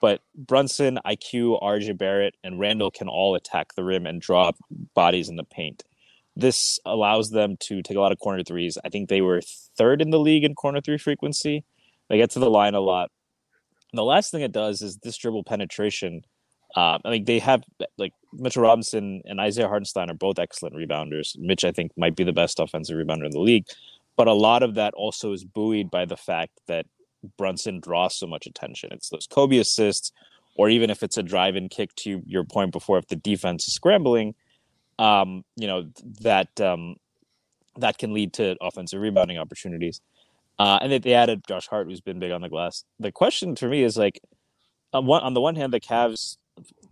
but 0.00 0.20
Brunson, 0.34 0.98
IQ, 1.06 1.62
RJ 1.62 1.96
Barrett, 1.96 2.34
and 2.42 2.58
Randle 2.58 2.90
can 2.90 3.08
all 3.08 3.34
attack 3.34 3.74
the 3.74 3.84
rim 3.84 4.06
and 4.06 4.20
draw 4.20 4.52
bodies 4.94 5.28
in 5.28 5.36
the 5.36 5.44
paint. 5.44 5.84
This 6.34 6.78
allows 6.84 7.30
them 7.30 7.56
to 7.60 7.82
take 7.82 7.96
a 7.96 8.00
lot 8.00 8.12
of 8.12 8.18
corner 8.18 8.42
threes. 8.42 8.76
I 8.84 8.90
think 8.90 9.08
they 9.08 9.22
were 9.22 9.40
third 9.78 10.02
in 10.02 10.10
the 10.10 10.18
league 10.18 10.44
in 10.44 10.54
corner 10.54 10.80
three 10.80 10.98
frequency. 10.98 11.64
They 12.08 12.18
get 12.18 12.30
to 12.32 12.38
the 12.38 12.50
line 12.50 12.74
a 12.74 12.80
lot. 12.80 13.10
And 13.92 13.98
the 13.98 14.04
last 14.04 14.30
thing 14.30 14.42
it 14.42 14.52
does 14.52 14.82
is 14.82 14.98
this 14.98 15.16
dribble 15.16 15.44
penetration 15.44 16.22
uh, 16.76 16.98
I 17.04 17.10
mean, 17.10 17.24
they 17.24 17.38
have 17.38 17.64
like 17.96 18.12
Mitchell 18.32 18.62
Robinson 18.62 19.22
and 19.24 19.40
Isaiah 19.40 19.68
Hartenstein 19.68 20.10
are 20.10 20.14
both 20.14 20.38
excellent 20.38 20.76
rebounders. 20.76 21.36
Mitch, 21.38 21.64
I 21.64 21.72
think, 21.72 21.92
might 21.96 22.14
be 22.14 22.24
the 22.24 22.32
best 22.32 22.60
offensive 22.60 22.96
rebounder 22.96 23.24
in 23.24 23.32
the 23.32 23.40
league, 23.40 23.64
but 24.16 24.28
a 24.28 24.32
lot 24.34 24.62
of 24.62 24.74
that 24.74 24.94
also 24.94 25.32
is 25.32 25.42
buoyed 25.42 25.90
by 25.90 26.04
the 26.04 26.16
fact 26.16 26.60
that 26.66 26.86
Brunson 27.38 27.80
draws 27.80 28.14
so 28.14 28.26
much 28.26 28.46
attention. 28.46 28.90
It's 28.92 29.08
those 29.08 29.26
Kobe 29.26 29.58
assists, 29.58 30.12
or 30.54 30.68
even 30.68 30.90
if 30.90 31.02
it's 31.02 31.16
a 31.16 31.22
drive 31.22 31.56
and 31.56 31.70
kick 31.70 31.94
to 31.96 32.22
your 32.26 32.44
point 32.44 32.72
before, 32.72 32.98
if 32.98 33.08
the 33.08 33.16
defense 33.16 33.66
is 33.66 33.74
scrambling, 33.74 34.34
um, 34.98 35.44
you 35.56 35.66
know 35.66 35.88
that 36.20 36.60
um, 36.60 36.96
that 37.78 37.98
can 37.98 38.12
lead 38.12 38.34
to 38.34 38.56
offensive 38.60 39.00
rebounding 39.00 39.38
opportunities. 39.38 40.00
Uh, 40.58 40.78
and 40.80 40.90
they, 40.90 40.98
they 40.98 41.14
added 41.14 41.42
Josh 41.46 41.66
Hart, 41.66 41.86
who's 41.86 42.00
been 42.00 42.18
big 42.18 42.32
on 42.32 42.40
the 42.40 42.48
glass. 42.48 42.84
The 42.98 43.12
question 43.12 43.56
for 43.56 43.68
me 43.68 43.82
is 43.82 43.98
like, 43.98 44.20
on, 44.94 45.04
one, 45.04 45.22
on 45.22 45.34
the 45.34 45.40
one 45.40 45.54
hand, 45.54 45.70
the 45.70 45.80
Cavs 45.80 46.38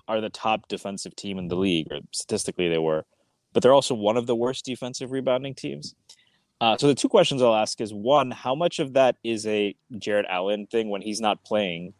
are 0.08 0.20
the 0.20 0.30
top 0.30 0.68
defensive 0.68 1.16
team 1.16 1.38
in 1.38 1.48
the 1.48 1.56
league, 1.56 1.88
or 1.90 1.98
statistically 2.12 2.68
they 2.68 2.78
were, 2.78 3.04
but 3.52 3.62
they're 3.62 3.74
also 3.74 3.94
one 3.94 4.16
of 4.16 4.26
the 4.26 4.36
worst 4.36 4.64
defensive 4.64 5.12
rebounding 5.12 5.54
teams. 5.54 5.94
Uh, 6.60 6.76
so 6.76 6.86
the 6.86 6.94
two 6.94 7.08
questions 7.08 7.42
I'll 7.42 7.54
ask 7.54 7.80
is 7.80 7.92
one, 7.92 8.30
how 8.30 8.54
much 8.54 8.78
of 8.78 8.94
that 8.94 9.16
is 9.24 9.46
a 9.46 9.74
Jarrett 9.98 10.26
Allen 10.28 10.66
thing 10.66 10.88
when 10.88 11.02
he's 11.02 11.20
not 11.20 11.44
playing? 11.44 11.94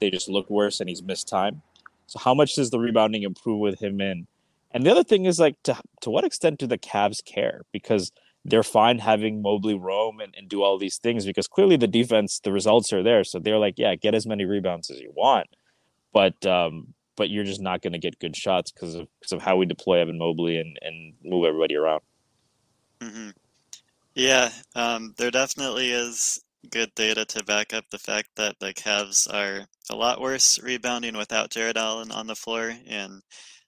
They 0.00 0.10
just 0.10 0.28
look 0.28 0.50
worse 0.50 0.80
and 0.80 0.88
he's 0.88 1.02
missed 1.02 1.28
time. 1.28 1.62
So 2.06 2.18
how 2.18 2.34
much 2.34 2.54
does 2.54 2.70
the 2.70 2.78
rebounding 2.78 3.22
improve 3.22 3.60
with 3.60 3.80
him 3.80 4.00
in? 4.00 4.26
And 4.72 4.84
the 4.84 4.90
other 4.90 5.04
thing 5.04 5.26
is 5.26 5.38
like 5.38 5.56
to 5.64 5.76
to 6.02 6.10
what 6.10 6.24
extent 6.24 6.58
do 6.58 6.66
the 6.66 6.78
Cavs 6.78 7.24
care? 7.24 7.62
Because 7.72 8.12
they're 8.44 8.62
fine 8.62 8.98
having 8.98 9.42
Mobley 9.42 9.74
roam 9.74 10.20
and, 10.20 10.34
and 10.36 10.48
do 10.48 10.62
all 10.62 10.78
these 10.78 10.98
things 10.98 11.26
because 11.26 11.46
clearly 11.46 11.76
the 11.76 11.86
defense, 11.86 12.40
the 12.40 12.52
results 12.52 12.92
are 12.92 13.02
there. 13.02 13.22
So 13.22 13.38
they're 13.38 13.58
like, 13.58 13.74
yeah, 13.76 13.94
get 13.96 14.14
as 14.14 14.26
many 14.26 14.44
rebounds 14.44 14.90
as 14.90 14.98
you 14.98 15.12
want. 15.14 15.48
But 16.12 16.44
um, 16.46 16.94
but 17.16 17.30
you're 17.30 17.44
just 17.44 17.60
not 17.60 17.82
going 17.82 17.92
to 17.92 17.98
get 17.98 18.18
good 18.18 18.36
shots 18.36 18.70
because 18.70 18.94
of 18.94 19.08
because 19.20 19.32
of 19.32 19.42
how 19.42 19.56
we 19.56 19.66
deploy 19.66 20.00
Evan 20.00 20.18
Mobley 20.18 20.58
and 20.58 20.78
and 20.82 21.14
move 21.24 21.44
everybody 21.44 21.76
around. 21.76 22.00
Mm-hmm. 23.00 23.30
Yeah, 24.14 24.50
um, 24.74 25.14
there 25.16 25.30
definitely 25.30 25.90
is 25.90 26.42
good 26.68 26.94
data 26.94 27.24
to 27.24 27.44
back 27.44 27.72
up 27.72 27.84
the 27.90 27.98
fact 27.98 28.28
that 28.36 28.56
the 28.60 28.74
Cavs 28.74 29.32
are 29.32 29.66
a 29.90 29.96
lot 29.96 30.20
worse 30.20 30.58
rebounding 30.62 31.16
without 31.16 31.50
Jarrett 31.50 31.76
Allen 31.76 32.10
on 32.10 32.26
the 32.26 32.34
floor. 32.34 32.74
And 32.86 33.22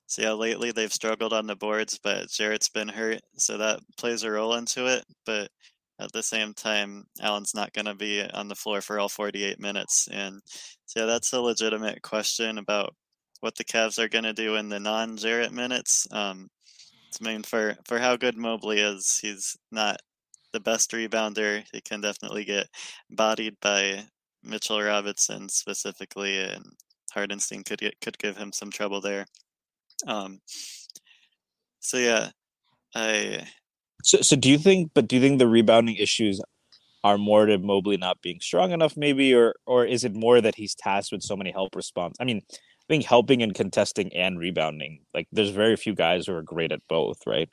so 0.07 0.23
yeah, 0.23 0.33
lately 0.33 0.73
they've 0.73 0.93
struggled 0.93 1.33
on 1.33 1.47
the 1.47 1.57
boards, 1.57 1.99
but 2.03 2.29
Jarrett's 2.29 2.69
been 2.69 2.89
hurt, 2.89 3.21
so 3.39 3.57
that 3.59 3.81
plays 3.97 4.25
a 4.25 4.31
role 4.31 4.55
into 4.55 4.87
it. 4.87 5.05
But 5.25 5.51
at 5.99 6.13
the 6.13 6.23
same 6.23 6.53
time, 6.53 7.05
Allen's 7.21 7.55
not 7.55 7.73
going 7.73 7.87
to 7.87 7.95
be 7.95 8.23
on 8.23 8.49
the 8.49 8.55
floor 8.55 8.81
for 8.81 8.99
all 8.99 9.09
48 9.09 9.59
minutes. 9.61 10.09
And 10.11 10.43
so 10.87 11.01
yeah, 11.01 11.07
that's 11.07 11.33
a 11.33 11.41
legitimate 11.41 12.03
question 12.03 12.59
about 12.59 12.95
what 13.43 13.57
the 13.57 13.65
Cavs 13.65 13.99
are 13.99 14.09
going 14.09 14.25
to 14.25 14.33
do 14.33 14.55
in 14.55 14.69
the 14.69 14.79
non-Jarrett 14.79 15.53
minutes. 15.53 16.07
Um, 16.13 16.49
I 17.21 17.29
mean, 17.29 17.43
for 17.43 17.77
for 17.87 17.99
how 17.99 18.17
good 18.17 18.37
Mobley 18.37 18.81
is, 18.81 19.19
he's 19.21 19.57
not 19.71 19.99
the 20.53 20.61
best 20.61 20.93
rebounder. 20.93 21.65
He 21.73 21.81
can 21.81 22.01
definitely 22.01 22.45
get 22.45 22.69
bodied 23.11 23.57
by 23.61 24.05
Mitchell 24.43 24.81
Robinson 24.81 25.49
specifically, 25.49 26.39
and 26.39 26.65
Hartenstein 27.13 27.65
could 27.65 27.81
get, 27.81 28.01
could 28.01 28.17
give 28.19 28.37
him 28.37 28.53
some 28.53 28.71
trouble 28.71 29.01
there. 29.01 29.27
Um, 30.07 30.41
so 31.81 31.99
yeah, 31.99 32.31
I. 32.95 33.47
So, 34.05 34.21
so 34.21 34.37
do 34.37 34.49
you 34.49 34.59
think? 34.59 34.93
But 34.95 35.09
do 35.09 35.17
you 35.17 35.23
think 35.23 35.39
the 35.39 35.49
rebounding 35.49 35.97
issues 35.97 36.41
are 37.05 37.19
more 37.19 37.47
to 37.47 37.59
Mobley 37.59 37.97
not 37.97 38.23
being 38.23 38.39
strong 38.41 38.71
enough, 38.71 38.97
maybe, 38.97 39.35
or 39.35 39.57
or 39.67 39.85
is 39.85 40.05
it 40.05 40.15
more 40.15 40.41
that 40.41 40.55
he's 40.55 40.77
tasked 40.77 41.13
with 41.13 41.23
so 41.23 41.37
many 41.37 41.51
help 41.51 41.75
response? 41.75 42.17
I 42.21 42.25
mean, 42.25 42.43
think 42.93 43.07
helping 43.07 43.43
and 43.43 43.55
contesting 43.55 44.15
and 44.15 44.39
rebounding, 44.39 45.01
like 45.15 45.27
there's 45.33 45.49
very 45.49 45.77
few 45.77 45.95
guys 45.95 46.27
who 46.27 46.35
are 46.35 46.43
great 46.43 46.73
at 46.73 46.87
both, 46.89 47.27
right? 47.27 47.49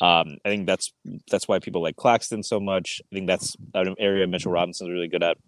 Um, 0.00 0.36
I 0.44 0.48
think 0.48 0.66
that's 0.66 0.92
that's 1.28 1.48
why 1.48 1.58
people 1.58 1.82
like 1.82 1.96
Claxton 1.96 2.44
so 2.44 2.60
much. 2.60 3.00
I 3.10 3.16
think 3.16 3.26
that's 3.26 3.56
an 3.74 3.96
area 3.98 4.28
Mitchell 4.28 4.52
Robinson's 4.52 4.90
really 4.90 5.08
good 5.08 5.24
at. 5.24 5.38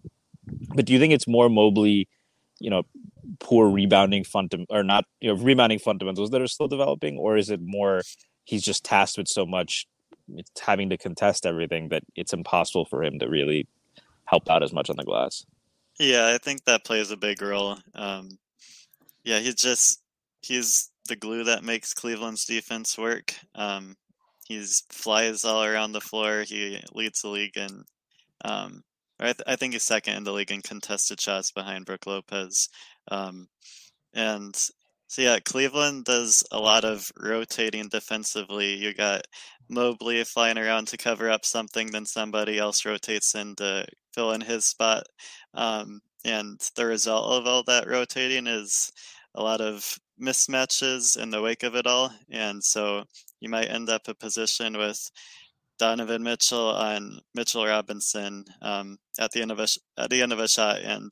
But 0.75 0.85
do 0.85 0.91
you 0.91 0.99
think 0.99 1.13
it's 1.13 1.27
more 1.27 1.47
Mobley, 1.47 2.09
you 2.59 2.69
know, 2.69 2.83
poor 3.39 3.69
rebounding 3.69 4.25
fundam 4.25 4.65
or 4.69 4.83
not, 4.83 5.05
you 5.21 5.33
know, 5.33 5.41
rebounding 5.41 5.79
fundamentals 5.79 6.31
that 6.31 6.41
are 6.41 6.47
still 6.47 6.67
developing, 6.67 7.17
or 7.17 7.37
is 7.37 7.49
it 7.49 7.61
more 7.63 8.01
he's 8.43 8.63
just 8.63 8.83
tasked 8.83 9.17
with 9.17 9.29
so 9.29 9.45
much 9.45 9.87
it's 10.35 10.59
having 10.59 10.89
to 10.89 10.97
contest 10.97 11.45
everything 11.45 11.89
that 11.89 12.03
it's 12.15 12.33
impossible 12.33 12.85
for 12.85 13.03
him 13.03 13.19
to 13.19 13.29
really 13.29 13.67
help 14.25 14.49
out 14.49 14.63
as 14.63 14.73
much 14.73 14.89
on 14.89 14.97
the 14.97 15.05
glass? 15.05 15.45
Yeah, 15.97 16.27
I 16.33 16.37
think 16.37 16.65
that 16.65 16.83
plays 16.83 17.11
a 17.11 17.17
big 17.17 17.41
role. 17.41 17.77
Um, 17.95 18.37
yeah, 19.29 19.37
he's 19.37 19.55
just 19.55 20.01
he's 20.41 20.89
the 21.07 21.15
glue 21.15 21.43
that 21.43 21.63
makes 21.63 21.93
Cleveland's 21.93 22.45
defense 22.45 22.97
work. 22.97 23.35
Um, 23.53 23.95
he's 24.47 24.83
flies 24.89 25.45
all 25.45 25.63
around 25.63 25.91
the 25.91 26.01
floor. 26.01 26.43
He 26.47 26.81
leads 26.93 27.21
the 27.21 27.29
league 27.29 27.55
in. 27.55 27.83
Um, 28.43 28.81
I, 29.19 29.25
th- 29.25 29.43
I, 29.45 29.55
think 29.55 29.73
he's 29.73 29.83
second 29.83 30.15
in 30.15 30.23
the 30.23 30.31
league 30.31 30.51
in 30.51 30.61
contested 30.61 31.21
shots 31.21 31.51
behind 31.51 31.85
Brook 31.85 32.07
Lopez. 32.07 32.69
Um, 33.11 33.49
and 34.15 34.55
so 35.07 35.21
yeah, 35.21 35.37
Cleveland 35.45 36.05
does 36.05 36.43
a 36.51 36.59
lot 36.59 36.83
of 36.83 37.11
rotating 37.15 37.87
defensively. 37.89 38.73
You 38.73 38.95
got 38.95 39.21
Mobley 39.69 40.23
flying 40.23 40.57
around 40.57 40.87
to 40.87 40.97
cover 40.97 41.29
up 41.29 41.45
something, 41.45 41.91
then 41.91 42.05
somebody 42.05 42.57
else 42.57 42.83
rotates 42.83 43.35
in 43.35 43.55
to 43.57 43.85
fill 44.15 44.31
in 44.31 44.41
his 44.41 44.65
spot. 44.65 45.03
Um, 45.53 46.01
and 46.25 46.59
the 46.75 46.85
result 46.85 47.31
of 47.31 47.45
all 47.45 47.63
that 47.63 47.87
rotating 47.87 48.47
is 48.47 48.91
a 49.35 49.43
lot 49.43 49.61
of 49.61 49.97
mismatches 50.21 51.17
in 51.17 51.29
the 51.29 51.41
wake 51.41 51.63
of 51.63 51.75
it 51.75 51.87
all. 51.87 52.11
And 52.29 52.63
so 52.63 53.03
you 53.39 53.49
might 53.49 53.69
end 53.69 53.89
up 53.89 54.07
a 54.07 54.13
position 54.13 54.77
with 54.77 55.09
Donovan 55.79 56.21
Mitchell 56.21 56.75
on 56.75 57.21
Mitchell 57.33 57.65
Robinson 57.65 58.45
um, 58.61 58.97
at 59.17 59.31
the 59.31 59.41
end 59.41 59.51
of 59.51 59.59
a 59.59 59.67
at 59.97 60.09
the 60.09 60.21
end 60.21 60.33
of 60.33 60.39
a 60.39 60.47
shot, 60.47 60.81
and 60.81 61.09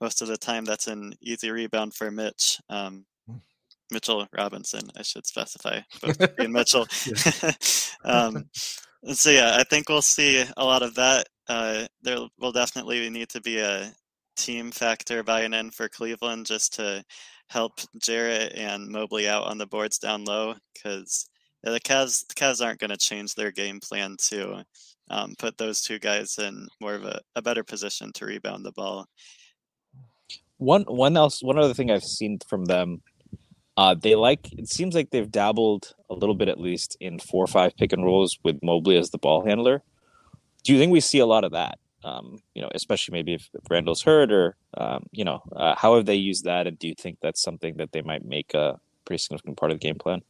most 0.00 0.20
of 0.20 0.28
the 0.28 0.36
time 0.36 0.64
that's 0.64 0.88
an 0.88 1.14
easy 1.22 1.50
rebound 1.50 1.94
for 1.94 2.10
Mitch. 2.10 2.60
Um, 2.68 3.06
hmm. 3.28 3.36
Mitchell 3.92 4.26
Robinson, 4.36 4.90
I 4.98 5.02
should 5.02 5.26
specify, 5.26 5.80
but 6.02 6.36
Mitchell. 6.50 6.86
um, 8.04 8.50
so 9.12 9.30
yeah, 9.30 9.56
I 9.56 9.62
think 9.62 9.88
we'll 9.88 10.02
see 10.02 10.44
a 10.56 10.64
lot 10.64 10.82
of 10.82 10.96
that. 10.96 11.28
Uh, 11.48 11.86
there 12.02 12.18
will 12.40 12.52
definitely 12.52 13.08
need 13.08 13.28
to 13.30 13.40
be 13.40 13.60
a 13.60 13.92
team 14.36 14.72
factor 14.72 15.22
buying 15.22 15.54
in 15.54 15.70
for 15.70 15.88
Cleveland 15.88 16.46
just 16.46 16.74
to 16.74 17.04
help 17.48 17.80
Jarrett 18.00 18.54
and 18.54 18.88
Mobley 18.88 19.28
out 19.28 19.44
on 19.44 19.58
the 19.58 19.66
boards 19.66 19.98
down 19.98 20.24
low 20.24 20.54
because 20.74 21.28
the 21.62 21.80
Cavs 21.80 22.26
the 22.26 22.34
Cavs 22.34 22.64
aren't 22.64 22.80
going 22.80 22.90
to 22.90 22.96
change 22.96 23.34
their 23.34 23.50
game 23.50 23.80
plan 23.80 24.16
to 24.28 24.64
um, 25.10 25.34
put 25.38 25.56
those 25.58 25.82
two 25.82 25.98
guys 25.98 26.38
in 26.38 26.68
more 26.80 26.94
of 26.94 27.04
a, 27.04 27.20
a 27.34 27.42
better 27.42 27.64
position 27.64 28.12
to 28.14 28.26
rebound 28.26 28.64
the 28.64 28.72
ball. 28.72 29.06
One 30.58 30.82
one 30.82 31.16
else 31.16 31.42
one 31.42 31.58
other 31.58 31.74
thing 31.74 31.90
I've 31.90 32.04
seen 32.04 32.38
from 32.48 32.66
them, 32.66 33.02
uh, 33.76 33.94
they 33.94 34.14
like 34.14 34.52
it 34.52 34.68
seems 34.68 34.94
like 34.94 35.10
they've 35.10 35.30
dabbled 35.30 35.94
a 36.10 36.14
little 36.14 36.34
bit 36.34 36.48
at 36.48 36.60
least 36.60 36.96
in 37.00 37.18
four 37.18 37.44
or 37.44 37.48
five 37.48 37.76
pick 37.76 37.92
and 37.92 38.04
rolls 38.04 38.38
with 38.44 38.58
Mobley 38.62 38.96
as 38.96 39.10
the 39.10 39.18
ball 39.18 39.44
handler. 39.44 39.82
Do 40.64 40.72
you 40.72 40.78
think 40.78 40.92
we 40.92 41.00
see 41.00 41.20
a 41.20 41.26
lot 41.26 41.44
of 41.44 41.52
that? 41.52 41.78
Um, 42.04 42.40
you 42.54 42.62
know, 42.62 42.70
especially 42.74 43.12
maybe 43.12 43.34
if, 43.34 43.48
Randle's 43.68 44.02
hurt 44.02 44.30
or 44.32 44.56
um, 44.76 45.06
you 45.10 45.24
know, 45.24 45.42
uh, 45.56 45.74
how 45.76 45.96
have 45.96 46.06
they 46.06 46.14
used 46.14 46.44
that? 46.44 46.66
And 46.66 46.78
do 46.78 46.88
you 46.88 46.94
think 46.94 47.18
that's 47.20 47.42
something 47.42 47.76
that 47.78 47.92
they 47.92 48.02
might 48.02 48.24
make 48.24 48.54
a 48.54 48.78
pretty 49.04 49.20
significant 49.20 49.56
part 49.56 49.72
of 49.72 49.80
the 49.80 49.86
game 49.86 49.96
plan? 49.96 50.22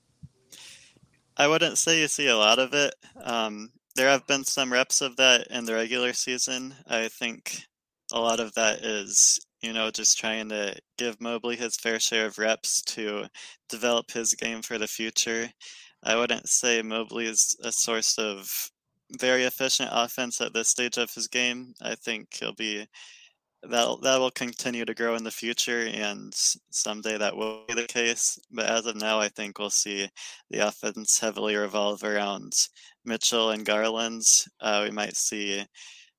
I 1.36 1.46
wouldn't 1.46 1.78
say 1.78 2.00
you 2.00 2.08
see 2.08 2.28
a 2.28 2.36
lot 2.36 2.58
of 2.58 2.72
it. 2.74 2.94
Um, 3.22 3.70
there 3.94 4.08
have 4.08 4.26
been 4.26 4.44
some 4.44 4.72
reps 4.72 5.00
of 5.00 5.16
that 5.16 5.48
in 5.48 5.64
the 5.64 5.74
regular 5.74 6.12
season. 6.12 6.74
I 6.88 7.08
think 7.08 7.62
a 8.12 8.20
lot 8.20 8.40
of 8.40 8.54
that 8.54 8.84
is, 8.84 9.38
you 9.60 9.72
know, 9.72 9.90
just 9.90 10.18
trying 10.18 10.48
to 10.48 10.76
give 10.96 11.20
Mobley 11.20 11.56
his 11.56 11.76
fair 11.76 12.00
share 12.00 12.26
of 12.26 12.38
reps 12.38 12.82
to 12.82 13.26
develop 13.68 14.10
his 14.10 14.34
game 14.34 14.62
for 14.62 14.78
the 14.78 14.86
future. 14.86 15.50
I 16.02 16.16
wouldn't 16.16 16.48
say 16.48 16.80
Mobley 16.82 17.26
is 17.26 17.56
a 17.62 17.72
source 17.72 18.18
of 18.18 18.70
very 19.18 19.44
efficient 19.44 19.90
offense 19.92 20.40
at 20.40 20.52
this 20.52 20.68
stage 20.68 20.98
of 20.98 21.12
his 21.12 21.28
game. 21.28 21.74
I 21.80 21.94
think 21.94 22.28
he'll 22.34 22.54
be 22.54 22.86
that 23.62 23.98
that 24.02 24.18
will 24.18 24.30
continue 24.30 24.84
to 24.84 24.94
grow 24.94 25.16
in 25.16 25.24
the 25.24 25.30
future, 25.30 25.88
and 25.92 26.32
someday 26.70 27.18
that 27.18 27.36
will 27.36 27.64
be 27.66 27.74
the 27.74 27.86
case. 27.86 28.38
But 28.52 28.66
as 28.66 28.86
of 28.86 28.96
now, 28.96 29.18
I 29.18 29.28
think 29.28 29.58
we'll 29.58 29.70
see 29.70 30.08
the 30.50 30.66
offense 30.68 31.18
heavily 31.18 31.56
revolve 31.56 32.04
around 32.04 32.52
Mitchell 33.04 33.50
and 33.50 33.64
Garland. 33.64 34.22
Uh, 34.60 34.82
we 34.84 34.92
might 34.92 35.16
see 35.16 35.64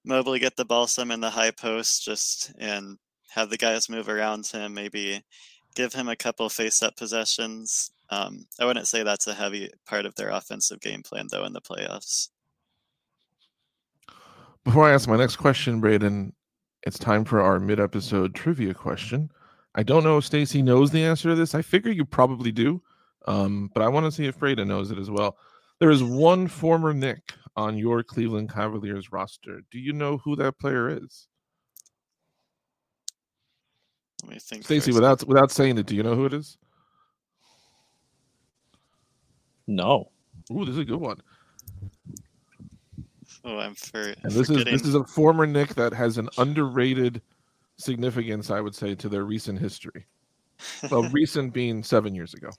Mobley 0.03 0.39
get 0.39 0.55
the 0.57 0.65
ball 0.65 0.87
some 0.87 1.11
in 1.11 1.21
the 1.21 1.29
high 1.29 1.51
post, 1.51 2.03
just 2.03 2.51
and 2.59 2.97
have 3.29 3.49
the 3.49 3.57
guys 3.57 3.89
move 3.89 4.09
around 4.09 4.47
him. 4.47 4.73
Maybe 4.73 5.21
give 5.75 5.93
him 5.93 6.09
a 6.09 6.15
couple 6.15 6.49
face-up 6.49 6.97
possessions. 6.97 7.91
Um, 8.09 8.47
I 8.59 8.65
wouldn't 8.65 8.87
say 8.87 9.03
that's 9.03 9.27
a 9.27 9.33
heavy 9.33 9.69
part 9.87 10.05
of 10.05 10.15
their 10.15 10.29
offensive 10.29 10.81
game 10.81 11.03
plan, 11.03 11.27
though, 11.31 11.45
in 11.45 11.53
the 11.53 11.61
playoffs. 11.61 12.29
Before 14.65 14.83
I 14.83 14.93
ask 14.93 15.07
my 15.07 15.17
next 15.17 15.37
question, 15.37 15.81
Brayden, 15.81 16.31
it's 16.83 16.99
time 16.99 17.25
for 17.25 17.41
our 17.41 17.59
mid-episode 17.59 18.35
trivia 18.35 18.73
question. 18.73 19.31
I 19.75 19.83
don't 19.83 20.03
know 20.03 20.17
if 20.17 20.25
Stacy 20.25 20.61
knows 20.61 20.91
the 20.91 21.03
answer 21.03 21.29
to 21.29 21.35
this. 21.35 21.55
I 21.55 21.61
figure 21.61 21.91
you 21.91 22.05
probably 22.05 22.51
do, 22.51 22.81
um, 23.27 23.71
but 23.73 23.83
I 23.83 23.87
want 23.87 24.05
to 24.05 24.11
see 24.11 24.25
if 24.25 24.37
Brayden 24.37 24.67
knows 24.67 24.91
it 24.91 24.97
as 24.97 25.09
well. 25.09 25.37
There 25.79 25.91
is 25.91 26.03
one 26.03 26.47
former 26.47 26.93
Knick 26.93 27.33
on 27.55 27.77
your 27.77 28.03
Cleveland 28.03 28.51
Cavaliers 28.53 29.11
roster. 29.11 29.61
Do 29.71 29.79
you 29.79 29.93
know 29.93 30.17
who 30.17 30.35
that 30.35 30.59
player 30.59 30.89
is? 30.89 31.27
Let 34.23 34.33
me 34.33 34.39
think. 34.39 34.65
Stacy, 34.65 34.91
without 34.91 35.25
without 35.25 35.51
saying 35.51 35.77
it, 35.77 35.85
do 35.85 35.95
you 35.95 36.03
know 36.03 36.15
who 36.15 36.25
it 36.25 36.33
is? 36.33 36.57
No. 39.67 40.11
Ooh, 40.51 40.65
this 40.65 40.73
is 40.73 40.79
a 40.79 40.85
good 40.85 40.99
one. 40.99 41.21
Oh, 43.45 43.57
I'm 43.57 43.75
for. 43.75 44.01
And 44.01 44.31
this 44.31 44.47
forgetting. 44.47 44.73
is 44.73 44.81
this 44.81 44.89
is 44.89 44.95
a 44.95 45.03
former 45.05 45.45
Knick 45.47 45.75
that 45.75 45.93
has 45.93 46.17
an 46.17 46.29
underrated 46.37 47.21
significance, 47.77 48.49
I 48.51 48.59
would 48.61 48.75
say, 48.75 48.95
to 48.95 49.09
their 49.09 49.23
recent 49.23 49.59
history. 49.59 50.05
Well, 50.91 51.03
recent 51.11 51.53
being 51.53 51.83
seven 51.83 52.13
years 52.15 52.33
ago. 52.33 52.49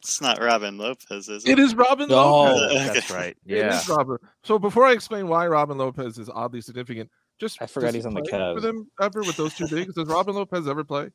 It's 0.00 0.20
not 0.20 0.40
Robin 0.42 0.78
Lopez, 0.78 1.28
is 1.28 1.44
it? 1.44 1.50
It 1.52 1.58
is 1.58 1.74
Robin 1.74 2.08
Oh, 2.10 2.44
Lopez. 2.44 2.72
Okay. 2.72 2.86
that's 2.86 3.10
right. 3.10 3.36
Yeah. 3.44 3.56
It 3.58 3.66
is 3.82 3.88
Robin. 3.88 4.16
So 4.42 4.58
before 4.58 4.84
I 4.86 4.92
explain 4.92 5.28
why 5.28 5.46
Robin 5.46 5.76
Lopez 5.76 6.18
is 6.18 6.28
oddly 6.30 6.60
significant, 6.62 7.10
just 7.38 7.60
I 7.60 7.66
forgot 7.66 7.94
he's 7.94 8.06
on 8.06 8.14
the 8.14 8.22
play 8.22 8.38
Cavs. 8.38 8.54
For 8.54 8.60
them 8.60 8.90
ever 9.00 9.20
with 9.20 9.36
those 9.36 9.54
two 9.54 9.68
bigs, 9.70 9.94
does 9.94 10.06
Robin 10.08 10.34
Lopez 10.34 10.66
ever 10.66 10.84
play? 10.84 11.10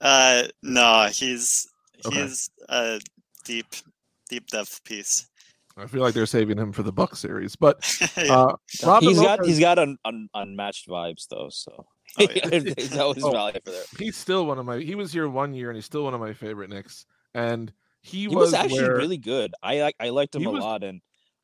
Uh, 0.00 0.44
no, 0.62 1.08
he's 1.10 1.68
Okay. 2.04 2.22
he's 2.22 2.50
a 2.68 3.00
deep, 3.44 3.66
deep 4.28 4.46
depth 4.48 4.84
piece. 4.84 5.26
I 5.76 5.86
feel 5.86 6.00
like 6.00 6.14
they're 6.14 6.26
saving 6.26 6.58
him 6.58 6.72
for 6.72 6.82
the 6.82 6.92
Buck 6.92 7.16
series, 7.16 7.54
but 7.56 7.84
uh, 8.16 8.54
Robin 8.84 9.08
he's 9.08 9.20
got 9.20 9.44
he's 9.44 9.60
got 9.60 9.78
un, 9.78 9.98
un, 10.04 10.28
unmatched 10.34 10.88
vibes 10.88 11.28
though, 11.28 11.48
so 11.50 11.86
Oh, 12.18 12.26
yeah. 12.34 12.48
he's 12.78 12.96
always 12.96 13.22
Oh. 13.22 13.30
valuable 13.30 13.60
there. 13.72 13.82
he's 13.98 14.16
still 14.16 14.46
one 14.46 14.58
of 14.58 14.64
my. 14.64 14.78
He 14.78 14.94
was 14.94 15.12
here 15.12 15.28
one 15.28 15.52
year, 15.52 15.68
and 15.68 15.76
he's 15.76 15.84
still 15.84 16.04
one 16.04 16.14
of 16.14 16.20
my 16.20 16.32
favorite 16.32 16.70
Knicks. 16.70 17.04
And 17.34 17.70
he, 18.00 18.20
He 18.20 18.28
was, 18.28 18.36
was 18.52 18.54
actually 18.54 18.82
where- 18.84 18.96
really 18.96 19.18
good. 19.18 19.52
I 19.62 19.80
like 19.82 19.96
I 20.00 20.08
liked 20.08 20.34
him 20.34 20.46
a 20.46 20.50
was- 20.50 20.62
lot, 20.62 20.82
and 20.82 21.02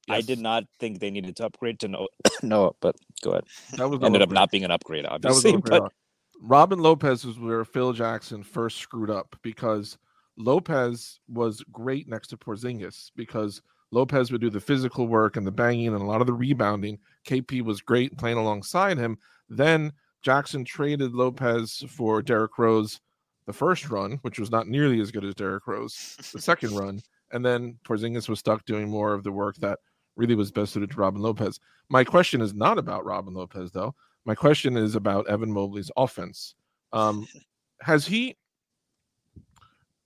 I 0.08 0.22
did 0.22 0.38
not 0.38 0.64
think 0.80 0.98
they 1.00 1.10
needed 1.10 1.36
to 1.36 1.46
upgrade 1.46 1.80
to 1.80 1.88
no 1.88 2.08
no. 2.42 2.74
But 2.80 2.96
go 3.22 3.32
ahead. 3.32 3.44
That 3.76 3.90
was 3.90 4.00
no 4.00 4.06
Ended 4.06 4.22
up 4.22 4.30
not 4.30 4.50
being 4.50 4.64
an 4.64 4.70
upgrade, 4.70 5.04
That 5.04 5.22
was 5.24 5.44
obviously. 5.44 5.52
no 5.52 5.58
but 5.60 5.80
all. 5.82 5.92
Robin 6.40 6.78
Lopez 6.78 7.26
was 7.26 7.38
where 7.38 7.64
Phil 7.66 7.92
Jackson 7.92 8.42
first 8.42 8.78
screwed 8.78 9.10
up 9.10 9.36
because 9.42 9.98
Lopez 10.38 11.20
was 11.28 11.62
great 11.70 12.08
next 12.08 12.28
to 12.28 12.36
Porzingis 12.38 13.10
because 13.14 13.60
Lopez 13.92 14.32
would 14.32 14.40
do 14.40 14.50
the 14.50 14.60
physical 14.60 15.06
work 15.06 15.36
and 15.36 15.46
the 15.46 15.50
banging 15.52 15.88
and 15.88 15.96
a 16.02 16.04
lot 16.04 16.20
of 16.20 16.26
the 16.26 16.32
rebounding. 16.32 16.98
KP 17.26 17.62
was 17.62 17.80
great 17.80 18.16
playing 18.18 18.38
alongside 18.38 18.98
him. 18.98 19.18
Then 19.48 19.92
Jackson 20.22 20.64
traded 20.64 21.12
Lopez 21.12 21.84
for 21.88 22.22
Derrick 22.22 22.58
Rose 22.58 23.00
the 23.46 23.52
first 23.52 23.90
run, 23.90 24.18
which 24.22 24.38
was 24.38 24.50
not 24.50 24.66
nearly 24.68 25.00
as 25.00 25.10
good 25.10 25.24
as 25.24 25.34
Derrick 25.34 25.66
Rose 25.66 26.16
the 26.32 26.40
second 26.40 26.74
run. 26.76 27.02
And 27.32 27.44
then 27.44 27.78
Porzingis 27.84 28.28
was 28.28 28.38
stuck 28.38 28.64
doing 28.64 28.88
more 28.88 29.12
of 29.14 29.24
the 29.24 29.32
work 29.32 29.56
that 29.56 29.78
really 30.16 30.34
was 30.34 30.50
best 30.50 30.72
suited 30.72 30.90
to 30.90 30.96
Robin 30.96 31.20
Lopez. 31.20 31.58
My 31.88 32.04
question 32.04 32.40
is 32.40 32.54
not 32.54 32.78
about 32.78 33.04
Robin 33.04 33.34
Lopez, 33.34 33.72
though. 33.72 33.94
My 34.24 34.34
question 34.34 34.76
is 34.76 34.94
about 34.94 35.28
Evan 35.28 35.50
Mobley's 35.50 35.90
offense. 35.96 36.54
Um, 36.92 37.26
has 37.80 38.06
he? 38.06 38.36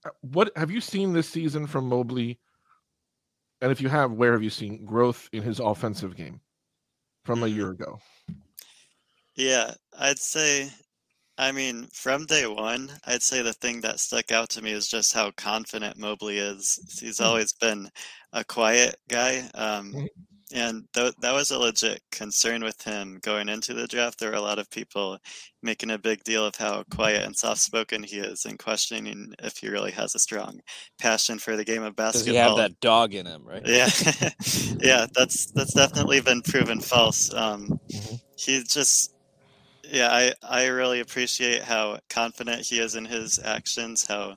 uh, 0.05 0.09
What 0.21 0.51
have 0.55 0.71
you 0.71 0.81
seen 0.81 1.13
this 1.13 1.29
season 1.29 1.67
from 1.67 1.87
Mobley? 1.87 2.39
And 3.61 3.71
if 3.71 3.81
you 3.81 3.89
have, 3.89 4.11
where 4.11 4.33
have 4.33 4.43
you 4.43 4.49
seen 4.49 4.85
growth 4.85 5.29
in 5.31 5.43
his 5.43 5.59
offensive 5.59 6.15
game 6.15 6.41
from 7.25 7.43
a 7.43 7.47
Mm. 7.47 7.55
year 7.55 7.71
ago? 7.71 7.99
Yeah, 9.35 9.73
I'd 9.97 10.19
say, 10.19 10.71
I 11.37 11.51
mean, 11.51 11.87
from 11.93 12.25
day 12.25 12.47
one, 12.47 12.91
I'd 13.05 13.23
say 13.23 13.41
the 13.41 13.53
thing 13.53 13.81
that 13.81 13.99
stuck 13.99 14.31
out 14.31 14.49
to 14.51 14.61
me 14.61 14.71
is 14.71 14.87
just 14.89 15.13
how 15.13 15.31
confident 15.31 15.97
Mobley 15.97 16.39
is. 16.39 16.79
He's 16.99 17.19
Mhm. 17.19 17.25
always 17.27 17.53
been 17.53 17.89
a 18.33 18.43
quiet 18.45 18.97
guy. 19.09 19.49
Um, 19.55 19.99
Mhm. 19.99 20.07
And 20.53 20.83
th- 20.93 21.13
that 21.21 21.33
was 21.33 21.51
a 21.51 21.59
legit 21.59 22.01
concern 22.11 22.63
with 22.63 22.81
him 22.83 23.19
going 23.21 23.49
into 23.49 23.73
the 23.73 23.87
draft. 23.87 24.19
There 24.19 24.29
were 24.31 24.37
a 24.37 24.41
lot 24.41 24.59
of 24.59 24.69
people 24.69 25.17
making 25.61 25.91
a 25.91 25.97
big 25.97 26.23
deal 26.23 26.45
of 26.45 26.55
how 26.55 26.83
quiet 26.89 27.25
and 27.25 27.35
soft 27.35 27.61
spoken 27.61 28.03
he 28.03 28.17
is 28.17 28.45
and 28.45 28.57
questioning 28.57 29.33
if 29.39 29.57
he 29.57 29.67
really 29.69 29.91
has 29.91 30.15
a 30.15 30.19
strong 30.19 30.59
passion 30.99 31.39
for 31.39 31.55
the 31.57 31.65
game 31.65 31.83
of 31.83 31.95
does 31.95 32.13
basketball. 32.13 32.33
he 32.33 32.37
have 32.37 32.55
that 32.57 32.79
dog 32.79 33.13
in 33.13 33.25
him? 33.25 33.43
Right. 33.45 33.63
Yeah, 33.65 33.89
yeah, 34.79 35.05
that's 35.13 35.51
that's 35.51 35.73
definitely 35.73 36.21
been 36.21 36.41
proven 36.41 36.79
false. 36.79 37.33
Um, 37.33 37.79
Mhm. 37.89 38.19
he 38.37 38.63
just, 38.63 39.13
yeah, 39.83 40.09
I 40.11 40.33
I 40.43 40.65
really 40.67 40.99
appreciate 41.01 41.63
how 41.63 41.99
confident 42.09 42.61
he 42.65 42.79
is 42.79 42.95
in 42.95 43.05
his 43.05 43.39
actions, 43.43 44.05
how 44.07 44.35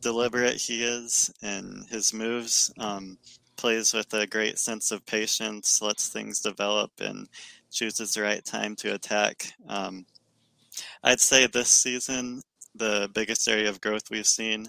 deliberate 0.00 0.56
he 0.56 0.82
is 0.82 1.30
in 1.42 1.84
his 1.90 2.12
moves. 2.12 2.72
Um, 2.78 3.18
plays 3.62 3.94
with 3.94 4.12
a 4.12 4.26
great 4.26 4.58
sense 4.58 4.90
of 4.90 5.06
patience, 5.06 5.80
lets 5.80 6.08
things 6.08 6.40
develop, 6.40 6.90
and 7.00 7.28
chooses 7.70 8.12
the 8.12 8.22
right 8.22 8.44
time 8.44 8.74
to 8.76 8.92
attack. 8.92 9.54
Um, 9.68 10.04
I'd 11.04 11.20
say 11.20 11.46
this 11.46 11.68
season 11.68 12.42
the 12.74 13.08
biggest 13.14 13.46
area 13.46 13.68
of 13.68 13.80
growth 13.80 14.10
we've 14.10 14.26
seen 14.26 14.66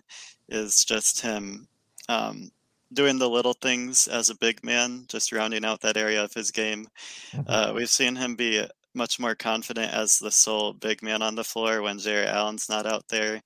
is 0.49 0.85
just 0.85 1.21
him 1.21 1.67
um, 2.07 2.51
doing 2.91 3.17
the 3.17 3.29
little 3.29 3.53
things 3.53 4.07
as 4.07 4.29
a 4.29 4.37
big 4.37 4.63
man, 4.63 5.05
just 5.07 5.31
rounding 5.31 5.65
out 5.65 5.81
that 5.81 5.97
area 5.97 6.23
of 6.23 6.33
his 6.33 6.51
game. 6.51 6.87
Mhm. 7.31 7.45
Uh, 7.47 7.73
we've 7.73 7.89
seen 7.89 8.15
him 8.15 8.35
be 8.35 8.67
much 8.93 9.19
more 9.19 9.33
confident 9.35 9.91
as 9.91 10.19
the 10.19 10.31
sole 10.31 10.73
big 10.73 11.01
man 11.01 11.23
on 11.23 11.35
the 11.35 11.43
floor 11.43 11.81
when 11.81 11.97
Jarrett 11.97 12.29
Allen's 12.29 12.69
not 12.69 12.85
out 12.85 13.07
there. 13.07 13.41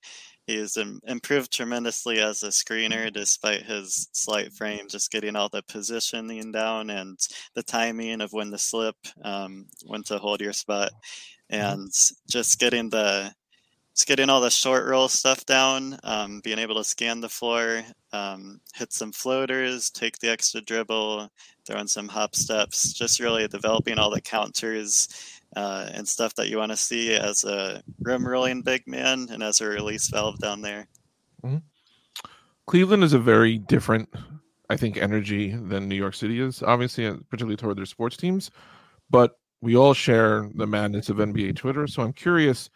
He's 0.48 0.78
im- 0.78 1.02
improved 1.06 1.52
tremendously 1.52 2.20
as 2.20 2.42
a 2.42 2.48
screener 2.48 3.12
despite 3.12 3.64
his 3.64 4.08
slight 4.12 4.50
frame, 4.54 4.88
just 4.88 5.10
getting 5.10 5.36
all 5.36 5.50
the 5.50 5.62
positioning 5.62 6.50
down 6.52 6.88
and 6.88 7.18
the 7.54 7.62
timing 7.62 8.22
of 8.22 8.32
when 8.32 8.50
to 8.52 8.56
slip, 8.58 8.96
um, 9.22 9.66
when 9.84 10.02
to 10.04 10.16
hold 10.16 10.40
your 10.40 10.54
spot, 10.54 10.90
and 11.50 11.92
just 12.30 12.58
getting 12.58 12.88
the 12.88 13.30
just 13.94 14.08
getting 14.08 14.30
all 14.30 14.40
the 14.40 14.48
short 14.48 14.86
roll 14.86 15.08
stuff 15.08 15.44
down, 15.44 15.98
um, 16.02 16.40
being 16.40 16.58
able 16.58 16.76
to 16.76 16.84
scan 16.84 17.20
the 17.20 17.28
floor, 17.28 17.82
um, 18.14 18.58
hit 18.74 18.90
some 18.92 19.12
floaters, 19.12 19.90
take 19.90 20.16
the 20.18 20.30
extra 20.30 20.62
dribble, 20.62 21.28
throw 21.66 21.78
in 21.78 21.88
some 21.88 22.08
hop 22.08 22.34
steps, 22.34 22.94
just 22.94 23.20
really 23.20 23.46
developing 23.48 23.98
all 23.98 24.08
the 24.08 24.20
counters 24.20 25.08
uh, 25.56 25.88
and 25.92 26.06
stuff 26.06 26.34
that 26.34 26.48
you 26.48 26.58
want 26.58 26.72
to 26.72 26.76
see 26.76 27.14
as 27.14 27.44
a 27.44 27.82
rim 28.00 28.26
rolling 28.26 28.62
big 28.62 28.86
man 28.86 29.28
and 29.30 29.42
as 29.42 29.60
a 29.60 29.66
release 29.66 30.08
valve 30.08 30.38
down 30.38 30.60
there. 30.60 30.88
Mm-hmm. 31.44 31.58
Cleveland 32.66 33.02
is 33.02 33.14
a 33.14 33.18
very 33.18 33.58
different, 33.58 34.08
I 34.68 34.76
think, 34.76 34.98
energy 34.98 35.56
than 35.56 35.88
New 35.88 35.94
York 35.94 36.14
City 36.14 36.40
is, 36.40 36.62
obviously, 36.62 37.06
uh, 37.06 37.16
particularly 37.30 37.56
toward 37.56 37.78
their 37.78 37.86
sports 37.86 38.16
teams. 38.16 38.50
But 39.10 39.38
we 39.60 39.76
all 39.76 39.94
share 39.94 40.50
the 40.54 40.66
madness 40.66 41.08
of 41.08 41.16
NBA 41.16 41.56
Twitter. 41.56 41.86
So 41.86 42.02
I'm 42.02 42.12
curious 42.12 42.68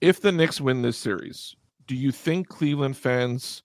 if 0.00 0.20
the 0.20 0.32
Knicks 0.32 0.60
win 0.60 0.82
this 0.82 0.98
series, 0.98 1.54
do 1.86 1.94
you 1.94 2.10
think 2.10 2.48
Cleveland 2.48 2.96
fans 2.96 3.62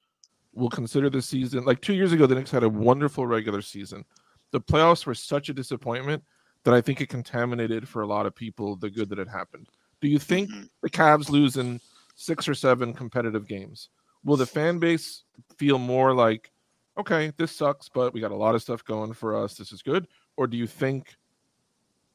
will 0.53 0.69
consider 0.69 1.09
the 1.09 1.21
season 1.21 1.65
like 1.65 1.81
two 1.81 1.93
years 1.93 2.13
ago? 2.13 2.27
The 2.27 2.35
Knicks 2.35 2.51
had 2.51 2.63
a 2.63 2.69
wonderful 2.69 3.25
regular 3.25 3.61
season. 3.61 4.05
The 4.51 4.61
playoffs 4.61 5.05
were 5.05 5.15
such 5.15 5.49
a 5.49 5.53
disappointment 5.53 6.23
that 6.67 6.73
I 6.73 6.81
think 6.81 6.99
it 6.99 7.07
contaminated 7.07 7.87
for 7.87 8.01
a 8.01 8.07
lot 8.07 8.25
of 8.25 8.35
people 8.35 8.75
the 8.75 8.89
good 8.89 9.07
that 9.07 9.17
had 9.17 9.29
happened. 9.29 9.69
Do 10.01 10.09
you 10.09 10.19
think 10.19 10.49
mm-hmm. 10.49 10.63
the 10.81 10.89
Cavs 10.89 11.29
lose 11.29 11.55
in 11.55 11.79
six 12.17 12.45
or 12.45 12.53
seven 12.53 12.93
competitive 12.93 13.47
games? 13.47 13.87
Will 14.25 14.35
the 14.35 14.45
fan 14.45 14.77
base 14.77 15.23
feel 15.57 15.79
more 15.79 16.13
like, 16.13 16.51
okay, 16.97 17.31
this 17.37 17.55
sucks, 17.55 17.87
but 17.87 18.13
we 18.13 18.19
got 18.19 18.33
a 18.33 18.35
lot 18.35 18.53
of 18.53 18.61
stuff 18.61 18.83
going 18.83 19.13
for 19.13 19.41
us. 19.41 19.53
This 19.53 19.71
is 19.71 19.81
good? 19.81 20.09
Or 20.35 20.45
do 20.45 20.57
you 20.57 20.67
think 20.67 21.15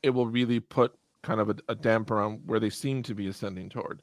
it 0.03 0.11
will 0.11 0.27
really 0.27 0.61
put 0.61 0.95
kind 1.23 1.41
of 1.41 1.49
a, 1.49 1.57
a 1.71 1.75
damper 1.75 2.21
on 2.21 2.43
where 2.45 2.61
they 2.61 2.69
seem 2.69 3.03
to 3.05 3.15
be 3.15 3.29
ascending 3.29 3.71
toward? 3.71 4.03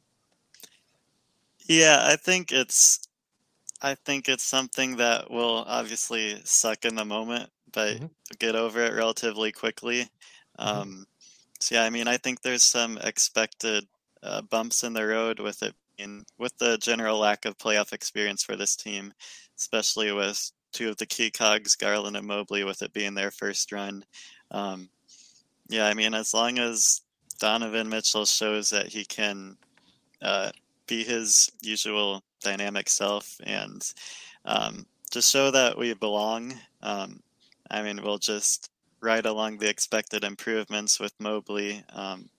Yeah, 1.67 1.99
I 2.01 2.15
think 2.15 2.51
it's 2.51 3.07
I 3.83 3.93
think 3.93 4.27
it's 4.27 4.45
something 4.45 4.95
that 4.95 5.29
will 5.29 5.63
obviously 5.67 6.41
suck 6.43 6.85
in 6.85 6.95
the 6.95 7.05
moment, 7.05 7.51
but 7.71 7.97
mm-hmm. 7.97 8.05
get 8.39 8.55
over 8.55 8.83
it 8.83 8.95
relatively 8.95 9.51
quickly. 9.51 10.09
Mm-hmm. 10.59 10.81
Um, 10.81 11.05
so 11.59 11.75
yeah, 11.75 11.83
I 11.83 11.89
mean, 11.89 12.07
I 12.07 12.17
think 12.17 12.41
there's 12.41 12.63
some 12.63 12.97
expected 12.97 13.85
uh, 14.23 14.41
bumps 14.41 14.83
in 14.83 14.93
the 14.93 15.05
road 15.05 15.39
with 15.39 15.63
it 15.63 15.75
being 15.97 16.25
with 16.37 16.57
the 16.57 16.77
general 16.77 17.19
lack 17.19 17.45
of 17.45 17.57
playoff 17.57 17.93
experience 17.93 18.43
for 18.43 18.55
this 18.55 18.75
team, 18.75 19.13
especially 19.57 20.11
with 20.11 20.51
two 20.71 20.89
of 20.89 20.97
the 20.97 21.05
key 21.05 21.31
cogs, 21.31 21.75
Garland 21.75 22.15
and 22.15 22.27
Mobley, 22.27 22.63
with 22.63 22.81
it 22.81 22.93
being 22.93 23.13
their 23.13 23.31
first 23.31 23.71
run. 23.71 24.05
Um, 24.51 24.89
yeah, 25.67 25.87
I 25.87 25.93
mean, 25.93 26.13
as 26.13 26.33
long 26.33 26.57
as 26.57 27.01
Donovan 27.39 27.89
Mitchell 27.89 28.25
shows 28.25 28.69
that 28.69 28.87
he 28.87 29.05
can 29.05 29.57
uh, 30.21 30.51
be 30.87 31.03
his 31.03 31.51
usual 31.61 32.23
dynamic 32.41 32.89
self 32.89 33.39
and 33.43 33.81
um, 34.45 34.85
just 35.11 35.31
show 35.31 35.51
that 35.51 35.77
we 35.77 35.93
belong. 35.93 36.53
Um, 36.81 37.21
I 37.69 37.81
mean, 37.81 38.01
we'll 38.03 38.17
just 38.17 38.69
ride 39.01 39.25
along 39.25 39.57
the 39.57 39.69
expected 39.69 40.23
improvements 40.23 40.99
with 40.99 41.13
Mobley. 41.19 41.83
Um, 41.93 42.29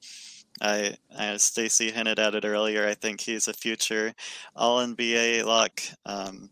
I, 0.60 0.96
I 1.16 1.36
Stacy 1.38 1.90
hinted 1.90 2.18
at 2.18 2.34
it 2.34 2.44
earlier. 2.44 2.86
I 2.86 2.94
think 2.94 3.20
he's 3.20 3.48
a 3.48 3.52
future 3.52 4.12
All 4.54 4.78
NBA 4.84 5.44
lock, 5.44 5.80
um, 6.04 6.50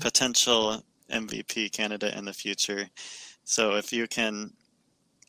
potential 0.00 0.82
MVP 1.10 1.72
candidate 1.72 2.14
in 2.14 2.24
the 2.24 2.32
future. 2.32 2.88
So 3.44 3.76
if 3.76 3.92
you 3.92 4.06
can 4.06 4.52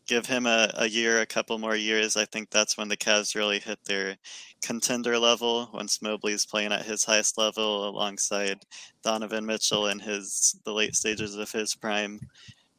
give 0.07 0.25
him 0.25 0.47
a, 0.47 0.71
a 0.75 0.87
year, 0.87 1.21
a 1.21 1.25
couple 1.25 1.57
more 1.59 1.75
years, 1.75 2.17
I 2.17 2.25
think 2.25 2.49
that's 2.49 2.77
when 2.77 2.87
the 2.87 2.97
Cavs 2.97 3.35
really 3.35 3.59
hit 3.59 3.79
their 3.85 4.17
contender 4.61 5.17
level. 5.19 5.69
Once 5.73 6.01
Mobley's 6.01 6.45
playing 6.45 6.71
at 6.71 6.85
his 6.85 7.03
highest 7.03 7.37
level 7.37 7.87
alongside 7.87 8.59
Donovan 9.03 9.45
Mitchell 9.45 9.87
in 9.87 9.99
his 9.99 10.59
the 10.65 10.73
late 10.73 10.95
stages 10.95 11.35
of 11.35 11.51
his 11.51 11.75
prime. 11.75 12.19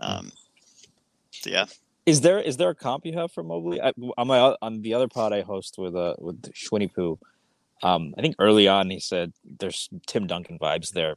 Um, 0.01 0.31
yeah. 1.47 1.67
Is 2.07 2.23
there 2.23 2.41
is 2.41 2.57
there 2.57 2.71
a 2.71 2.75
comp 2.75 3.05
you 3.07 3.13
have 3.13 3.31
for 3.31 3.43
Mobley? 3.43 3.81
I, 3.81 3.93
on 4.17 4.27
my 4.27 4.57
on 4.63 4.83
the 4.83 4.95
other 4.95 5.09
pod 5.09 5.33
I 5.33 5.43
host 5.43 5.77
with 5.79 5.95
uh 5.95 6.15
with 6.19 6.43
Schwinny 6.53 6.93
Poo, 6.93 7.19
um, 7.83 8.15
I 8.17 8.23
think 8.23 8.37
early 8.39 8.69
on 8.69 8.91
he 8.91 9.01
said 9.01 9.33
there's 9.59 9.89
Tim 10.07 10.27
Duncan 10.27 10.59
vibes 10.59 10.93
there, 10.93 11.17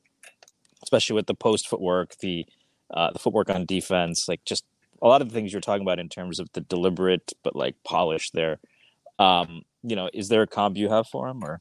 especially 0.83 1.15
with 1.15 1.27
the 1.27 1.33
post 1.35 1.67
footwork, 1.67 2.17
the 2.17 2.45
uh, 2.93 3.11
the 3.11 3.19
footwork 3.19 3.49
on 3.49 3.65
defense, 3.65 4.27
like 4.27 4.43
just 4.45 4.65
a 5.01 5.07
lot 5.07 5.21
of 5.21 5.29
the 5.29 5.33
things 5.33 5.51
you're 5.51 5.61
talking 5.61 5.81
about 5.81 5.99
in 5.99 6.09
terms 6.09 6.39
of 6.39 6.49
the 6.53 6.61
deliberate 6.61 7.33
but 7.43 7.55
like 7.55 7.75
polish 7.83 8.31
there. 8.31 8.59
Um, 9.19 9.63
you 9.83 9.95
know, 9.95 10.09
is 10.13 10.29
there 10.29 10.43
a 10.43 10.47
comp 10.47 10.77
you 10.77 10.89
have 10.89 11.07
for 11.07 11.27
him 11.27 11.43
or? 11.43 11.59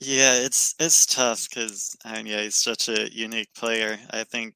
Yeah, 0.00 0.34
it's 0.36 0.74
it's 0.80 1.04
tough 1.04 1.48
because 1.48 1.96
I 2.04 2.16
mean, 2.16 2.26
yeah, 2.26 2.42
he's 2.42 2.56
such 2.56 2.88
a 2.88 3.12
unique 3.12 3.52
player. 3.54 3.98
I 4.10 4.24
think 4.24 4.54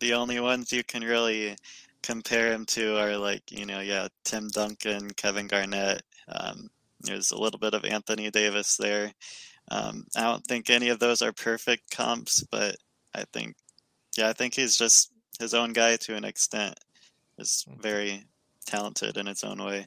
the 0.00 0.12
only 0.12 0.38
ones 0.40 0.72
you 0.72 0.84
can 0.84 1.02
really 1.02 1.56
compare 2.04 2.52
him 2.52 2.66
to 2.66 2.98
are 2.98 3.16
like 3.16 3.50
you 3.50 3.64
know, 3.64 3.80
yeah, 3.80 4.08
Tim 4.24 4.48
Duncan, 4.48 5.10
Kevin 5.14 5.46
Garnett. 5.46 6.02
Um, 6.28 6.68
there's 7.00 7.30
a 7.30 7.38
little 7.38 7.58
bit 7.58 7.74
of 7.74 7.84
Anthony 7.84 8.30
Davis 8.30 8.76
there. 8.76 9.10
Um, 9.70 10.04
I 10.16 10.22
don't 10.22 10.44
think 10.44 10.68
any 10.68 10.90
of 10.90 10.98
those 10.98 11.22
are 11.22 11.32
perfect 11.32 11.90
comps, 11.90 12.44
but 12.50 12.76
I 13.14 13.24
think, 13.32 13.56
yeah, 14.16 14.28
I 14.28 14.34
think 14.34 14.54
he's 14.54 14.76
just 14.76 15.10
his 15.40 15.54
own 15.54 15.72
guy 15.72 15.96
to 15.96 16.14
an 16.14 16.24
extent. 16.24 16.78
Is 17.38 17.66
mm. 17.68 17.82
very 17.82 18.24
talented 18.66 19.16
in 19.16 19.26
its 19.26 19.42
own 19.42 19.64
way. 19.64 19.86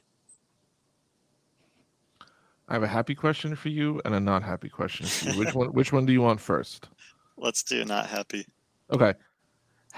I 2.68 2.74
have 2.74 2.82
a 2.82 2.88
happy 2.88 3.14
question 3.14 3.54
for 3.56 3.70
you 3.70 4.02
and 4.04 4.14
a 4.14 4.20
not 4.20 4.42
happy 4.42 4.68
question 4.68 5.06
for 5.06 5.30
you. 5.30 5.38
Which 5.38 5.54
one 5.54 5.68
which 5.68 5.92
one 5.92 6.04
do 6.04 6.12
you 6.12 6.20
want 6.20 6.40
first? 6.40 6.88
Let's 7.36 7.62
do 7.62 7.84
not 7.84 8.06
happy. 8.06 8.44
Okay. 8.92 9.14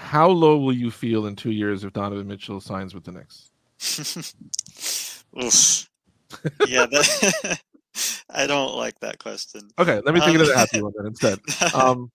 How 0.01 0.27
low 0.27 0.57
will 0.57 0.73
you 0.73 0.89
feel 0.91 1.27
in 1.27 1.35
two 1.35 1.51
years 1.51 1.83
if 1.83 1.93
Donovan 1.93 2.27
Mitchell 2.27 2.59
signs 2.59 2.93
with 2.93 3.03
the 3.05 3.11
Knicks? 3.11 3.51
Oof. 5.41 5.89
yeah, 6.67 6.85
that, 6.87 7.61
I 8.29 8.47
don't 8.47 8.75
like 8.75 8.99
that 8.99 9.19
question. 9.19 9.69
Okay, 9.77 10.01
let 10.03 10.13
me 10.13 10.19
think 10.19 10.31
um, 10.31 10.35
it 10.37 10.41
as 10.41 10.49
a 10.49 10.57
happy 10.57 10.81
one 10.81 10.91
then 10.97 11.05
instead. 11.05 11.39
Um, 11.75 12.11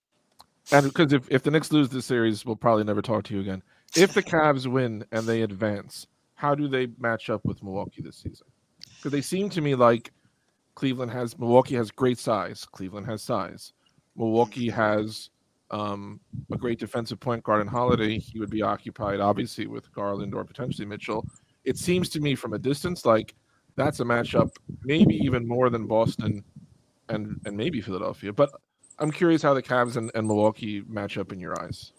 and 0.73 0.85
because 0.87 1.13
if, 1.13 1.31
if 1.31 1.45
the 1.45 1.51
Knicks 1.53 1.71
lose 1.73 1.89
this 1.89 2.05
series, 2.05 2.45
we'll 2.45 2.57
probably 2.57 2.83
never 2.83 3.01
talk 3.01 3.23
to 3.25 3.35
you 3.35 3.41
again. 3.41 3.63
If 3.97 4.13
the 4.15 4.23
Cavs 4.23 4.67
win 4.67 5.05
and 5.13 5.25
they 5.25 5.43
advance, 5.43 6.09
how 6.35 6.57
do 6.57 6.67
they 6.67 6.89
match 6.99 7.31
up 7.31 7.45
with 7.45 7.63
Milwaukee 7.63 8.03
this 8.03 8.17
season? 8.17 8.49
Because 8.97 9.13
they 9.13 9.23
seem 9.23 9.49
to 9.51 9.61
me 9.61 9.77
like 9.77 10.13
Cleveland 10.75 11.13
has 11.13 11.39
Milwaukee 11.39 11.77
has 11.77 11.93
great 11.93 12.19
size. 12.19 12.65
Cleveland 12.65 13.07
has 13.07 13.23
size. 13.23 13.73
Milwaukee 14.17 14.69
has 14.71 15.31
um, 15.71 16.21
a 16.53 16.57
great 16.57 16.79
defensive 16.79 17.21
point 17.21 17.43
guard 17.43 17.61
in 17.61 17.67
Holiday. 17.67 18.19
He 18.19 18.39
would 18.39 18.51
be 18.51 18.63
occupied, 18.63 19.21
obviously, 19.21 19.67
with 19.67 19.93
Garland 19.93 20.35
or 20.35 20.45
potentially 20.45 20.87
Mitchell. 20.87 21.27
It 21.65 21.77
seems 21.77 22.09
to 22.11 22.21
me 22.21 22.35
from 22.35 22.53
a 22.53 22.59
distance 22.59 23.05
like 23.05 23.35
that's 23.77 24.01
a 24.01 24.05
matchup, 24.05 24.51
maybe 24.85 25.15
even 25.17 25.47
more 25.47 25.71
than 25.71 25.87
Boston 25.87 26.43
and 27.09 27.41
and 27.45 27.57
maybe 27.57 27.81
Philadelphia. 27.81 28.33
But 28.33 28.51
I'm 28.99 29.11
curious 29.11 29.43
how 29.43 29.55
the 29.55 29.63
Cavs 29.63 29.97
and, 29.97 30.11
and 30.15 30.27
Milwaukee 30.27 30.83
match 30.89 31.19
up 31.19 31.33
in 31.33 31.39
your 31.39 31.61
eyes. 31.61 31.93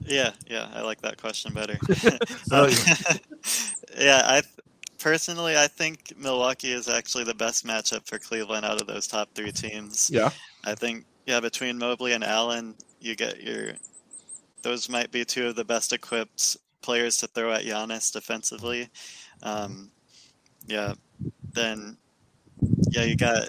Yeah, 0.00 0.32
yeah, 0.46 0.68
I 0.72 0.82
like 0.82 1.00
that 1.02 1.20
question 1.20 1.52
better. 1.52 1.78
um, 2.52 2.70
yeah, 3.98 4.22
I 4.24 4.42
personally 4.98 5.56
I 5.56 5.66
think 5.66 6.12
Milwaukee 6.16 6.72
is 6.72 6.88
actually 6.88 7.24
the 7.24 7.34
best 7.34 7.66
matchup 7.66 8.06
for 8.06 8.18
Cleveland 8.18 8.64
out 8.64 8.80
of 8.80 8.86
those 8.86 9.06
top 9.06 9.28
three 9.34 9.52
teams. 9.52 10.10
Yeah, 10.12 10.30
I 10.64 10.74
think 10.74 11.04
yeah 11.26 11.40
between 11.40 11.78
Mobley 11.78 12.12
and 12.12 12.22
Allen, 12.22 12.74
you 13.04 13.14
get 13.14 13.42
your 13.42 13.72
those 14.62 14.88
might 14.88 15.10
be 15.10 15.24
two 15.24 15.48
of 15.48 15.56
the 15.56 15.64
best 15.64 15.92
equipped 15.92 16.56
players 16.80 17.18
to 17.18 17.26
throw 17.26 17.52
at 17.52 17.64
Giannis 17.64 18.12
defensively. 18.12 18.88
Um, 19.42 19.90
yeah, 20.66 20.94
then 21.52 21.98
yeah, 22.90 23.04
you 23.04 23.16
got 23.16 23.48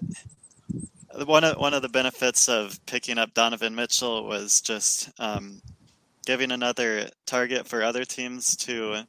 one 1.25 1.43
of 1.43 1.57
one 1.57 1.73
of 1.73 1.81
the 1.81 1.89
benefits 1.89 2.49
of 2.49 2.83
picking 2.85 3.17
up 3.17 3.33
Donovan 3.33 3.75
Mitchell 3.75 4.25
was 4.25 4.61
just 4.61 5.09
um, 5.19 5.61
giving 6.25 6.51
another 6.51 7.09
target 7.25 7.67
for 7.67 7.83
other 7.83 8.03
teams 8.03 8.55
to 8.57 9.03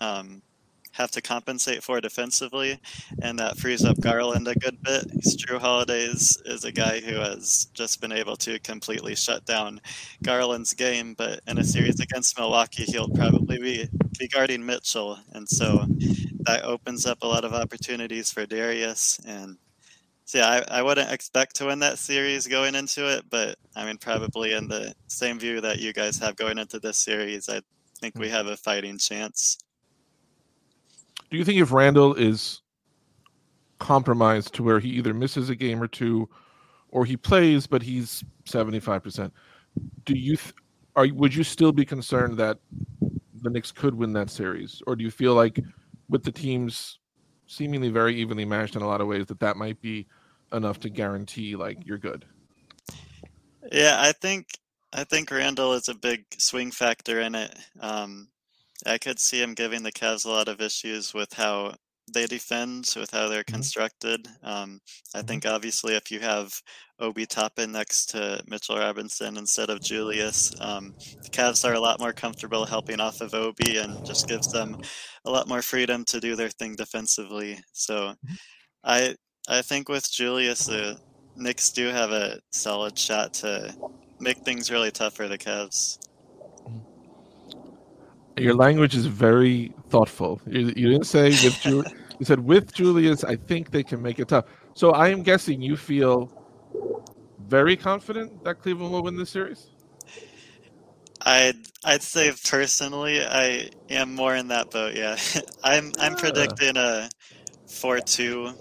um, 0.00 0.40
have 0.92 1.10
to 1.12 1.22
compensate 1.22 1.82
for 1.82 2.00
defensively, 2.00 2.80
and 3.22 3.38
that 3.38 3.58
frees 3.58 3.84
up 3.84 4.00
Garland 4.00 4.48
a 4.48 4.54
good 4.54 4.82
bit. 4.82 5.04
Jrue 5.22 5.58
Holidays 5.58 6.40
is 6.44 6.64
a 6.64 6.72
guy 6.72 7.00
who 7.00 7.16
has 7.16 7.68
just 7.74 8.00
been 8.00 8.12
able 8.12 8.36
to 8.38 8.58
completely 8.60 9.14
shut 9.14 9.44
down 9.44 9.80
Garland's 10.22 10.74
game, 10.74 11.14
but 11.14 11.40
in 11.46 11.58
a 11.58 11.64
series 11.64 12.00
against 12.00 12.38
Milwaukee, 12.38 12.84
he'll 12.84 13.08
probably 13.08 13.58
be, 13.58 13.88
be 14.18 14.28
guarding 14.28 14.64
Mitchell, 14.64 15.18
and 15.32 15.48
so 15.48 15.86
that 16.40 16.64
opens 16.64 17.06
up 17.06 17.18
a 17.22 17.26
lot 17.26 17.44
of 17.44 17.52
opportunities 17.52 18.30
for 18.30 18.46
Darius 18.46 19.20
and 19.26 19.58
so 20.30 20.38
yeah, 20.38 20.62
I, 20.70 20.78
I 20.78 20.82
wouldn't 20.82 21.10
expect 21.10 21.56
to 21.56 21.66
win 21.66 21.80
that 21.80 21.98
series 21.98 22.46
going 22.46 22.76
into 22.76 23.12
it, 23.12 23.24
but 23.28 23.56
I 23.74 23.84
mean, 23.84 23.96
probably 23.96 24.52
in 24.52 24.68
the 24.68 24.94
same 25.08 25.40
view 25.40 25.60
that 25.60 25.80
you 25.80 25.92
guys 25.92 26.20
have 26.20 26.36
going 26.36 26.56
into 26.56 26.78
this 26.78 26.98
series, 26.98 27.48
I 27.48 27.62
think 28.00 28.16
we 28.16 28.28
hmm. 28.28 28.34
have 28.34 28.46
a 28.46 28.56
fighting 28.56 28.96
chance. 28.96 29.58
Do 31.30 31.36
you 31.36 31.44
think 31.44 31.60
if 31.60 31.72
Randle 31.72 32.14
is 32.14 32.62
compromised 33.78 34.54
to 34.54 34.62
where 34.62 34.80
he 34.80 34.90
either 34.90 35.14
misses 35.14 35.48
a 35.48 35.54
game 35.54 35.82
or 35.82 35.88
two, 35.88 36.28
or 36.90 37.04
he 37.04 37.16
plays 37.16 37.66
but 37.66 37.82
he's 37.82 38.24
seventy 38.44 38.80
five 38.80 39.02
percent, 39.02 39.32
do 40.04 40.14
you 40.14 40.36
th- 40.36 40.54
are 40.96 41.06
would 41.14 41.34
you 41.34 41.44
still 41.44 41.72
be 41.72 41.84
concerned 41.84 42.36
that 42.38 42.58
the 43.42 43.50
Knicks 43.50 43.72
could 43.72 43.94
win 43.94 44.12
that 44.14 44.28
series, 44.28 44.82
or 44.86 44.96
do 44.96 45.04
you 45.04 45.10
feel 45.10 45.34
like 45.34 45.60
with 46.08 46.24
the 46.24 46.32
teams 46.32 46.98
seemingly 47.50 47.88
very 47.88 48.14
evenly 48.14 48.44
matched 48.44 48.76
in 48.76 48.82
a 48.82 48.86
lot 48.86 49.00
of 49.00 49.08
ways, 49.08 49.26
that 49.26 49.40
that 49.40 49.56
might 49.56 49.80
be 49.80 50.06
enough 50.52 50.78
to 50.80 50.88
guarantee 50.88 51.56
like 51.56 51.84
you're 51.84 51.98
good. 51.98 52.24
Yeah, 53.72 53.96
I 53.98 54.12
think 54.12 54.46
I 54.92 55.04
think 55.04 55.30
Randle 55.30 55.74
is 55.74 55.88
a 55.88 55.94
big 55.94 56.24
swing 56.38 56.70
factor 56.70 57.20
in 57.20 57.34
it. 57.34 57.54
Um, 57.80 58.28
I 58.86 58.98
could 58.98 59.18
see 59.18 59.42
him 59.42 59.54
giving 59.54 59.82
the 59.82 59.92
Cavs 59.92 60.24
a 60.24 60.30
lot 60.30 60.48
of 60.48 60.60
issues 60.60 61.12
with 61.14 61.32
how 61.32 61.74
they 62.12 62.26
defend, 62.26 62.92
with 62.96 63.10
how 63.10 63.28
they're 63.28 63.42
mm-hmm. 63.42 63.54
constructed. 63.54 64.26
Um, 64.42 64.80
I 65.14 65.18
mm-hmm. 65.18 65.26
think 65.26 65.46
obviously 65.46 65.94
if 65.94 66.10
you 66.10 66.20
have 66.20 66.52
Obi 66.98 67.26
Toppin 67.26 67.72
next 67.72 68.06
to 68.06 68.42
Mitchell 68.46 68.78
Robinson 68.78 69.36
instead 69.36 69.70
of 69.70 69.80
Julius, 69.80 70.52
um, 70.60 70.94
the 71.22 71.30
Cavs 71.30 71.68
are 71.68 71.74
a 71.74 71.80
lot 71.80 72.00
more 72.00 72.12
comfortable 72.12 72.64
helping 72.64 73.00
off 73.00 73.20
of 73.20 73.34
Obi 73.34 73.78
and 73.78 74.04
just 74.04 74.28
gives 74.28 74.52
them 74.52 74.76
a 75.24 75.30
lot 75.30 75.48
more 75.48 75.62
freedom 75.62 76.04
to 76.06 76.20
do 76.20 76.36
their 76.36 76.50
thing 76.50 76.74
defensively. 76.76 77.58
So 77.72 77.94
mm-hmm. 77.94 78.34
I 78.84 79.14
I 79.48 79.62
think 79.62 79.88
with 79.88 80.10
Julius, 80.10 80.66
the 80.66 80.98
Knicks 81.36 81.70
do 81.70 81.88
have 81.88 82.10
a 82.10 82.40
solid 82.52 82.98
shot 82.98 83.32
to 83.34 83.74
make 84.20 84.38
things 84.38 84.70
really 84.70 84.90
tough 84.90 85.14
for 85.14 85.28
the 85.28 85.38
Cavs. 85.38 85.98
Your 88.36 88.54
language 88.54 88.94
is 88.94 89.06
very 89.06 89.72
thoughtful. 89.88 90.40
You, 90.46 90.72
you 90.76 90.90
didn't 90.90 91.06
say 91.06 91.30
with 91.30 91.60
Ju- 91.60 91.84
you 92.18 92.24
said 92.26 92.40
with 92.40 92.72
Julius. 92.72 93.24
I 93.24 93.36
think 93.36 93.70
they 93.70 93.82
can 93.82 94.00
make 94.00 94.18
it 94.18 94.28
tough. 94.28 94.46
So 94.74 94.92
I 94.92 95.08
am 95.08 95.22
guessing 95.22 95.60
you 95.60 95.76
feel 95.76 96.32
very 97.48 97.76
confident 97.76 98.44
that 98.44 98.60
Cleveland 98.60 98.92
will 98.92 99.02
win 99.02 99.16
this 99.16 99.30
series. 99.30 99.68
I'd 101.22 101.56
I'd 101.84 102.02
say 102.02 102.32
personally, 102.48 103.22
I 103.24 103.70
am 103.90 104.14
more 104.14 104.34
in 104.36 104.48
that 104.48 104.70
boat. 104.70 104.94
Yeah, 104.94 105.16
I'm 105.64 105.92
I'm 105.98 106.14
predicting 106.14 106.76
a 106.76 107.10
four-two, 107.68 108.52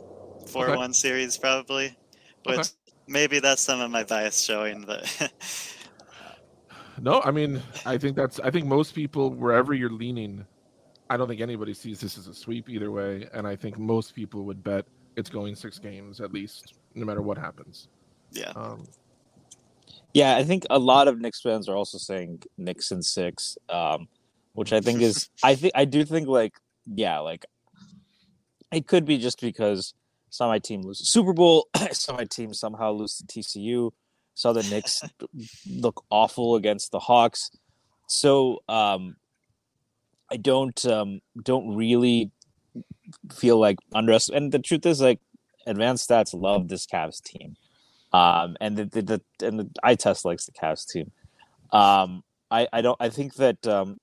four-one 0.48 0.78
okay. 0.78 0.94
series 0.94 1.38
probably, 1.38 1.96
which 2.44 2.60
okay. 2.60 2.70
maybe 3.08 3.40
that's 3.40 3.62
some 3.62 3.80
of 3.80 3.92
my 3.92 4.04
bias 4.04 4.44
showing, 4.44 4.84
but 4.86 5.32
No, 7.02 7.22
I 7.24 7.32
mean, 7.32 7.62
I 7.86 7.97
think 7.97 8.16
that's. 8.16 8.39
I 8.39 8.52
think 8.52 8.66
most 8.66 8.93
people, 8.93 9.32
wherever 9.32 9.74
you're 9.74 9.89
leaning, 9.89 10.45
I 11.10 11.18
don't 11.18 11.28
think 11.28 11.41
anybody 11.41 11.74
sees 11.74 12.00
this 12.00 12.18
as 12.18 12.28
a 12.28 12.34
sweep 12.34 12.70
either 12.70 12.91
way, 12.91 13.28
and 13.34 13.47
I 13.47 13.56
think 13.56 13.78
most 13.78 14.16
people 14.16 14.43
would 14.45 14.64
bet 14.64 14.86
it's 15.16 15.30
going 15.30 15.56
six 15.56 15.80
games 15.80 16.22
at 16.22 16.32
least, 16.34 16.74
no 16.95 17.06
matter 17.06 17.22
what 17.22 17.38
happens. 17.38 17.88
Yeah. 18.32 18.52
Um, 18.56 18.86
yeah, 20.14 20.36
I 20.36 20.43
think 20.43 20.66
a 20.70 20.80
lot 20.80 21.08
of 21.08 21.20
Knicks 21.20 21.41
fans 21.41 21.70
are 21.70 21.76
also 21.76 21.97
saying 21.97 22.43
Knicks 22.58 22.91
in 22.91 23.02
six, 23.02 23.58
um, 23.70 24.08
which 24.54 24.74
I 24.74 24.82
think 24.82 25.02
is. 25.02 25.30
I 25.43 25.56
think 25.56 25.74
I 25.76 25.86
do 25.86 26.04
think 26.04 26.28
like 26.28 26.54
yeah, 26.86 27.20
like 27.20 27.45
it 28.72 28.88
could 28.88 29.06
be 29.06 29.18
just 29.18 29.39
because 29.41 29.93
some 30.30 30.50
my 30.50 30.60
team 30.60 30.82
loses 30.82 31.10
Super 31.10 31.34
Bowl, 31.34 31.68
some 31.91 32.16
my 32.16 32.26
team 32.26 32.54
somehow 32.54 32.91
lose 32.91 33.18
to 33.18 33.24
TCU 33.26 33.91
saw 34.40 34.54
the 34.54 34.64
Knicks 34.64 35.04
look 35.70 36.06
awful 36.10 36.56
against 36.56 36.92
the 36.92 37.00
Hawks. 37.00 37.52
So 38.08 38.64
um, 38.70 39.18
I 40.32 40.38
don't 40.38 40.86
um, 40.86 41.20
don't 41.44 41.76
really 41.76 42.32
feel 43.34 43.60
like 43.60 43.80
underest. 43.94 44.30
And 44.30 44.50
the 44.50 44.60
truth 44.60 44.86
is, 44.86 45.02
like 45.02 45.20
advanced 45.68 46.10
stats 46.10 46.34
love 46.34 46.70
this 46.70 46.86
Cavs 46.86 47.22
team, 47.22 47.58
um, 48.14 48.56
and 48.62 48.78
the, 48.78 48.86
the, 48.86 49.02
the 49.02 49.22
and 49.46 49.60
the 49.60 49.70
eye 49.84 49.96
test 49.96 50.24
likes 50.24 50.46
the 50.46 50.54
Cavs 50.54 50.88
team. 50.88 51.12
Um, 51.74 52.24
I 52.50 52.66
I 52.72 52.82
don't. 52.82 52.98
I 53.02 53.10
think 53.10 53.36
that 53.36 53.68
um, 53.68 54.00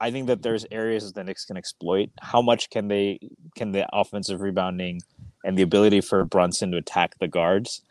I 0.00 0.10
think 0.10 0.26
that 0.26 0.42
there's 0.42 0.66
areas 0.72 1.12
the 1.12 1.22
Knicks 1.22 1.44
can 1.44 1.56
exploit. 1.56 2.10
How 2.20 2.42
much 2.42 2.70
can 2.70 2.88
they 2.88 3.20
can 3.54 3.70
the 3.70 3.86
offensive 3.92 4.40
rebounding 4.40 5.00
and 5.44 5.56
the 5.56 5.62
ability 5.62 6.00
for 6.00 6.24
Brunson 6.24 6.72
to 6.72 6.78
attack 6.78 7.20
the 7.20 7.28
guards? 7.28 7.82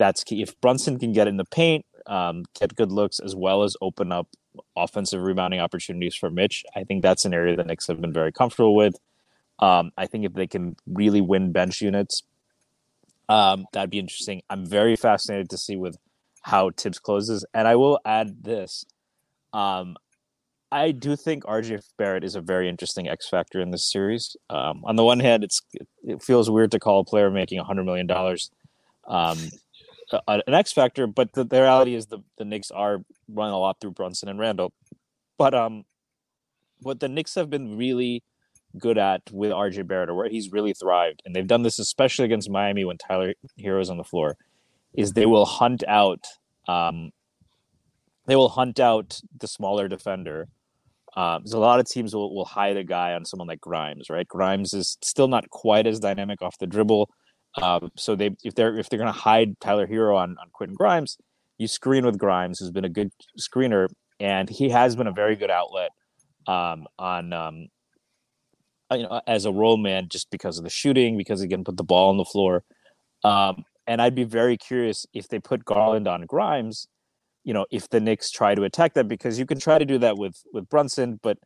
That's 0.00 0.24
key. 0.24 0.42
If 0.42 0.58
Brunson 0.62 0.98
can 0.98 1.12
get 1.12 1.28
in 1.28 1.36
the 1.36 1.44
paint, 1.44 1.84
um, 2.06 2.44
get 2.58 2.74
good 2.74 2.90
looks, 2.90 3.20
as 3.20 3.36
well 3.36 3.62
as 3.62 3.76
open 3.82 4.10
up 4.10 4.26
offensive 4.74 5.22
rebounding 5.22 5.60
opportunities 5.60 6.16
for 6.16 6.30
Mitch, 6.30 6.64
I 6.74 6.84
think 6.84 7.02
that's 7.02 7.26
an 7.26 7.34
area 7.34 7.54
the 7.54 7.64
Knicks 7.64 7.86
have 7.86 8.00
been 8.00 8.12
very 8.12 8.32
comfortable 8.32 8.74
with. 8.74 8.96
Um, 9.58 9.92
I 9.98 10.06
think 10.06 10.24
if 10.24 10.32
they 10.32 10.46
can 10.46 10.74
really 10.86 11.20
win 11.20 11.52
bench 11.52 11.82
units, 11.82 12.22
um, 13.28 13.66
that'd 13.74 13.90
be 13.90 13.98
interesting. 13.98 14.40
I'm 14.48 14.66
very 14.66 14.96
fascinated 14.96 15.50
to 15.50 15.58
see 15.58 15.76
with 15.76 15.98
how 16.42 16.70
Thibs 16.70 16.98
closes, 16.98 17.44
and 17.52 17.68
I 17.68 17.76
will 17.76 18.00
add 18.06 18.42
this. 18.42 18.86
Um, 19.52 19.96
I 20.72 20.92
do 20.92 21.14
think 21.14 21.44
RJ 21.44 21.82
Barrett 21.98 22.24
is 22.24 22.36
a 22.36 22.40
very 22.40 22.70
interesting 22.70 23.06
X 23.06 23.28
factor 23.28 23.60
in 23.60 23.70
this 23.70 23.84
series. 23.84 24.34
Um, 24.48 24.82
on 24.84 24.96
the 24.96 25.04
one 25.04 25.20
hand, 25.20 25.44
it's 25.44 25.60
it 26.02 26.22
feels 26.22 26.48
weird 26.48 26.70
to 26.70 26.78
call 26.78 27.00
a 27.00 27.04
player 27.04 27.30
making 27.30 27.58
hundred 27.58 27.84
million 27.84 28.06
dollars 28.06 28.50
um, 29.06 29.36
a, 30.12 30.20
an 30.46 30.54
X 30.54 30.72
factor, 30.72 31.06
but 31.06 31.32
the, 31.32 31.44
the, 31.44 31.60
reality 31.60 31.94
is 31.94 32.06
the 32.06 32.18
the 32.38 32.44
Knicks 32.44 32.70
are 32.70 32.98
running 33.28 33.54
a 33.54 33.58
lot 33.58 33.78
through 33.80 33.92
Brunson 33.92 34.28
and 34.28 34.38
Randle. 34.38 34.72
But 35.38 35.54
um, 35.54 35.84
what 36.80 37.00
the 37.00 37.08
Knicks 37.08 37.34
have 37.34 37.50
been 37.50 37.76
really 37.76 38.22
good 38.78 38.98
at 38.98 39.22
with 39.32 39.50
RJ 39.50 39.86
Barrett, 39.86 40.10
or 40.10 40.14
where 40.14 40.28
he's 40.28 40.52
really 40.52 40.72
thrived, 40.72 41.22
and 41.24 41.34
they've 41.34 41.46
done 41.46 41.62
this 41.62 41.78
especially 41.78 42.24
against 42.24 42.50
Miami 42.50 42.84
when 42.84 42.98
Tyler 42.98 43.34
Herro's 43.62 43.90
on 43.90 43.96
the 43.96 44.04
floor, 44.04 44.36
is 44.94 45.12
they 45.12 45.26
will 45.26 45.46
hunt 45.46 45.82
out 45.88 46.26
um, 46.68 47.10
they 48.26 48.36
will 48.36 48.50
hunt 48.50 48.78
out 48.78 49.20
the 49.38 49.48
smaller 49.48 49.88
defender. 49.88 50.48
Um, 51.16 51.42
a 51.52 51.58
lot 51.58 51.80
of 51.80 51.88
teams 51.88 52.14
will, 52.14 52.32
will 52.32 52.44
hide 52.44 52.76
a 52.76 52.84
guy 52.84 53.14
on 53.14 53.24
someone 53.24 53.48
like 53.48 53.60
Grimes, 53.60 54.08
right? 54.08 54.28
Grimes 54.28 54.72
is 54.72 54.96
still 55.02 55.26
not 55.26 55.50
quite 55.50 55.88
as 55.88 55.98
dynamic 55.98 56.40
off 56.40 56.58
the 56.58 56.68
dribble, 56.68 57.10
um, 57.56 57.90
so 57.96 58.14
they 58.14 58.30
if 58.44 58.54
they're 58.54 58.78
if 58.78 58.88
they're 58.88 58.98
going 58.98 59.12
to 59.12 59.18
hide 59.18 59.58
Tyler 59.60 59.86
Herro 59.86 60.16
on 60.16 60.36
on 60.40 60.48
Quentin 60.52 60.76
Grimes, 60.76 61.16
you 61.58 61.66
screen 61.66 62.06
with 62.06 62.18
Grimes, 62.18 62.58
who's 62.58 62.70
been 62.70 62.84
a 62.84 62.90
good 62.90 63.10
screener, 63.38 63.88
and 64.18 64.48
he 64.48 64.68
has 64.70 64.96
been 64.96 65.06
a 65.06 65.12
very 65.12 65.36
good 65.36 65.50
outlet 65.50 65.90
um, 66.46 66.86
on 66.98 67.32
um, 67.32 67.68
uh, 68.90 68.96
you 68.96 69.02
know 69.02 69.20
as 69.26 69.44
a 69.44 69.52
roll 69.52 69.76
man 69.76 70.08
just 70.08 70.30
because 70.30 70.58
of 70.58 70.64
the 70.64 70.70
shooting, 70.70 71.16
because 71.16 71.40
he 71.40 71.48
can 71.48 71.64
put 71.64 71.76
the 71.76 71.84
ball 71.84 72.10
on 72.10 72.16
the 72.16 72.24
floor. 72.24 72.62
Um, 73.24 73.64
and 73.86 74.00
I'd 74.00 74.14
be 74.14 74.24
very 74.24 74.56
curious 74.56 75.04
if 75.12 75.28
they 75.28 75.40
put 75.40 75.64
Garland 75.64 76.06
on 76.06 76.24
Grimes, 76.26 76.86
you 77.42 77.52
know, 77.52 77.66
if 77.70 77.88
the 77.88 77.98
Knicks 77.98 78.30
try 78.30 78.54
to 78.54 78.62
attack 78.62 78.94
that 78.94 79.08
because 79.08 79.38
you 79.38 79.46
can 79.46 79.58
try 79.58 79.78
to 79.78 79.84
do 79.84 79.98
that 79.98 80.16
with 80.16 80.36
with 80.52 80.68
Brunson, 80.68 81.18
but 81.20 81.38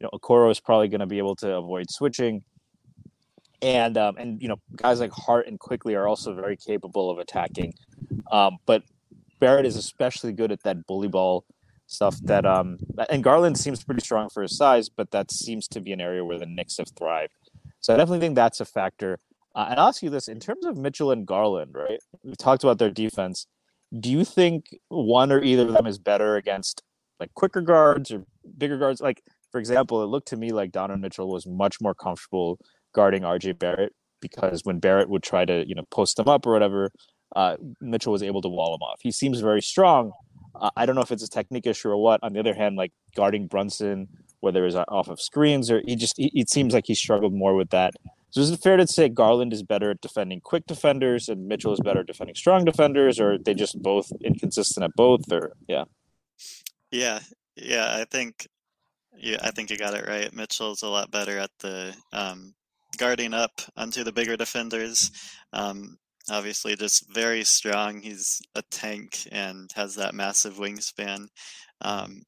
you 0.00 0.04
know, 0.06 0.10
Okoro 0.18 0.50
is 0.50 0.58
probably 0.58 0.88
going 0.88 1.00
to 1.00 1.06
be 1.06 1.18
able 1.18 1.36
to 1.36 1.54
avoid 1.54 1.86
switching 1.88 2.42
and 3.62 3.96
um, 3.96 4.16
and 4.18 4.42
you 4.42 4.48
know 4.48 4.56
guys 4.76 5.00
like 5.00 5.12
Hart 5.12 5.46
and 5.46 5.58
Quickley 5.58 5.94
are 5.94 6.06
also 6.06 6.34
very 6.34 6.56
capable 6.56 7.10
of 7.10 7.18
attacking, 7.18 7.72
um, 8.30 8.58
but 8.66 8.82
Barrett 9.38 9.64
is 9.64 9.76
especially 9.76 10.32
good 10.32 10.52
at 10.52 10.62
that 10.64 10.86
bully 10.86 11.08
ball 11.08 11.44
stuff. 11.86 12.18
That 12.22 12.44
um, 12.44 12.78
and 13.08 13.22
Garland 13.22 13.56
seems 13.56 13.84
pretty 13.84 14.02
strong 14.02 14.28
for 14.28 14.42
his 14.42 14.56
size, 14.56 14.88
but 14.88 15.12
that 15.12 15.30
seems 15.30 15.68
to 15.68 15.80
be 15.80 15.92
an 15.92 16.00
area 16.00 16.24
where 16.24 16.38
the 16.38 16.46
Knicks 16.46 16.76
have 16.78 16.90
thrived. 16.98 17.32
So 17.80 17.94
I 17.94 17.96
definitely 17.96 18.20
think 18.20 18.34
that's 18.34 18.60
a 18.60 18.64
factor. 18.64 19.18
Uh, 19.54 19.68
and 19.70 19.78
I'll 19.80 19.88
ask 19.88 20.02
you 20.02 20.10
this: 20.10 20.28
in 20.28 20.40
terms 20.40 20.66
of 20.66 20.76
Mitchell 20.76 21.12
and 21.12 21.26
Garland, 21.26 21.74
right? 21.74 22.00
We 22.24 22.34
talked 22.34 22.64
about 22.64 22.78
their 22.78 22.90
defense. 22.90 23.46
Do 23.98 24.10
you 24.10 24.24
think 24.24 24.74
one 24.88 25.30
or 25.30 25.42
either 25.42 25.66
of 25.66 25.74
them 25.74 25.86
is 25.86 25.98
better 25.98 26.36
against 26.36 26.82
like 27.20 27.32
quicker 27.34 27.60
guards 27.60 28.10
or 28.10 28.24
bigger 28.56 28.78
guards? 28.78 29.02
Like, 29.02 29.22
for 29.50 29.58
example, 29.58 30.02
it 30.02 30.06
looked 30.06 30.28
to 30.28 30.36
me 30.36 30.50
like 30.50 30.72
Donovan 30.72 31.02
Mitchell 31.02 31.28
was 31.28 31.46
much 31.46 31.78
more 31.78 31.94
comfortable 31.94 32.58
guarding 32.92 33.22
RJ 33.22 33.58
Barrett 33.58 33.92
because 34.20 34.64
when 34.64 34.78
Barrett 34.78 35.08
would 35.08 35.22
try 35.22 35.44
to, 35.44 35.66
you 35.66 35.74
know, 35.74 35.84
post 35.90 36.18
him 36.18 36.28
up 36.28 36.46
or 36.46 36.52
whatever, 36.52 36.90
uh, 37.34 37.56
Mitchell 37.80 38.12
was 38.12 38.22
able 38.22 38.40
to 38.42 38.48
wall 38.48 38.74
him 38.74 38.82
off. 38.82 39.00
He 39.02 39.10
seems 39.10 39.40
very 39.40 39.62
strong. 39.62 40.12
Uh, 40.54 40.70
I 40.76 40.86
don't 40.86 40.94
know 40.94 41.02
if 41.02 41.10
it's 41.10 41.24
a 41.24 41.28
technique 41.28 41.66
issue 41.66 41.88
or 41.88 41.96
what. 41.96 42.20
On 42.22 42.32
the 42.32 42.40
other 42.40 42.54
hand, 42.54 42.76
like 42.76 42.92
guarding 43.16 43.46
Brunson, 43.46 44.08
whether 44.40 44.64
it's 44.66 44.76
off 44.76 45.08
of 45.08 45.20
screens 45.20 45.70
or 45.70 45.82
he 45.84 45.96
just, 45.96 46.16
he, 46.16 46.30
it 46.34 46.50
seems 46.50 46.74
like 46.74 46.84
he 46.86 46.94
struggled 46.94 47.34
more 47.34 47.54
with 47.54 47.70
that. 47.70 47.94
So 48.30 48.40
is 48.40 48.50
it 48.50 48.62
fair 48.62 48.78
to 48.78 48.86
say 48.86 49.10
Garland 49.10 49.52
is 49.52 49.62
better 49.62 49.90
at 49.90 50.00
defending 50.00 50.40
quick 50.40 50.66
defenders 50.66 51.28
and 51.28 51.46
Mitchell 51.46 51.74
is 51.74 51.80
better 51.80 52.00
at 52.00 52.06
defending 52.06 52.34
strong 52.34 52.64
defenders, 52.64 53.20
or 53.20 53.36
they 53.36 53.52
just 53.52 53.80
both 53.82 54.10
inconsistent 54.24 54.84
at 54.84 54.94
both? 54.96 55.30
Or 55.30 55.52
yeah, 55.68 55.84
yeah, 56.90 57.20
yeah. 57.56 57.94
I 58.00 58.06
think, 58.10 58.48
yeah, 59.18 59.36
I 59.42 59.50
think 59.50 59.70
you 59.70 59.76
got 59.76 59.92
it 59.92 60.08
right. 60.08 60.32
Mitchell's 60.32 60.80
a 60.80 60.88
lot 60.88 61.10
better 61.10 61.38
at 61.38 61.50
the 61.58 61.94
um, 62.14 62.54
guarding 62.98 63.34
up 63.34 63.60
onto 63.76 64.04
the 64.04 64.12
bigger 64.12 64.36
defenders. 64.36 65.10
Um, 65.52 65.96
obviously, 66.30 66.76
just 66.76 67.12
very 67.12 67.44
strong. 67.44 68.00
He's 68.00 68.40
a 68.54 68.62
tank 68.70 69.28
and 69.32 69.70
has 69.74 69.94
that 69.96 70.14
massive 70.14 70.54
wingspan. 70.56 71.26
Um, 71.80 72.22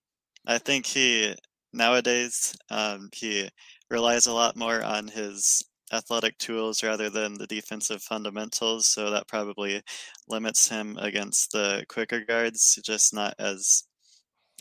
I 0.46 0.58
think 0.58 0.86
he 0.86 1.34
nowadays 1.72 2.54
um, 2.70 3.08
he 3.14 3.48
relies 3.90 4.26
a 4.26 4.32
lot 4.32 4.56
more 4.56 4.82
on 4.82 5.08
his 5.08 5.62
athletic 5.92 6.38
tools 6.38 6.82
rather 6.82 7.10
than 7.10 7.34
the 7.34 7.46
defensive 7.46 8.02
fundamentals. 8.02 8.86
So 8.86 9.10
that 9.10 9.28
probably 9.28 9.82
limits 10.28 10.68
him 10.68 10.96
against 10.98 11.52
the 11.52 11.84
quicker 11.88 12.20
guards. 12.20 12.78
Just 12.84 13.14
not 13.14 13.34
as 13.38 13.84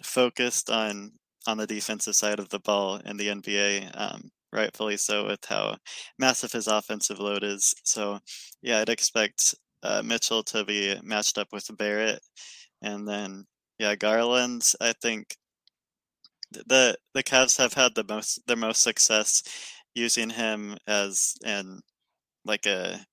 focused 0.04 0.70
on 0.70 1.12
on 1.46 1.58
the 1.58 1.68
defensive 1.68 2.16
side 2.16 2.40
of 2.40 2.50
the 2.50 2.60
ball 2.60 2.98
in 3.06 3.18
the 3.18 3.28
NBA. 3.28 3.92
Um, 3.94 4.32
rightfully 4.54 4.98
so 4.98 5.26
with 5.28 5.46
how 5.46 5.78
massive 6.20 6.52
his 6.54 6.68
offensive 6.68 7.20
load 7.20 7.44
is. 7.44 7.74
So, 7.84 8.20
yeah, 8.62 8.80
I'd 8.82 8.90
expect 8.90 9.56
uh, 9.84 10.02
Mitchell 10.04 10.44
to 10.46 10.64
be 10.66 10.96
matched 11.04 11.38
up 11.38 11.48
with 11.52 11.70
Barrett, 11.78 12.22
and 12.82 13.08
then 13.08 13.46
yeah, 13.80 13.96
Garland. 13.96 14.64
I 14.82 14.94
think 15.02 15.38
the 16.52 16.96
the 17.14 17.24
Cavs 17.24 17.58
have 17.58 17.74
had 17.74 17.96
the 17.96 18.04
most 18.08 18.40
their 18.48 18.58
most 18.58 18.82
success 18.82 19.44
using 19.96 20.30
him 20.30 20.78
as 20.88 21.36
and 21.46 21.82
like 22.46 22.66
a 22.66 23.06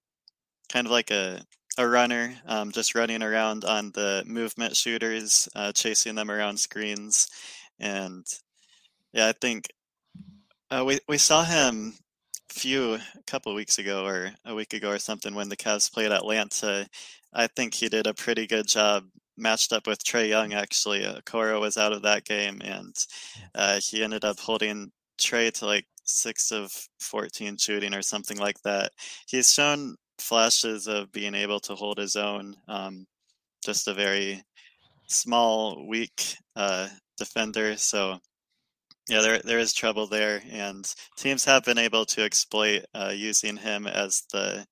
kind 0.73 0.87
of 0.87 0.93
like 0.93 1.11
a 1.11 1.43
a 1.79 1.89
runner, 1.89 2.37
um, 2.47 2.73
just 2.73 2.95
running 2.95 3.23
around 3.23 3.65
on 3.65 3.93
the 3.95 4.25
movement 4.27 4.77
shooters, 4.77 5.49
uh, 5.57 5.73
chasing 5.73 6.15
them 6.17 6.31
around 6.31 6.59
screens, 6.59 7.29
and 7.81 8.27
yeah, 9.13 9.29
I 9.29 9.33
think 9.41 9.69
uh, 10.71 10.85
we 10.85 10.99
we 11.09 11.19
saw 11.19 11.45
him 11.45 11.95
a 12.51 12.55
few 12.55 12.95
a 12.95 13.01
couple 13.27 13.55
weeks 13.55 13.79
ago 13.79 14.05
or 14.05 14.31
a 14.45 14.55
week 14.55 14.73
ago 14.73 14.91
or 14.91 14.99
something 14.99 15.35
when 15.35 15.49
the 15.49 15.57
Cavs 15.57 15.93
played 15.93 16.13
Atlanta. 16.13 16.87
I 17.33 17.47
think 17.49 17.75
he 17.75 17.89
did 17.89 18.07
a 18.07 18.15
pretty 18.15 18.47
good 18.47 18.67
job 18.67 19.05
matched 19.37 19.73
up 19.73 19.87
with 19.87 20.05
Trae 20.05 20.29
Young. 20.29 20.53
Actually, 20.53 21.05
uh, 21.05 21.21
Okoro 21.21 21.61
was 21.61 21.77
out 21.77 21.93
of 21.93 22.03
that 22.03 22.25
game, 22.25 22.61
and 22.65 22.95
uh, 23.55 23.81
he 23.83 24.05
ended 24.05 24.25
up 24.25 24.39
holding 24.39 24.91
Trae 25.19 25.53
to 25.55 25.67
like 25.67 25.87
six 26.05 26.51
of 26.53 26.73
14 27.01 27.57
shooting 27.57 27.95
or 27.95 28.03
something 28.03 28.39
like 28.39 28.61
that. 28.63 28.93
He's 29.27 29.53
shown 29.53 29.97
flashes 30.19 30.87
of 30.87 31.13
being 31.13 31.35
able 31.35 31.61
to 31.61 31.75
hold 31.75 31.99
his 31.99 32.17
own. 32.17 32.55
Um, 32.69 33.07
just 33.65 33.89
a 33.89 33.95
very 33.95 34.43
small, 35.09 35.87
weak 35.87 36.37
uh, 36.57 36.89
defender. 37.19 37.77
So 37.77 38.19
yeah, 39.11 39.21
there 39.21 39.41
there 39.41 39.59
is 39.59 39.73
trouble 39.73 40.07
there, 40.07 40.41
and 40.51 40.87
teams 41.17 41.45
have 41.45 41.65
been 41.65 41.79
able 41.79 42.07
to 42.07 42.23
exploit 42.23 42.85
uh, 42.95 43.13
using 43.15 43.57
him 43.57 43.89
as 43.89 44.23
the 44.33 44.65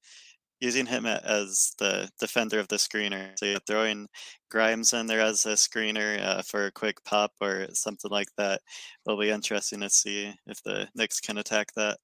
using 0.61 0.87
him 0.87 1.07
as 1.07 1.73
the 1.79 2.09
defender 2.21 2.61
of 2.61 2.69
the 2.69 2.77
screener. 2.77 3.37
So 3.37 3.47
you're 3.47 3.59
throwing 3.67 4.07
Grimes 4.49 4.93
in 4.93 5.09
there 5.09 5.21
as 5.21 5.45
a 5.45 5.55
screener 5.55 6.23
uh, 6.25 6.43
for 6.43 6.67
a 6.67 6.73
quick 6.73 7.03
pop 7.05 7.33
or 7.41 7.67
something 7.73 8.11
like 8.13 8.29
that. 8.37 8.61
It'll 9.05 9.19
be 9.19 9.31
interesting 9.31 9.81
to 9.81 9.91
see 9.91 10.33
if 10.47 10.63
the 10.63 10.89
Knicks 10.95 11.21
can 11.21 11.39
attack 11.39 11.73
that. 11.75 11.99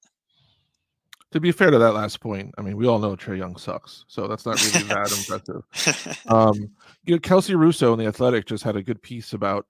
To 1.30 1.40
be 1.40 1.52
fair 1.52 1.70
to 1.70 1.78
that 1.78 1.94
last 1.94 2.20
point, 2.20 2.52
I 2.58 2.62
mean, 2.62 2.76
we 2.76 2.86
all 2.86 2.98
know 2.98 3.16
Trae 3.16 3.38
Young 3.38 3.56
sucks, 3.56 4.04
so 4.08 4.28
that's 4.28 4.46
not 4.46 4.60
really 4.64 4.86
that 4.88 5.10
impressive. 5.18 6.22
Um, 6.28 6.70
you 7.04 7.14
know, 7.14 7.18
Kelsey 7.20 7.54
Russo 7.54 7.92
in 7.92 7.98
the 7.98 8.06
Athletic 8.06 8.46
just 8.46 8.62
had 8.62 8.76
a 8.76 8.82
good 8.82 9.02
piece 9.02 9.32
about 9.32 9.66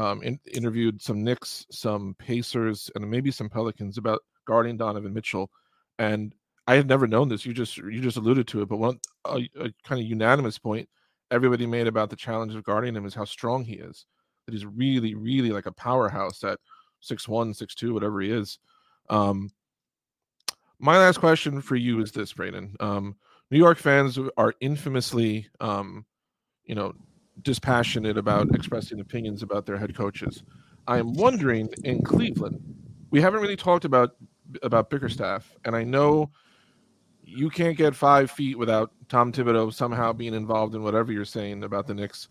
um, 0.00 0.22
in, 0.22 0.40
interviewed 0.52 1.02
some 1.02 1.22
Knicks, 1.22 1.66
some 1.70 2.14
Pacers, 2.18 2.90
and 2.94 3.10
maybe 3.10 3.30
some 3.30 3.50
Pelicans 3.50 3.98
about 3.98 4.22
guarding 4.46 4.76
Donovan 4.76 5.12
Mitchell, 5.12 5.50
and 5.98 6.34
I 6.66 6.76
had 6.76 6.88
never 6.88 7.06
known 7.06 7.28
this. 7.28 7.44
You 7.44 7.52
just 7.52 7.76
you 7.76 8.00
just 8.00 8.16
alluded 8.16 8.48
to 8.48 8.62
it, 8.62 8.68
but 8.68 8.78
one 8.78 8.98
a, 9.26 9.48
a 9.58 9.70
kind 9.84 10.00
of 10.00 10.06
unanimous 10.06 10.58
point 10.58 10.88
everybody 11.30 11.66
made 11.66 11.86
about 11.86 12.10
the 12.10 12.16
challenge 12.16 12.54
of 12.54 12.64
guarding 12.64 12.96
him 12.96 13.06
is 13.06 13.14
how 13.14 13.24
strong 13.24 13.64
he 13.64 13.74
is. 13.74 14.06
That 14.46 14.52
he's 14.52 14.66
really, 14.66 15.14
really 15.14 15.50
like 15.50 15.66
a 15.66 15.72
powerhouse 15.72 16.42
at 16.44 16.58
six 17.00 17.28
one, 17.28 17.54
six 17.54 17.74
two, 17.74 17.94
whatever 17.94 18.20
he 18.20 18.30
is. 18.30 18.58
Um, 19.08 19.50
my 20.78 20.96
last 20.96 21.18
question 21.18 21.60
for 21.60 21.76
you 21.76 22.00
is 22.00 22.12
this, 22.12 22.32
Brayden. 22.32 22.74
Um, 22.80 23.16
New 23.50 23.58
York 23.58 23.78
fans 23.78 24.18
are 24.36 24.54
infamously, 24.60 25.48
um, 25.60 26.06
you 26.64 26.74
know, 26.74 26.94
dispassionate 27.42 28.18
about 28.18 28.54
expressing 28.54 29.00
opinions 29.00 29.42
about 29.42 29.66
their 29.66 29.78
head 29.78 29.94
coaches. 29.96 30.42
I 30.86 30.98
am 30.98 31.14
wondering 31.14 31.68
in 31.84 32.02
Cleveland, 32.02 32.60
we 33.10 33.20
haven't 33.20 33.40
really 33.40 33.56
talked 33.56 33.84
about 33.84 34.16
about 34.62 34.90
Bickerstaff, 34.90 35.56
and 35.64 35.76
I 35.76 35.84
know 35.84 36.30
you 37.24 37.50
can't 37.50 37.76
get 37.76 37.94
five 37.94 38.30
feet 38.30 38.58
without 38.58 38.90
Tom 39.08 39.32
Thibodeau 39.32 39.72
somehow 39.72 40.12
being 40.12 40.34
involved 40.34 40.74
in 40.74 40.82
whatever 40.82 41.12
you're 41.12 41.24
saying 41.24 41.62
about 41.62 41.86
the 41.86 41.94
Knicks. 41.94 42.28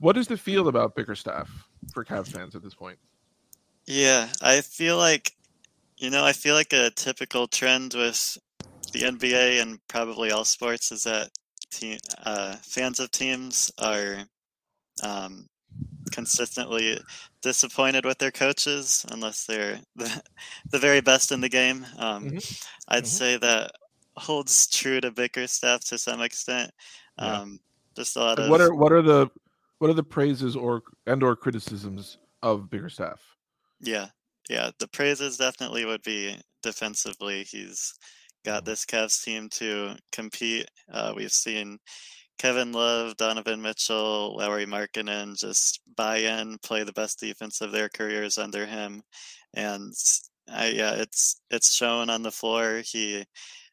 What 0.00 0.16
is 0.16 0.26
the 0.26 0.36
feel 0.36 0.66
about 0.66 0.96
Bickerstaff 0.96 1.48
for 1.92 2.04
Cavs 2.04 2.28
fans 2.28 2.56
at 2.56 2.62
this 2.62 2.74
point? 2.74 2.98
Yeah, 3.86 4.28
I 4.42 4.60
feel 4.62 4.96
like, 4.96 5.32
you 5.96 6.10
know, 6.10 6.24
I 6.24 6.32
feel 6.32 6.54
like 6.54 6.72
a 6.72 6.90
typical 6.90 7.46
trend 7.46 7.94
with 7.94 8.36
the 8.92 9.02
NBA 9.02 9.62
and 9.62 9.78
probably 9.88 10.32
all 10.32 10.44
sports 10.44 10.90
is 10.90 11.04
that 11.04 11.30
team, 11.78 11.98
uh, 12.24 12.56
fans 12.62 13.00
of 13.00 13.10
teams 13.10 13.70
are 13.78 14.18
um, 15.02 15.46
consistently 16.10 16.98
disappointed 17.42 18.04
with 18.04 18.18
their 18.18 18.30
coaches 18.30 19.04
unless 19.10 19.44
they're 19.44 19.80
the, 19.96 20.22
the 20.70 20.78
very 20.78 21.00
best 21.00 21.32
in 21.32 21.40
the 21.40 21.48
game. 21.48 21.86
Um, 21.98 22.24
mm-hmm. 22.24 22.36
I'd 22.88 23.04
mm-hmm. 23.04 23.06
say 23.06 23.36
that 23.38 23.72
holds 24.16 24.68
true 24.68 25.00
to 25.00 25.10
Bickerstaff 25.10 25.80
to 25.86 25.98
some 25.98 26.22
extent. 26.22 26.70
Yeah. 27.18 27.40
Um, 27.40 27.60
just 27.96 28.16
a 28.16 28.20
lot 28.20 28.38
of 28.38 28.50
what 28.50 28.60
are 28.60 28.74
what 28.74 28.92
are 28.92 29.02
the 29.02 29.30
what 29.78 29.88
are 29.90 29.94
the 29.94 30.02
praises 30.02 30.56
or 30.56 30.82
and 31.06 31.22
or 31.22 31.36
criticisms 31.36 32.18
of 32.42 32.68
Bickerstaff? 32.70 33.20
Yeah, 33.80 34.06
yeah. 34.48 34.70
The 34.78 34.88
praises 34.88 35.36
definitely 35.36 35.84
would 35.84 36.02
be 36.02 36.36
defensively. 36.62 37.44
He's 37.44 37.94
got 38.44 38.64
this 38.64 38.84
Cavs 38.84 39.22
team 39.24 39.48
to 39.50 39.96
compete. 40.12 40.68
Uh, 40.92 41.12
we've 41.16 41.32
seen 41.32 41.78
Kevin 42.38 42.72
Love, 42.72 43.16
Donovan 43.16 43.62
Mitchell, 43.62 44.36
Lauri 44.36 44.66
Markkanen 44.66 45.38
just 45.38 45.80
buy 45.96 46.18
in, 46.18 46.58
play 46.58 46.82
the 46.82 46.92
best 46.92 47.20
defense 47.20 47.60
of 47.60 47.72
their 47.72 47.88
careers 47.88 48.38
under 48.38 48.66
him, 48.66 49.02
and 49.54 49.92
I, 50.48 50.68
yeah, 50.68 50.94
it's 50.94 51.40
it's 51.50 51.74
shown 51.74 52.10
on 52.10 52.22
the 52.22 52.30
floor. 52.30 52.82
He 52.84 53.24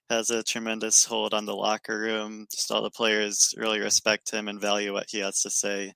has 0.09 0.29
a 0.29 0.43
tremendous 0.43 1.05
hold 1.05 1.33
on 1.33 1.45
the 1.45 1.55
locker 1.55 1.99
room. 1.99 2.45
Just 2.51 2.71
all 2.71 2.81
the 2.81 2.89
players 2.89 3.53
really 3.57 3.79
respect 3.79 4.31
him 4.31 4.47
and 4.47 4.59
value 4.59 4.93
what 4.93 5.09
he 5.09 5.19
has 5.19 5.41
to 5.41 5.49
say. 5.49 5.93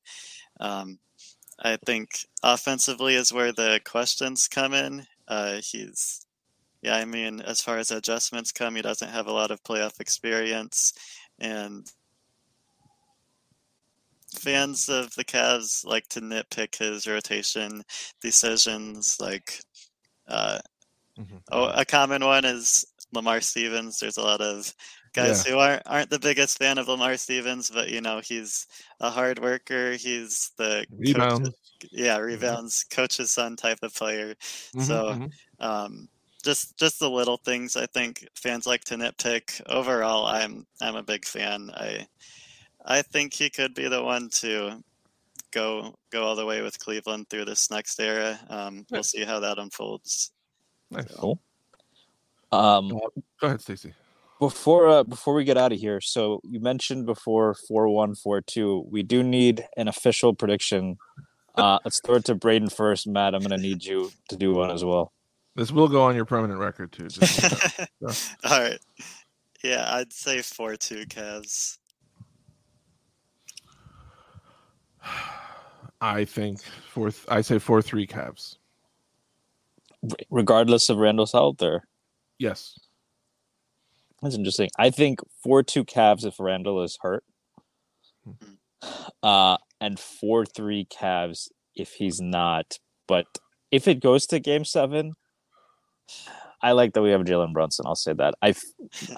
Um, 0.60 1.00
I 1.64 1.78
think 1.86 2.10
offensively 2.44 3.16
is 3.16 3.34
where 3.34 3.52
the 3.52 3.80
questions 3.86 4.48
come 4.48 4.74
in. 4.74 5.06
Uh, 5.28 5.60
he's, 5.64 6.25
yeah, 6.86 6.98
I 6.98 7.06
mean, 7.06 7.42
as 7.42 7.62
far 7.62 7.80
as 7.80 7.90
adjustments 7.90 8.52
come, 8.52 8.76
he 8.76 8.84
doesn't 8.84 9.10
have 9.10 9.26
a 9.26 9.34
lot 9.34 9.50
of 9.50 9.64
playoff 9.64 10.00
experience, 10.00 10.94
and 11.40 11.92
fans 14.36 14.88
of 14.88 15.12
the 15.16 15.26
Cavs 15.26 15.84
like 15.84 16.08
to 16.10 16.22
nitpick 16.22 16.78
his 16.78 17.08
rotation 17.08 17.82
decisions. 18.22 19.18
Like, 19.20 19.60
uh, 20.28 20.60
mm-hmm. 21.20 21.38
oh, 21.52 21.72
a 21.74 21.86
common 21.86 22.24
one 22.24 22.46
is 22.46 22.86
Lamar 23.12 23.42
Stevens. 23.42 23.98
There's 23.98 24.18
a 24.18 24.24
lot 24.24 24.42
of 24.42 24.72
guys 25.14 25.44
yeah. 25.44 25.54
who 25.54 25.60
aren't 25.60 25.82
aren't 25.88 26.10
the 26.12 26.20
biggest 26.20 26.60
fan 26.60 26.78
of 26.78 26.88
Lamar 26.88 27.18
Stevens, 27.18 27.72
but 27.74 27.90
you 27.90 28.02
know 28.02 28.22
he's 28.24 28.68
a 29.00 29.10
hard 29.10 29.40
worker. 29.40 29.94
He's 29.94 30.52
the 30.60 30.86
rebounds, 30.96 31.50
coach, 31.50 31.90
yeah, 31.92 32.18
mm-hmm. 32.18 32.26
rebounds, 32.26 32.84
mm-hmm. 32.84 33.02
coach's 33.02 33.32
son 33.32 33.56
type 33.56 33.80
of 33.82 33.96
player. 33.96 34.36
Mm-hmm, 34.36 34.82
so, 34.82 35.06
mm-hmm. 35.06 35.66
um, 35.66 36.10
just 36.46 36.78
just 36.78 37.00
the 37.00 37.10
little 37.10 37.38
things 37.38 37.76
I 37.76 37.88
think 37.88 38.28
fans 38.36 38.68
like 38.68 38.84
to 38.86 38.96
nitpick. 38.96 39.62
Overall, 39.68 40.28
I'm 40.28 40.66
I'm 40.80 40.96
a 40.96 41.04
big 41.04 41.26
fan. 41.26 41.72
I 41.74 42.08
I 42.86 43.02
think 43.02 43.34
he 43.34 43.50
could 43.50 43.74
be 43.74 43.90
the 43.90 44.04
one 44.04 44.30
to 44.42 44.84
go 45.52 45.96
go 46.12 46.24
all 46.24 46.36
the 46.36 46.46
way 46.46 46.62
with 46.62 46.80
Cleveland 46.80 47.30
through 47.30 47.46
this 47.46 47.72
next 47.72 48.00
era. 48.00 48.40
Um, 48.50 48.86
we'll 48.92 49.04
see 49.04 49.26
how 49.26 49.40
that 49.40 49.58
unfolds. 49.58 50.32
Nice. 50.92 51.10
So. 51.10 51.18
Cool. 51.18 51.40
Um, 52.52 52.90
Go 53.42 53.48
ahead, 53.48 53.62
Stacy. 53.62 53.94
Before 54.40 54.88
uh, 54.88 55.04
before 55.04 55.34
we 55.34 55.44
get 55.44 55.58
out 55.58 55.72
of 55.72 55.80
here, 55.80 56.00
so 56.00 56.42
you 56.44 56.60
mentioned 56.60 57.06
before 57.06 57.56
four 57.68 57.90
one 57.90 58.16
four 58.16 58.42
two. 58.42 58.86
We 58.90 59.02
do 59.02 59.24
need 59.24 59.68
an 59.78 59.88
official 59.88 60.34
prediction. 60.34 60.98
Uh, 61.56 61.80
let's 61.86 62.02
throw 62.02 62.16
it 62.16 62.26
to 62.26 62.36
Brayden 62.36 62.72
first. 62.72 63.08
Matt, 63.08 63.34
I'm 63.34 63.40
going 63.40 63.58
to 63.58 63.58
need 63.58 63.84
you 63.84 64.12
to 64.28 64.36
do 64.36 64.54
one 64.54 64.72
as 64.72 64.84
well. 64.84 65.14
This 65.56 65.72
will 65.72 65.88
go 65.88 66.04
on 66.04 66.16
your 66.16 66.26
permanent 66.26 66.60
record 66.60 66.92
too. 66.92 67.08
All 68.44 68.62
right. 68.62 68.80
Yeah, 69.64 69.86
I'd 69.90 70.12
say 70.12 70.42
four 70.42 70.76
two 70.76 71.06
Cavs. 71.06 71.78
I 76.02 76.26
think 76.26 76.62
fourth. 76.92 77.26
I 77.30 77.42
say 77.42 77.58
four 77.60 77.82
three 77.82 78.06
Cavs. 78.06 78.58
Regardless 80.30 80.90
of 80.90 80.98
Randle's 80.98 81.32
health, 81.32 81.62
or 81.62 81.84
Yes. 82.38 82.78
That's 84.22 84.36
interesting. 84.36 84.70
I 84.78 84.90
think 84.90 85.20
four 85.42 85.64
two 85.64 85.86
Cavs 85.86 86.26
if 86.26 86.40
Randle 86.40 86.84
is 86.84 86.98
hurt. 87.02 87.24
Hmm. 88.24 88.88
Uh 89.24 89.58
and 89.80 90.00
four 90.00 90.46
three 90.46 90.86
Cavs 90.86 91.48
if 91.76 91.94
he's 91.94 92.20
not. 92.20 92.78
But 93.08 93.26
if 93.72 93.88
it 93.88 94.02
goes 94.02 94.28
to 94.28 94.40
game 94.40 94.66
seven, 94.66 95.14
I 96.62 96.72
like 96.72 96.94
that 96.94 97.02
we 97.02 97.12
have 97.12 97.22
Jalen 97.22 97.54
Brunson. 97.54 97.86
I'll 97.86 97.96
say 97.96 98.14
that. 98.14 98.34
I 98.42 98.56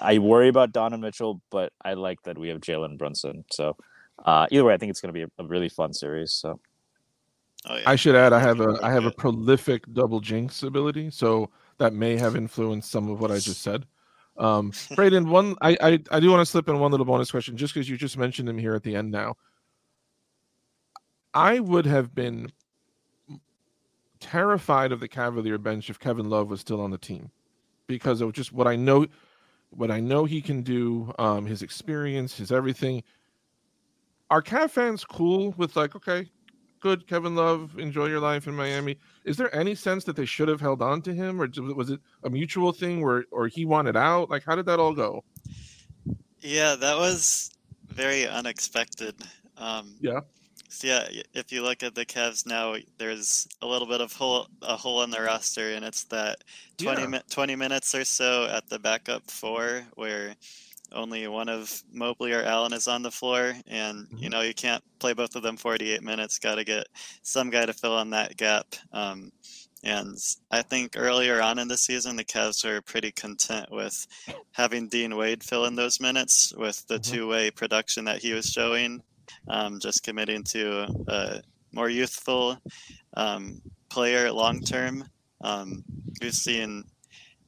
I 0.00 0.18
worry 0.18 0.48
about 0.48 0.72
Donovan 0.72 1.00
Mitchell, 1.00 1.40
but 1.50 1.72
I 1.82 1.94
like 1.94 2.22
that 2.24 2.36
we 2.36 2.48
have 2.48 2.60
Jalen 2.60 2.98
Brunson. 2.98 3.44
So 3.50 3.76
uh, 4.24 4.46
either 4.50 4.64
way, 4.64 4.74
I 4.74 4.76
think 4.76 4.90
it's 4.90 5.00
going 5.00 5.14
to 5.14 5.18
be 5.18 5.22
a, 5.22 5.42
a, 5.42 5.46
really 5.46 5.68
fun 5.68 5.92
series. 5.92 6.32
So 6.32 6.60
oh, 7.66 7.76
yeah. 7.76 7.82
I 7.86 7.96
should 7.96 8.16
add, 8.16 8.32
I 8.32 8.40
have 8.40 8.60
a 8.60 8.78
I 8.82 8.90
have 8.90 9.06
a 9.06 9.10
prolific 9.10 9.84
double 9.92 10.20
jinx 10.20 10.62
ability. 10.62 11.10
So 11.10 11.50
that 11.78 11.92
may 11.92 12.16
have 12.16 12.36
influenced 12.36 12.90
some 12.90 13.10
of 13.10 13.20
what 13.20 13.30
I 13.30 13.38
just 13.38 13.62
said. 13.62 13.86
Um, 14.36 14.70
Brayden, 14.96 15.28
one 15.28 15.56
I, 15.60 15.76
I 15.80 15.98
I 16.10 16.20
do 16.20 16.30
want 16.30 16.40
to 16.40 16.46
slip 16.46 16.68
in 16.68 16.78
one 16.78 16.90
little 16.90 17.06
bonus 17.06 17.30
question 17.30 17.56
just 17.56 17.72
because 17.72 17.88
you 17.88 17.96
just 17.96 18.18
mentioned 18.18 18.48
him 18.48 18.58
here 18.58 18.74
at 18.74 18.82
the 18.82 18.96
end. 18.96 19.10
Now, 19.10 19.36
I 21.32 21.60
would 21.60 21.86
have 21.86 22.14
been 22.14 22.52
terrified 24.20 24.92
of 24.92 25.00
the 25.00 25.08
Cavalier 25.08 25.58
bench 25.58 25.90
if 25.90 25.98
Kevin 25.98 26.28
Love 26.28 26.50
was 26.50 26.60
still 26.60 26.80
on 26.80 26.90
the 26.90 26.98
team 26.98 27.30
because 27.86 28.20
of 28.20 28.32
just 28.32 28.52
what 28.52 28.66
I 28.66 28.76
know, 28.76 29.06
what 29.70 29.90
I 29.90 30.00
know 30.00 30.24
he 30.24 30.40
can 30.40 30.62
do, 30.62 31.12
um, 31.18 31.46
his 31.46 31.62
experience, 31.62 32.36
his 32.36 32.52
everything. 32.52 33.02
Are 34.30 34.42
Cav 34.42 34.70
fans 34.70 35.04
cool 35.04 35.54
with 35.56 35.74
like, 35.74 35.96
okay, 35.96 36.30
good, 36.80 37.06
Kevin 37.06 37.34
Love, 37.34 37.78
enjoy 37.78 38.06
your 38.06 38.20
life 38.20 38.46
in 38.46 38.54
Miami? 38.54 38.98
Is 39.24 39.36
there 39.36 39.54
any 39.54 39.74
sense 39.74 40.04
that 40.04 40.16
they 40.16 40.26
should 40.26 40.48
have 40.48 40.60
held 40.60 40.82
on 40.82 41.02
to 41.02 41.14
him, 41.14 41.40
or 41.40 41.48
was 41.74 41.90
it 41.90 42.00
a 42.24 42.30
mutual 42.30 42.72
thing 42.72 43.02
where, 43.02 43.24
or 43.30 43.48
he 43.48 43.64
wanted 43.64 43.96
out? 43.96 44.30
Like, 44.30 44.44
how 44.44 44.54
did 44.54 44.66
that 44.66 44.78
all 44.78 44.94
go? 44.94 45.24
Yeah, 46.40 46.76
that 46.76 46.96
was 46.96 47.50
very 47.88 48.26
unexpected. 48.26 49.16
Um, 49.56 49.96
yeah. 50.00 50.20
So 50.68 50.86
yeah, 50.86 51.08
if 51.34 51.50
you 51.50 51.62
look 51.62 51.82
at 51.82 51.94
the 51.94 52.04
Cavs 52.04 52.46
now, 52.46 52.76
there's 52.98 53.48
a 53.62 53.66
little 53.66 53.88
bit 53.88 54.00
of 54.00 54.12
hole 54.12 54.46
a 54.62 54.76
hole 54.76 55.02
in 55.02 55.10
the 55.10 55.20
roster, 55.20 55.70
and 55.70 55.84
it's 55.84 56.04
that 56.04 56.44
20, 56.76 57.00
yeah. 57.00 57.06
mi- 57.08 57.20
20 57.30 57.56
minutes 57.56 57.94
or 57.94 58.04
so 58.04 58.46
at 58.46 58.68
the 58.68 58.78
backup 58.78 59.30
four 59.30 59.84
where 59.94 60.36
only 60.92 61.26
one 61.26 61.48
of 61.48 61.82
Mobley 61.92 62.32
or 62.32 62.42
Allen 62.42 62.72
is 62.72 62.88
on 62.88 63.02
the 63.02 63.10
floor, 63.10 63.54
and 63.66 64.06
mm-hmm. 64.06 64.18
you 64.18 64.30
know 64.30 64.40
you 64.40 64.54
can't 64.54 64.82
play 64.98 65.12
both 65.12 65.36
of 65.36 65.42
them 65.42 65.56
48 65.56 66.02
minutes. 66.02 66.38
Got 66.38 66.56
to 66.56 66.64
get 66.64 66.86
some 67.22 67.50
guy 67.50 67.66
to 67.66 67.72
fill 67.72 67.98
in 68.00 68.10
that 68.10 68.36
gap. 68.36 68.66
Um, 68.92 69.32
and 69.84 70.16
I 70.50 70.62
think 70.62 70.94
earlier 70.96 71.40
on 71.40 71.58
in 71.58 71.68
the 71.68 71.76
season, 71.76 72.16
the 72.16 72.24
Cavs 72.24 72.64
were 72.64 72.80
pretty 72.80 73.12
content 73.12 73.70
with 73.70 74.06
having 74.52 74.88
Dean 74.88 75.16
Wade 75.16 75.44
fill 75.44 75.66
in 75.66 75.76
those 75.76 76.00
minutes 76.00 76.52
with 76.56 76.86
the 76.88 76.98
mm-hmm. 76.98 77.14
two-way 77.14 77.50
production 77.52 78.04
that 78.06 78.20
he 78.20 78.32
was 78.32 78.46
showing 78.46 79.02
um, 79.48 79.78
just 79.80 80.02
committing 80.02 80.42
to 80.44 80.86
a 81.08 81.40
more 81.72 81.88
youthful 81.88 82.58
um, 83.14 83.60
player 83.88 84.30
long 84.32 84.60
term. 84.60 85.04
Um, 85.40 85.84
we've 86.20 86.34
seen 86.34 86.84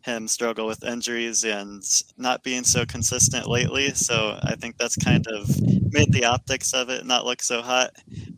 him 0.02 0.26
struggle 0.26 0.66
with 0.66 0.84
injuries 0.84 1.44
and 1.44 1.82
not 2.16 2.42
being 2.42 2.64
so 2.64 2.86
consistent 2.86 3.46
lately. 3.46 3.90
So 3.90 4.38
I 4.42 4.54
think 4.56 4.78
that's 4.78 4.96
kind 4.96 5.26
of 5.26 5.48
made 5.92 6.12
the 6.12 6.24
optics 6.24 6.72
of 6.72 6.88
it 6.88 7.04
not 7.04 7.26
look 7.26 7.42
so 7.42 7.60
hot. 7.60 7.90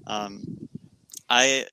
Um, 0.06 0.42
I, 1.28 1.66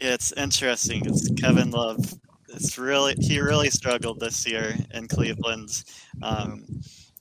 it's 0.00 0.32
interesting. 0.32 1.06
It's 1.06 1.30
Kevin 1.40 1.70
Love. 1.70 2.14
It's 2.48 2.78
really 2.78 3.14
he 3.18 3.40
really 3.40 3.70
struggled 3.70 4.18
this 4.18 4.46
year 4.46 4.74
in 4.92 5.08
Cleveland. 5.08 5.84
Um, 6.22 6.64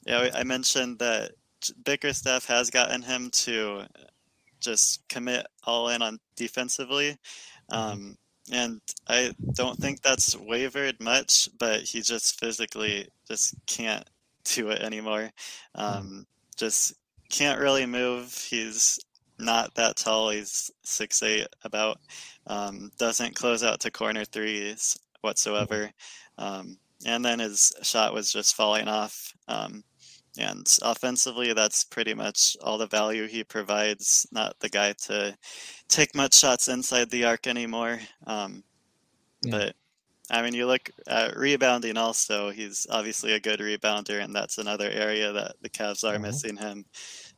yeah, 0.05 0.30
I 0.34 0.43
mentioned 0.43 0.99
that 0.99 1.32
Bickerstaff 1.84 2.45
has 2.45 2.70
gotten 2.70 3.01
him 3.01 3.30
to 3.32 3.86
just 4.60 5.08
commit 5.08 5.45
all 5.64 5.89
in 5.89 6.01
on 6.01 6.20
defensively. 6.36 7.18
Mm-hmm. 7.72 7.76
Um, 7.76 8.18
and 8.51 8.82
I 9.08 9.34
don't 9.53 9.78
think 9.78 10.01
that's 10.01 10.38
wavered 10.38 11.01
much, 11.01 11.49
but 11.58 11.82
he 11.82 12.01
just 12.01 12.39
physically 12.39 13.08
just 13.28 13.56
can't 13.66 14.08
do 14.43 14.70
it 14.70 14.82
anymore. 14.82 15.32
Mm-hmm. 15.78 15.82
Um, 15.82 16.28
just 16.56 16.93
can't 17.30 17.60
really 17.60 17.86
move. 17.86 18.34
He's 18.49 18.99
not 19.39 19.74
that 19.76 19.97
tall. 19.97 20.30
He's 20.30 20.72
six 20.84 21.22
eight 21.24 21.47
about. 21.64 21.99
Um, 22.47 22.91
doesn't 22.97 23.36
close 23.36 23.64
out 23.64 23.80
to 23.82 23.91
corner 23.91 24.26
threes 24.26 24.97
whatsoever. 25.22 25.89
Mm-hmm. 26.39 26.43
Um, 26.43 26.78
and 27.06 27.24
then 27.24 27.39
his 27.39 27.72
shot 27.82 28.14
was 28.14 28.32
just 28.32 28.56
falling 28.56 28.88
off. 28.88 29.34
Um, 29.47 29.84
and 30.38 30.67
offensively, 30.81 31.53
that's 31.53 31.83
pretty 31.83 32.13
much 32.13 32.57
all 32.61 32.77
the 32.77 32.88
value 32.88 33.27
he 33.27 33.43
provides. 33.43 34.27
Not 34.31 34.59
the 34.59 34.69
guy 34.69 34.93
to 35.03 35.38
take 35.88 36.15
much 36.15 36.38
shots 36.38 36.67
inside 36.67 37.09
the 37.09 37.25
arc 37.25 37.47
anymore. 37.47 37.99
Um, 38.27 38.63
yeah. 39.43 39.51
But 39.51 39.75
I 40.29 40.41
mean, 40.41 40.53
you 40.53 40.65
look 40.65 40.89
at 41.07 41.38
rebounding 41.38 41.97
also, 41.97 42.49
he's 42.49 42.88
obviously 42.89 43.33
a 43.33 43.39
good 43.39 43.59
rebounder, 43.59 44.23
and 44.23 44.36
that's 44.36 44.57
another 44.57 44.89
area 44.89 45.31
that 45.31 45.55
the 45.61 45.69
Cavs 45.69 46.03
are 46.03 46.13
mm-hmm. 46.13 46.23
missing 46.23 46.57
him. 46.57 46.86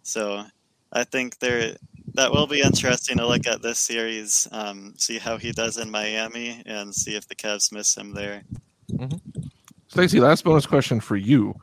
So 0.04 0.44
I 0.92 1.04
think 1.04 1.40
there 1.40 1.76
that 2.14 2.32
will 2.32 2.48
be 2.48 2.62
interesting 2.62 3.18
to 3.18 3.28
look 3.28 3.46
at 3.46 3.62
this 3.62 3.78
series, 3.78 4.48
um, 4.52 4.94
see 4.98 5.20
how 5.20 5.38
he 5.38 5.52
does 5.52 5.78
in 5.78 5.92
Miami, 5.92 6.64
and 6.66 6.94
see 6.96 7.16
if 7.16 7.28
the 7.28 7.36
Cavs 7.36 7.72
miss 7.72 7.96
him 7.96 8.14
there. 8.14 8.44
Mm-hmm. 8.92 9.42
Stacy, 9.88 10.20
last 10.20 10.44
bonus 10.44 10.66
question 10.66 11.00
for 11.00 11.16
you 11.16 11.54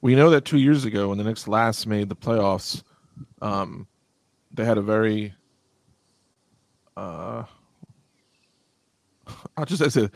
we 0.00 0.14
know 0.14 0.30
that 0.30 0.44
two 0.44 0.58
years 0.58 0.84
ago 0.84 1.08
when 1.08 1.18
the 1.18 1.24
Knicks 1.24 1.48
last 1.48 1.86
made 1.86 2.08
the 2.08 2.16
playoffs, 2.16 2.82
um, 3.42 3.86
they 4.52 4.64
had 4.64 4.78
a 4.78 4.82
very 4.82 5.34
uh, 6.96 7.44
I'll 9.56 9.64
just 9.64 9.90
say, 9.92 10.08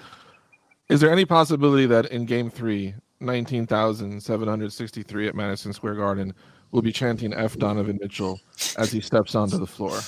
is 0.89 1.01
there 1.01 1.12
any 1.12 1.24
possibility 1.24 1.87
that 1.87 2.07
in 2.07 2.26
Game 2.26 2.51
Three, 2.51 2.95
nineteen 3.20 3.66
thousand 3.66 4.22
seven 4.22 4.49
hundred 4.49 4.72
sixty-three 4.72 5.28
at 5.28 5.35
Madison 5.35 5.72
Square 5.72 5.97
Garden, 5.97 6.35
will 6.70 6.83
be 6.83 6.93
chanting 6.93 7.33
"F 7.33 7.57
Donovan 7.57 7.99
Mitchell" 8.01 8.41
as 8.76 8.91
he 8.91 9.01
steps 9.01 9.35
onto 9.35 9.59
the 9.59 9.66
floor? 9.66 9.99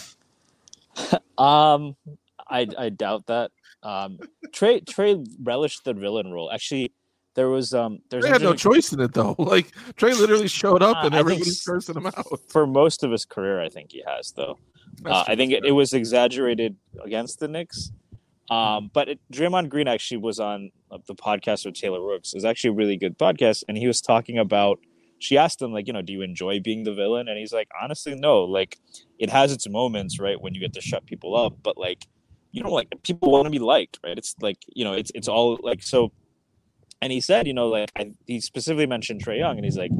um, 1.38 1.96
I 2.48 2.66
I 2.78 2.88
doubt 2.90 3.26
that. 3.26 3.50
Um, 3.82 4.18
Trae 4.48 4.84
Trae 4.84 5.26
relished 5.42 5.84
the 5.84 5.94
villain 5.94 6.32
role. 6.32 6.50
Actually, 6.50 6.92
there 7.34 7.48
was 7.48 7.74
um 7.74 7.98
there's 8.10 8.24
they 8.24 8.30
had 8.30 8.42
no 8.42 8.54
choice 8.54 8.92
in 8.92 9.00
it 9.00 9.12
though. 9.12 9.34
Like 9.44 9.72
Trae 9.96 10.18
literally 10.18 10.48
showed 10.48 10.82
up 10.82 10.98
uh, 10.98 11.06
and 11.06 11.14
everybody's 11.14 11.62
cursing 11.62 11.96
him 11.96 12.06
out. 12.06 12.26
For 12.48 12.66
most 12.66 13.02
of 13.02 13.10
his 13.10 13.24
career, 13.24 13.60
I 13.60 13.68
think 13.68 13.92
he 13.92 14.02
has 14.06 14.32
though. 14.32 14.58
Uh, 15.04 15.24
I 15.26 15.34
think 15.34 15.52
it, 15.52 15.64
it, 15.64 15.72
was 15.72 15.92
exaggerated 15.92 16.76
against 17.02 17.40
the 17.40 17.48
Knicks. 17.48 17.90
Um, 18.48 18.90
but 18.94 19.08
it, 19.08 19.20
Draymond 19.32 19.68
Green 19.68 19.88
actually 19.88 20.18
was 20.18 20.38
on 20.38 20.70
uh, 20.90 20.98
the 21.06 21.16
podcast 21.16 21.66
with 21.66 21.74
Taylor 21.74 22.00
Rooks. 22.00 22.32
It 22.32 22.36
was 22.36 22.44
actually 22.44 22.70
a 22.70 22.74
really 22.74 22.96
good 22.96 23.18
podcast, 23.18 23.64
and 23.68 23.76
he 23.76 23.86
was 23.86 24.00
talking 24.00 24.38
about. 24.38 24.78
She 25.18 25.38
asked 25.38 25.62
him 25.62 25.72
like, 25.72 25.86
you 25.86 25.92
know, 25.92 26.02
do 26.02 26.12
you 26.12 26.20
enjoy 26.20 26.60
being 26.60 26.84
the 26.84 26.92
villain? 26.92 27.28
And 27.28 27.38
he's 27.38 27.52
like, 27.52 27.68
honestly, 27.80 28.14
no. 28.14 28.42
Like, 28.42 28.78
it 29.18 29.30
has 29.30 29.52
its 29.52 29.66
moments, 29.66 30.20
right, 30.20 30.38
when 30.38 30.54
you 30.54 30.60
get 30.60 30.74
to 30.74 30.82
shut 30.82 31.06
people 31.06 31.34
up, 31.34 31.54
but 31.62 31.78
like, 31.78 32.06
you 32.52 32.62
know, 32.62 32.70
like 32.70 32.92
people 33.02 33.32
want 33.32 33.46
to 33.46 33.50
be 33.50 33.58
liked, 33.58 33.98
right? 34.04 34.18
It's 34.18 34.34
like, 34.40 34.58
you 34.68 34.84
know, 34.84 34.92
it's 34.92 35.10
it's 35.14 35.28
all 35.28 35.58
like 35.62 35.82
so 35.82 36.12
and 37.04 37.12
he 37.12 37.20
said, 37.20 37.46
you 37.46 37.52
know, 37.52 37.68
like 37.68 37.92
I, 37.94 38.12
he 38.26 38.40
specifically 38.40 38.86
mentioned 38.86 39.22
Trae 39.22 39.36
Young, 39.36 39.58
and 39.58 39.64
he's 39.66 39.76
like, 39.76 39.90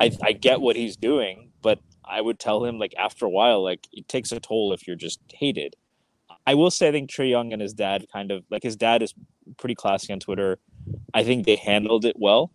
I, 0.00 0.10
I 0.24 0.32
get 0.32 0.60
what 0.60 0.74
he's 0.74 0.96
doing, 0.96 1.52
but 1.62 1.78
I 2.04 2.20
would 2.20 2.40
tell 2.40 2.64
him 2.64 2.80
like 2.80 2.92
after 2.98 3.24
a 3.24 3.30
while, 3.30 3.62
like 3.62 3.86
it 3.92 4.08
takes 4.08 4.32
a 4.32 4.40
toll 4.40 4.72
if 4.72 4.84
you're 4.84 4.96
just 4.96 5.20
hated. 5.32 5.76
I 6.44 6.54
will 6.54 6.72
say, 6.72 6.88
I 6.88 6.90
think 6.90 7.10
Trae 7.10 7.30
Young 7.30 7.52
and 7.52 7.62
his 7.62 7.72
dad 7.72 8.06
kind 8.12 8.32
of 8.32 8.42
like 8.50 8.64
his 8.64 8.74
dad 8.74 9.02
is 9.02 9.14
pretty 9.56 9.76
classy 9.76 10.12
on 10.12 10.18
Twitter. 10.18 10.58
I 11.14 11.22
think 11.22 11.46
they 11.46 11.54
handled 11.54 12.04
it 12.04 12.16
well, 12.18 12.50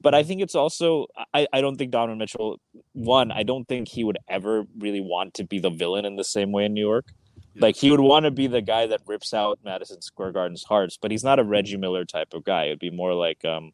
but 0.00 0.14
I 0.14 0.22
think 0.22 0.40
it's 0.40 0.54
also 0.54 1.08
I, 1.34 1.46
I 1.52 1.60
don't 1.60 1.76
think 1.76 1.90
Donovan 1.90 2.16
Mitchell 2.16 2.58
one 2.94 3.30
I 3.30 3.42
don't 3.42 3.68
think 3.68 3.88
he 3.88 4.04
would 4.04 4.16
ever 4.26 4.64
really 4.78 5.02
want 5.02 5.34
to 5.34 5.44
be 5.44 5.58
the 5.58 5.68
villain 5.68 6.06
in 6.06 6.16
the 6.16 6.24
same 6.24 6.50
way 6.50 6.64
in 6.64 6.72
New 6.72 6.80
York. 6.80 7.12
Like 7.60 7.76
he 7.76 7.90
would 7.90 8.00
want 8.00 8.24
to 8.24 8.30
be 8.30 8.46
the 8.46 8.62
guy 8.62 8.86
that 8.86 9.00
rips 9.06 9.34
out 9.34 9.58
Madison 9.64 10.00
Square 10.02 10.32
Garden's 10.32 10.64
hearts, 10.64 10.98
but 11.00 11.10
he's 11.10 11.24
not 11.24 11.38
a 11.38 11.44
Reggie 11.44 11.76
Miller 11.76 12.04
type 12.04 12.34
of 12.34 12.44
guy. 12.44 12.66
It'd 12.66 12.78
be 12.78 12.90
more 12.90 13.14
like 13.14 13.44
um 13.44 13.72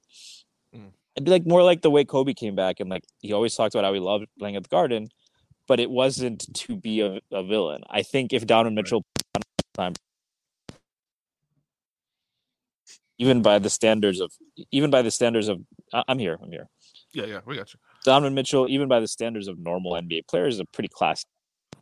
mm. 0.74 0.90
it'd 1.16 1.24
be 1.24 1.30
like 1.30 1.46
more 1.46 1.62
like 1.62 1.82
the 1.82 1.90
way 1.90 2.04
Kobe 2.04 2.34
came 2.34 2.54
back 2.54 2.80
and 2.80 2.88
like 2.88 3.04
he 3.20 3.32
always 3.32 3.54
talked 3.54 3.74
about 3.74 3.84
how 3.84 3.92
he 3.92 4.00
loved 4.00 4.26
playing 4.38 4.56
at 4.56 4.62
the 4.62 4.68
Garden, 4.68 5.08
but 5.66 5.80
it 5.80 5.90
wasn't 5.90 6.52
to 6.54 6.76
be 6.76 7.00
a, 7.00 7.20
a 7.30 7.42
villain. 7.42 7.82
I 7.88 8.02
think 8.02 8.32
if 8.32 8.46
Donovan 8.46 8.74
Mitchell 8.74 9.04
time 9.74 9.94
even 13.18 13.42
by 13.42 13.58
the 13.58 13.70
standards 13.70 14.20
of 14.20 14.32
even 14.70 14.90
by 14.90 15.02
the 15.02 15.10
standards 15.10 15.48
of 15.48 15.60
I'm 15.92 16.18
here, 16.18 16.38
I'm 16.42 16.50
here. 16.50 16.68
Yeah, 17.12 17.26
yeah, 17.26 17.40
we 17.44 17.56
got 17.56 17.72
you. 17.72 17.78
Donovan 18.04 18.34
Mitchell, 18.34 18.66
even 18.68 18.88
by 18.88 19.00
the 19.00 19.08
standards 19.08 19.46
of 19.46 19.58
normal 19.58 19.92
NBA 19.92 20.26
players, 20.26 20.54
is 20.54 20.60
a 20.60 20.64
pretty 20.64 20.88
class 20.88 21.24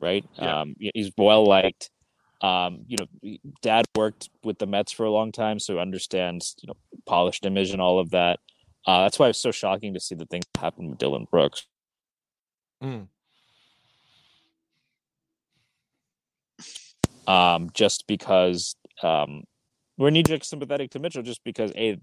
right? 0.03 0.25
Yeah. 0.35 0.61
Um, 0.61 0.75
he's 0.79 1.13
well 1.17 1.47
liked. 1.47 1.91
Um, 2.43 2.85
you 2.89 2.97
know, 2.99 3.37
dad 3.63 3.87
worked 3.97 4.29
with 4.43 4.59
the 4.59 4.67
Mets 4.67 4.91
for 4.91 5.05
a 5.05 5.11
long 5.11 5.31
time, 5.31 5.61
so 5.61 5.79
understands 5.79 6.57
you 6.61 6.67
know 6.67 6.75
polished 7.07 7.47
image 7.47 7.71
and 7.71 7.81
all 7.81 8.01
of 8.01 8.11
that. 8.11 8.41
Uh, 8.87 9.03
that's 9.03 9.19
why 9.19 9.29
it's 9.29 9.39
so 9.39 9.53
shocking 9.53 9.95
to 9.95 10.01
see 10.01 10.17
the 10.17 10.27
things 10.27 10.45
happen 10.59 10.91
with 10.91 10.99
Dillon 10.99 11.27
Brooks. 11.31 11.67
Mm. 12.83 13.07
Um, 17.29 17.71
just 17.73 18.09
because 18.09 18.75
um, 19.05 19.45
we're 19.97 20.11
knee 20.11 20.25
jerk 20.25 20.43
sympathetic 20.43 20.91
to 20.91 20.99
Mitchell, 20.99 21.23
just 21.23 21.45
because 21.45 21.73
a 21.77 21.97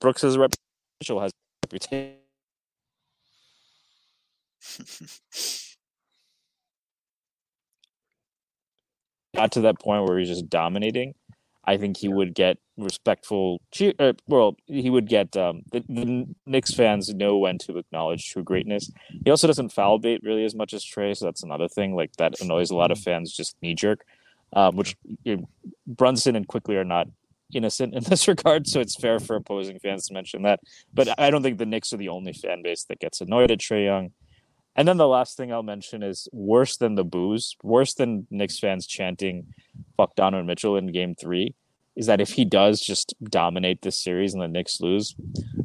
Brooks 0.00 0.22
has 0.22 0.36
a 0.36 0.38
reputation, 0.38 0.62
Mitchell 1.00 1.20
has 1.20 1.32
a 1.32 1.66
reputation. 1.66 2.14
got 9.34 9.52
to 9.52 9.60
that 9.62 9.80
point 9.80 10.04
where 10.04 10.18
he's 10.18 10.28
just 10.28 10.48
dominating, 10.48 11.14
I 11.64 11.76
think 11.76 11.96
he 11.96 12.08
would 12.08 12.34
get 12.34 12.58
respectful 12.76 13.60
cheer. 13.70 13.92
Uh, 13.98 14.14
well, 14.26 14.56
he 14.66 14.90
would 14.90 15.08
get 15.08 15.36
um, 15.36 15.62
the, 15.72 15.84
the 15.88 16.26
Knicks 16.46 16.74
fans 16.74 17.12
know 17.14 17.36
when 17.36 17.58
to 17.58 17.78
acknowledge 17.78 18.30
true 18.30 18.42
greatness. 18.42 18.90
He 19.24 19.30
also 19.30 19.46
doesn't 19.46 19.72
foul 19.72 19.98
bait 19.98 20.22
really 20.24 20.44
as 20.44 20.54
much 20.54 20.72
as 20.72 20.84
Trae, 20.84 21.16
so 21.16 21.26
that's 21.26 21.42
another 21.42 21.68
thing. 21.68 21.94
Like 21.94 22.16
that 22.16 22.40
annoys 22.40 22.70
a 22.70 22.76
lot 22.76 22.90
of 22.90 22.98
fans, 22.98 23.32
just 23.32 23.56
knee 23.62 23.74
jerk. 23.74 24.04
Um, 24.52 24.74
which 24.74 24.96
you 25.22 25.36
know, 25.36 25.48
Brunson 25.86 26.34
and 26.34 26.48
Quickley 26.48 26.76
are 26.76 26.84
not 26.84 27.06
innocent 27.54 27.94
in 27.94 28.02
this 28.08 28.26
regard, 28.26 28.66
so 28.66 28.80
it's 28.80 28.96
fair 28.96 29.20
for 29.20 29.36
opposing 29.36 29.78
fans 29.78 30.08
to 30.08 30.14
mention 30.14 30.42
that. 30.42 30.60
But 30.92 31.18
I 31.20 31.30
don't 31.30 31.42
think 31.42 31.58
the 31.58 31.66
Knicks 31.66 31.92
are 31.92 31.98
the 31.98 32.08
only 32.08 32.32
fan 32.32 32.62
base 32.62 32.84
that 32.88 32.98
gets 32.98 33.20
annoyed 33.20 33.50
at 33.50 33.58
Trae 33.58 33.84
Young. 33.84 34.10
And 34.80 34.88
then 34.88 34.96
the 34.96 35.06
last 35.06 35.36
thing 35.36 35.52
I'll 35.52 35.62
mention 35.62 36.02
is 36.02 36.26
worse 36.32 36.78
than 36.78 36.94
the 36.94 37.04
booze, 37.04 37.54
worse 37.62 37.92
than 37.92 38.26
Knicks 38.30 38.58
fans 38.58 38.86
chanting 38.86 39.52
"fuck 39.98 40.16
Donovan 40.16 40.46
Mitchell" 40.46 40.78
in 40.78 40.90
Game 40.90 41.14
Three, 41.14 41.54
is 41.96 42.06
that 42.06 42.18
if 42.18 42.30
he 42.30 42.46
does 42.46 42.80
just 42.80 43.12
dominate 43.22 43.82
this 43.82 44.02
series 44.02 44.32
and 44.32 44.42
the 44.42 44.48
Knicks 44.48 44.80
lose, 44.80 45.14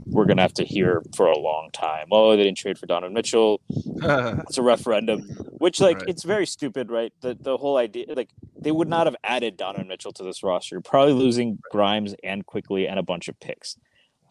we're 0.06 0.26
gonna 0.26 0.42
have 0.42 0.56
to 0.56 0.66
hear 0.66 1.02
for 1.16 1.28
a 1.28 1.40
long 1.40 1.70
time. 1.72 2.08
Oh, 2.12 2.36
they 2.36 2.44
didn't 2.44 2.58
trade 2.58 2.78
for 2.78 2.88
Donovan 2.88 3.14
Mitchell. 3.14 3.62
it's 3.70 4.58
a 4.58 4.62
referendum, 4.62 5.22
which 5.60 5.80
like 5.80 6.00
right. 6.00 6.10
it's 6.10 6.24
very 6.24 6.46
stupid, 6.46 6.92
right? 6.92 7.14
The 7.22 7.38
the 7.40 7.56
whole 7.56 7.78
idea, 7.78 8.08
like 8.14 8.32
they 8.60 8.74
would 8.74 8.90
not 8.90 9.08
have 9.08 9.16
added 9.24 9.56
Donovan 9.56 9.88
Mitchell 9.88 10.12
to 10.12 10.24
this 10.24 10.44
roster, 10.44 10.82
probably 10.82 11.14
losing 11.14 11.58
Grimes 11.72 12.16
and 12.22 12.46
Quickley 12.46 12.86
and 12.86 13.00
a 13.00 13.04
bunch 13.04 13.30
of 13.30 13.40
picks. 13.40 13.78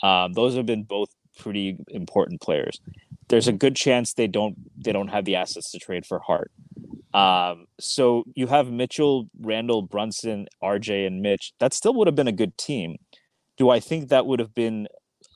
Um, 0.02 0.34
those 0.34 0.54
have 0.56 0.66
been 0.66 0.82
both 0.82 1.08
pretty 1.38 1.76
important 1.88 2.40
players 2.40 2.80
there's 3.28 3.48
a 3.48 3.52
good 3.52 3.76
chance 3.76 4.14
they 4.14 4.26
don't 4.26 4.56
they 4.76 4.92
don't 4.92 5.08
have 5.08 5.24
the 5.24 5.36
assets 5.36 5.70
to 5.72 5.78
trade 5.78 6.06
for 6.06 6.18
Hart. 6.20 6.50
Um, 7.12 7.66
so 7.78 8.24
you 8.34 8.48
have 8.48 8.70
Mitchell, 8.70 9.28
Randle, 9.40 9.82
Brunson, 9.82 10.48
RJ, 10.62 11.06
and 11.06 11.22
Mitch. 11.22 11.52
That 11.60 11.72
still 11.72 11.94
would 11.94 12.08
have 12.08 12.16
been 12.16 12.28
a 12.28 12.32
good 12.32 12.58
team. 12.58 12.96
Do 13.56 13.70
I 13.70 13.80
think 13.80 14.08
that 14.08 14.26
would 14.26 14.40
have 14.40 14.54
been 14.54 14.88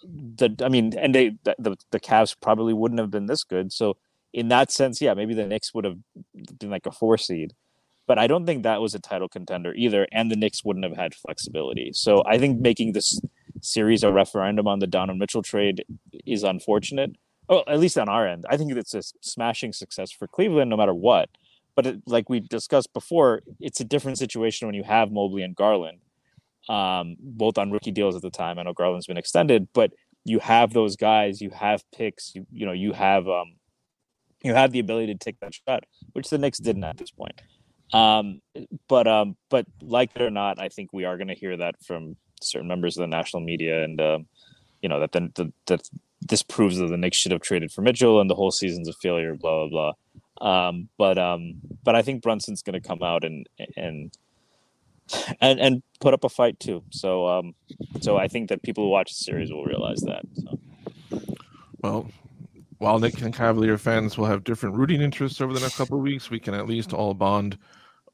the? 0.02 0.54
I 0.62 0.68
mean, 0.68 0.92
and 0.98 1.14
they 1.14 1.36
the 1.44 1.76
the 1.90 2.00
Cavs 2.00 2.36
probably 2.40 2.74
wouldn't 2.74 3.00
have 3.00 3.10
been 3.10 3.26
this 3.26 3.44
good. 3.44 3.72
So 3.72 3.96
in 4.32 4.48
that 4.48 4.70
sense, 4.70 5.00
yeah, 5.00 5.14
maybe 5.14 5.34
the 5.34 5.46
Knicks 5.46 5.72
would 5.72 5.84
have 5.84 5.98
been 6.58 6.70
like 6.70 6.86
a 6.86 6.92
four 6.92 7.16
seed. 7.16 7.54
But 8.06 8.18
I 8.18 8.26
don't 8.26 8.46
think 8.46 8.62
that 8.62 8.80
was 8.80 8.94
a 8.94 8.98
title 8.98 9.28
contender 9.28 9.74
either, 9.74 10.06
and 10.12 10.30
the 10.30 10.36
Knicks 10.36 10.64
wouldn't 10.64 10.84
have 10.84 10.96
had 10.96 11.14
flexibility. 11.14 11.90
So 11.92 12.22
I 12.26 12.38
think 12.38 12.58
making 12.58 12.92
this 12.92 13.20
series 13.60 14.02
a 14.02 14.12
referendum 14.12 14.66
on 14.66 14.78
the 14.78 14.86
Donovan 14.86 15.18
Mitchell 15.18 15.42
trade 15.42 15.84
is 16.26 16.42
unfortunate 16.42 17.16
well, 17.48 17.64
at 17.66 17.80
least 17.80 17.96
on 17.96 18.08
our 18.08 18.26
end, 18.26 18.44
I 18.48 18.56
think 18.56 18.72
it's 18.72 18.94
a 18.94 19.02
smashing 19.20 19.72
success 19.72 20.12
for 20.12 20.26
Cleveland, 20.26 20.68
no 20.68 20.76
matter 20.76 20.94
what. 20.94 21.30
But 21.74 21.86
it, 21.86 22.02
like 22.06 22.28
we 22.28 22.40
discussed 22.40 22.92
before, 22.92 23.42
it's 23.60 23.80
a 23.80 23.84
different 23.84 24.18
situation 24.18 24.68
when 24.68 24.74
you 24.74 24.82
have 24.82 25.10
Mobley 25.10 25.42
and 25.42 25.56
Garland, 25.56 26.00
um, 26.68 27.16
both 27.18 27.56
on 27.56 27.70
rookie 27.70 27.92
deals 27.92 28.16
at 28.16 28.22
the 28.22 28.30
time. 28.30 28.58
I 28.58 28.64
know 28.64 28.72
Garland's 28.72 29.06
been 29.06 29.16
extended, 29.16 29.68
but 29.72 29.92
you 30.24 30.40
have 30.40 30.72
those 30.72 30.96
guys, 30.96 31.40
you 31.40 31.50
have 31.50 31.82
picks, 31.92 32.34
you 32.34 32.46
you 32.52 32.66
know, 32.66 32.72
you 32.72 32.92
have 32.92 33.28
um, 33.28 33.54
you 34.42 34.54
have 34.54 34.72
the 34.72 34.80
ability 34.80 35.14
to 35.14 35.18
take 35.18 35.40
that 35.40 35.54
shot, 35.54 35.84
which 36.12 36.28
the 36.28 36.38
Knicks 36.38 36.58
didn't 36.58 36.84
at 36.84 36.98
this 36.98 37.12
point. 37.12 37.40
Um, 37.94 38.42
but 38.88 39.06
um, 39.06 39.36
but 39.48 39.66
like 39.80 40.10
it 40.16 40.20
or 40.20 40.30
not, 40.30 40.60
I 40.60 40.68
think 40.68 40.92
we 40.92 41.04
are 41.04 41.16
going 41.16 41.28
to 41.28 41.34
hear 41.34 41.56
that 41.56 41.76
from 41.86 42.16
certain 42.44 42.68
members 42.68 42.96
of 42.96 43.02
the 43.02 43.06
national 43.06 43.42
media, 43.42 43.82
and 43.82 44.00
um, 44.00 44.26
you 44.82 44.88
know 44.88 45.00
that 45.00 45.12
then 45.12 45.32
the, 45.34 45.52
the 45.66 45.80
this 46.20 46.42
proves 46.42 46.78
that 46.78 46.88
the 46.88 46.96
Knicks 46.96 47.16
should 47.16 47.32
have 47.32 47.40
traded 47.40 47.72
for 47.72 47.82
Mitchell 47.82 48.20
and 48.20 48.28
the 48.28 48.34
whole 48.34 48.50
season's 48.50 48.88
a 48.88 48.92
failure, 48.92 49.34
blah 49.34 49.66
blah 49.66 49.92
blah. 50.40 50.68
Um, 50.68 50.88
but 50.98 51.18
um, 51.18 51.54
but 51.82 51.94
I 51.94 52.02
think 52.02 52.22
Brunson's 52.22 52.62
going 52.62 52.80
to 52.80 52.86
come 52.86 53.02
out 53.02 53.24
and 53.24 53.48
and 53.76 54.12
and 55.40 55.60
and 55.60 55.82
put 56.00 56.14
up 56.14 56.24
a 56.24 56.28
fight 56.28 56.58
too. 56.60 56.82
So 56.90 57.28
um, 57.28 57.54
so 58.00 58.16
I 58.16 58.28
think 58.28 58.48
that 58.48 58.62
people 58.62 58.84
who 58.84 58.90
watch 58.90 59.10
the 59.10 59.24
series 59.24 59.50
will 59.50 59.64
realize 59.64 60.00
that. 60.02 60.24
So. 60.34 60.58
Well, 61.82 62.10
while 62.78 62.98
Knick 62.98 63.20
and 63.22 63.34
Cavalier 63.34 63.78
fans 63.78 64.16
will 64.16 64.26
have 64.26 64.44
different 64.44 64.76
rooting 64.76 65.00
interests 65.00 65.40
over 65.40 65.52
the 65.52 65.60
next 65.60 65.76
couple 65.76 65.96
of 65.96 66.02
weeks, 66.02 66.30
we 66.30 66.40
can 66.40 66.54
at 66.54 66.66
least 66.66 66.92
all 66.92 67.14
bond 67.14 67.58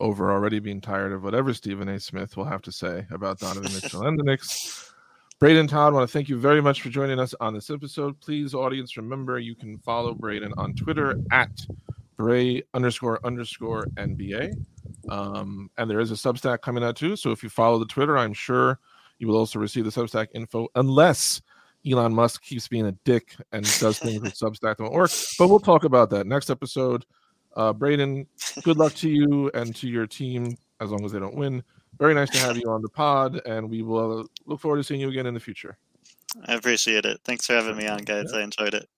over 0.01 0.31
already 0.31 0.59
being 0.59 0.81
tired 0.81 1.13
of 1.13 1.23
whatever 1.23 1.55
Stephen 1.55 1.89
A. 1.89 1.99
Smith 1.99 2.37
will 2.37 2.45
have 2.45 2.63
to 2.63 2.73
say 2.73 3.07
about 3.11 3.39
Donovan 3.39 3.73
Mitchell 3.73 4.07
and 4.07 4.19
the 4.19 4.23
Knicks. 4.23 4.93
Brayden 5.41 5.69
Todd, 5.69 5.93
want 5.93 6.09
to 6.09 6.13
thank 6.13 6.29
you 6.29 6.39
very 6.39 6.63
much 6.63 6.81
for 6.81 6.89
joining 6.89 7.19
us 7.19 7.35
on 7.41 7.55
this 7.55 7.69
episode. 7.69 8.19
Please, 8.21 8.55
audience, 8.55 8.97
remember 8.97 9.39
you 9.39 9.55
can 9.55 9.79
follow 9.79 10.15
Brayden 10.15 10.53
on 10.57 10.75
Twitter 10.75 11.17
at 11.33 11.51
Bray 12.17 12.63
underscore 12.73 13.21
underscore 13.25 13.87
NBA. 13.97 14.53
Um, 15.11 15.71
and 15.77 15.91
there 15.91 16.01
is 16.01 16.11
a 16.11 16.15
Substack 16.15 16.63
coming 16.63 16.85
out 16.85 16.97
too. 16.97 17.17
So 17.17 17.31
if 17.31 17.43
you 17.43 17.49
follow 17.49 17.79
the 17.79 17.87
Twitter, 17.87 18.17
I'm 18.17 18.33
sure 18.33 18.79
you 19.19 19.27
will 19.27 19.37
also 19.37 19.59
receive 19.59 19.85
the 19.85 19.91
Substack 19.91 20.29
info, 20.35 20.69
unless 20.77 21.43
Elon 21.87 22.15
Musk 22.15 22.43
keeps 22.43 22.69
being 22.69 22.87
a 22.87 22.93
dick 23.05 23.35
and 23.53 23.65
does 23.79 23.99
things 23.99 24.23
with 24.23 24.35
Substack 24.35 24.79
won't 24.79 24.93
work. 24.93 25.11
But 25.39 25.49
we'll 25.49 25.61
talk 25.61 25.85
about 25.85 26.11
that 26.11 26.27
next 26.27 26.49
episode. 26.49 27.05
Uh, 27.57 27.73
Brayden, 27.73 28.27
good 28.63 28.77
luck 28.77 28.95
to 28.95 29.09
you 29.09 29.51
and 29.55 29.75
to 29.77 29.89
your 29.89 30.07
team 30.07 30.57
as 30.81 30.91
long 30.91 31.05
as 31.05 31.13
they 31.13 31.21
don't 31.21 31.37
win 31.37 31.63
very 31.99 32.15
nice 32.15 32.31
to 32.31 32.39
have 32.39 32.57
you 32.57 32.71
on 32.71 32.83
the 32.83 32.89
pod, 32.89 33.41
and 33.47 33.69
we 33.69 33.83
will 33.83 34.27
look 34.47 34.61
forward 34.61 34.79
to 34.79 34.85
seeing 34.85 35.01
you 35.01 35.09
again 35.09 35.27
in 35.27 35.35
the 35.35 35.41
future. 35.41 35.77
I 36.47 36.55
appreciate 36.55 37.05
it. 37.05 37.21
Thanks 37.25 37.47
for 37.47 37.55
having 37.55 37.77
me 37.77 37.87
on, 37.87 37.99
guys. 37.99 38.31
Yeah. 38.33 38.41
I 38.41 38.43
enjoyed 38.43 38.75
it. 38.75 38.89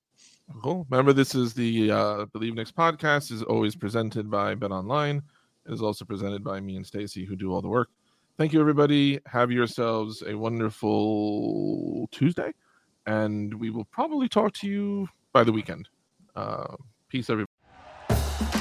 Cool. 0.62 0.86
Remember, 0.90 1.12
this 1.12 1.34
is 1.34 1.54
the 1.54 1.90
uh, 1.90 2.26
Bleav 2.26 2.54
Knicks 2.54 2.72
podcast. 2.72 3.32
is 3.32 3.42
always 3.42 3.74
presented 3.74 4.30
by 4.30 4.54
Bet 4.54 4.70
Online. 4.70 5.22
It 5.66 5.72
is 5.72 5.82
also 5.82 6.04
presented 6.04 6.44
by 6.44 6.60
me 6.60 6.76
and 6.76 6.86
Stacy, 6.86 7.24
who 7.24 7.36
do 7.36 7.52
all 7.52 7.60
the 7.60 7.68
work. 7.68 7.88
Thank 8.38 8.52
you, 8.52 8.60
everybody. 8.60 9.18
Have 9.26 9.50
yourselves 9.50 10.22
a 10.26 10.34
wonderful 10.34 12.08
Tuesday, 12.12 12.52
and 13.06 13.52
we 13.54 13.70
will 13.70 13.84
probably 13.86 14.28
talk 14.28 14.52
to 14.54 14.68
you 14.68 15.08
by 15.32 15.42
the 15.42 15.52
weekend. 15.52 15.88
Uh, 16.36 16.76
peace, 17.08 17.28
everybody. 17.28 17.55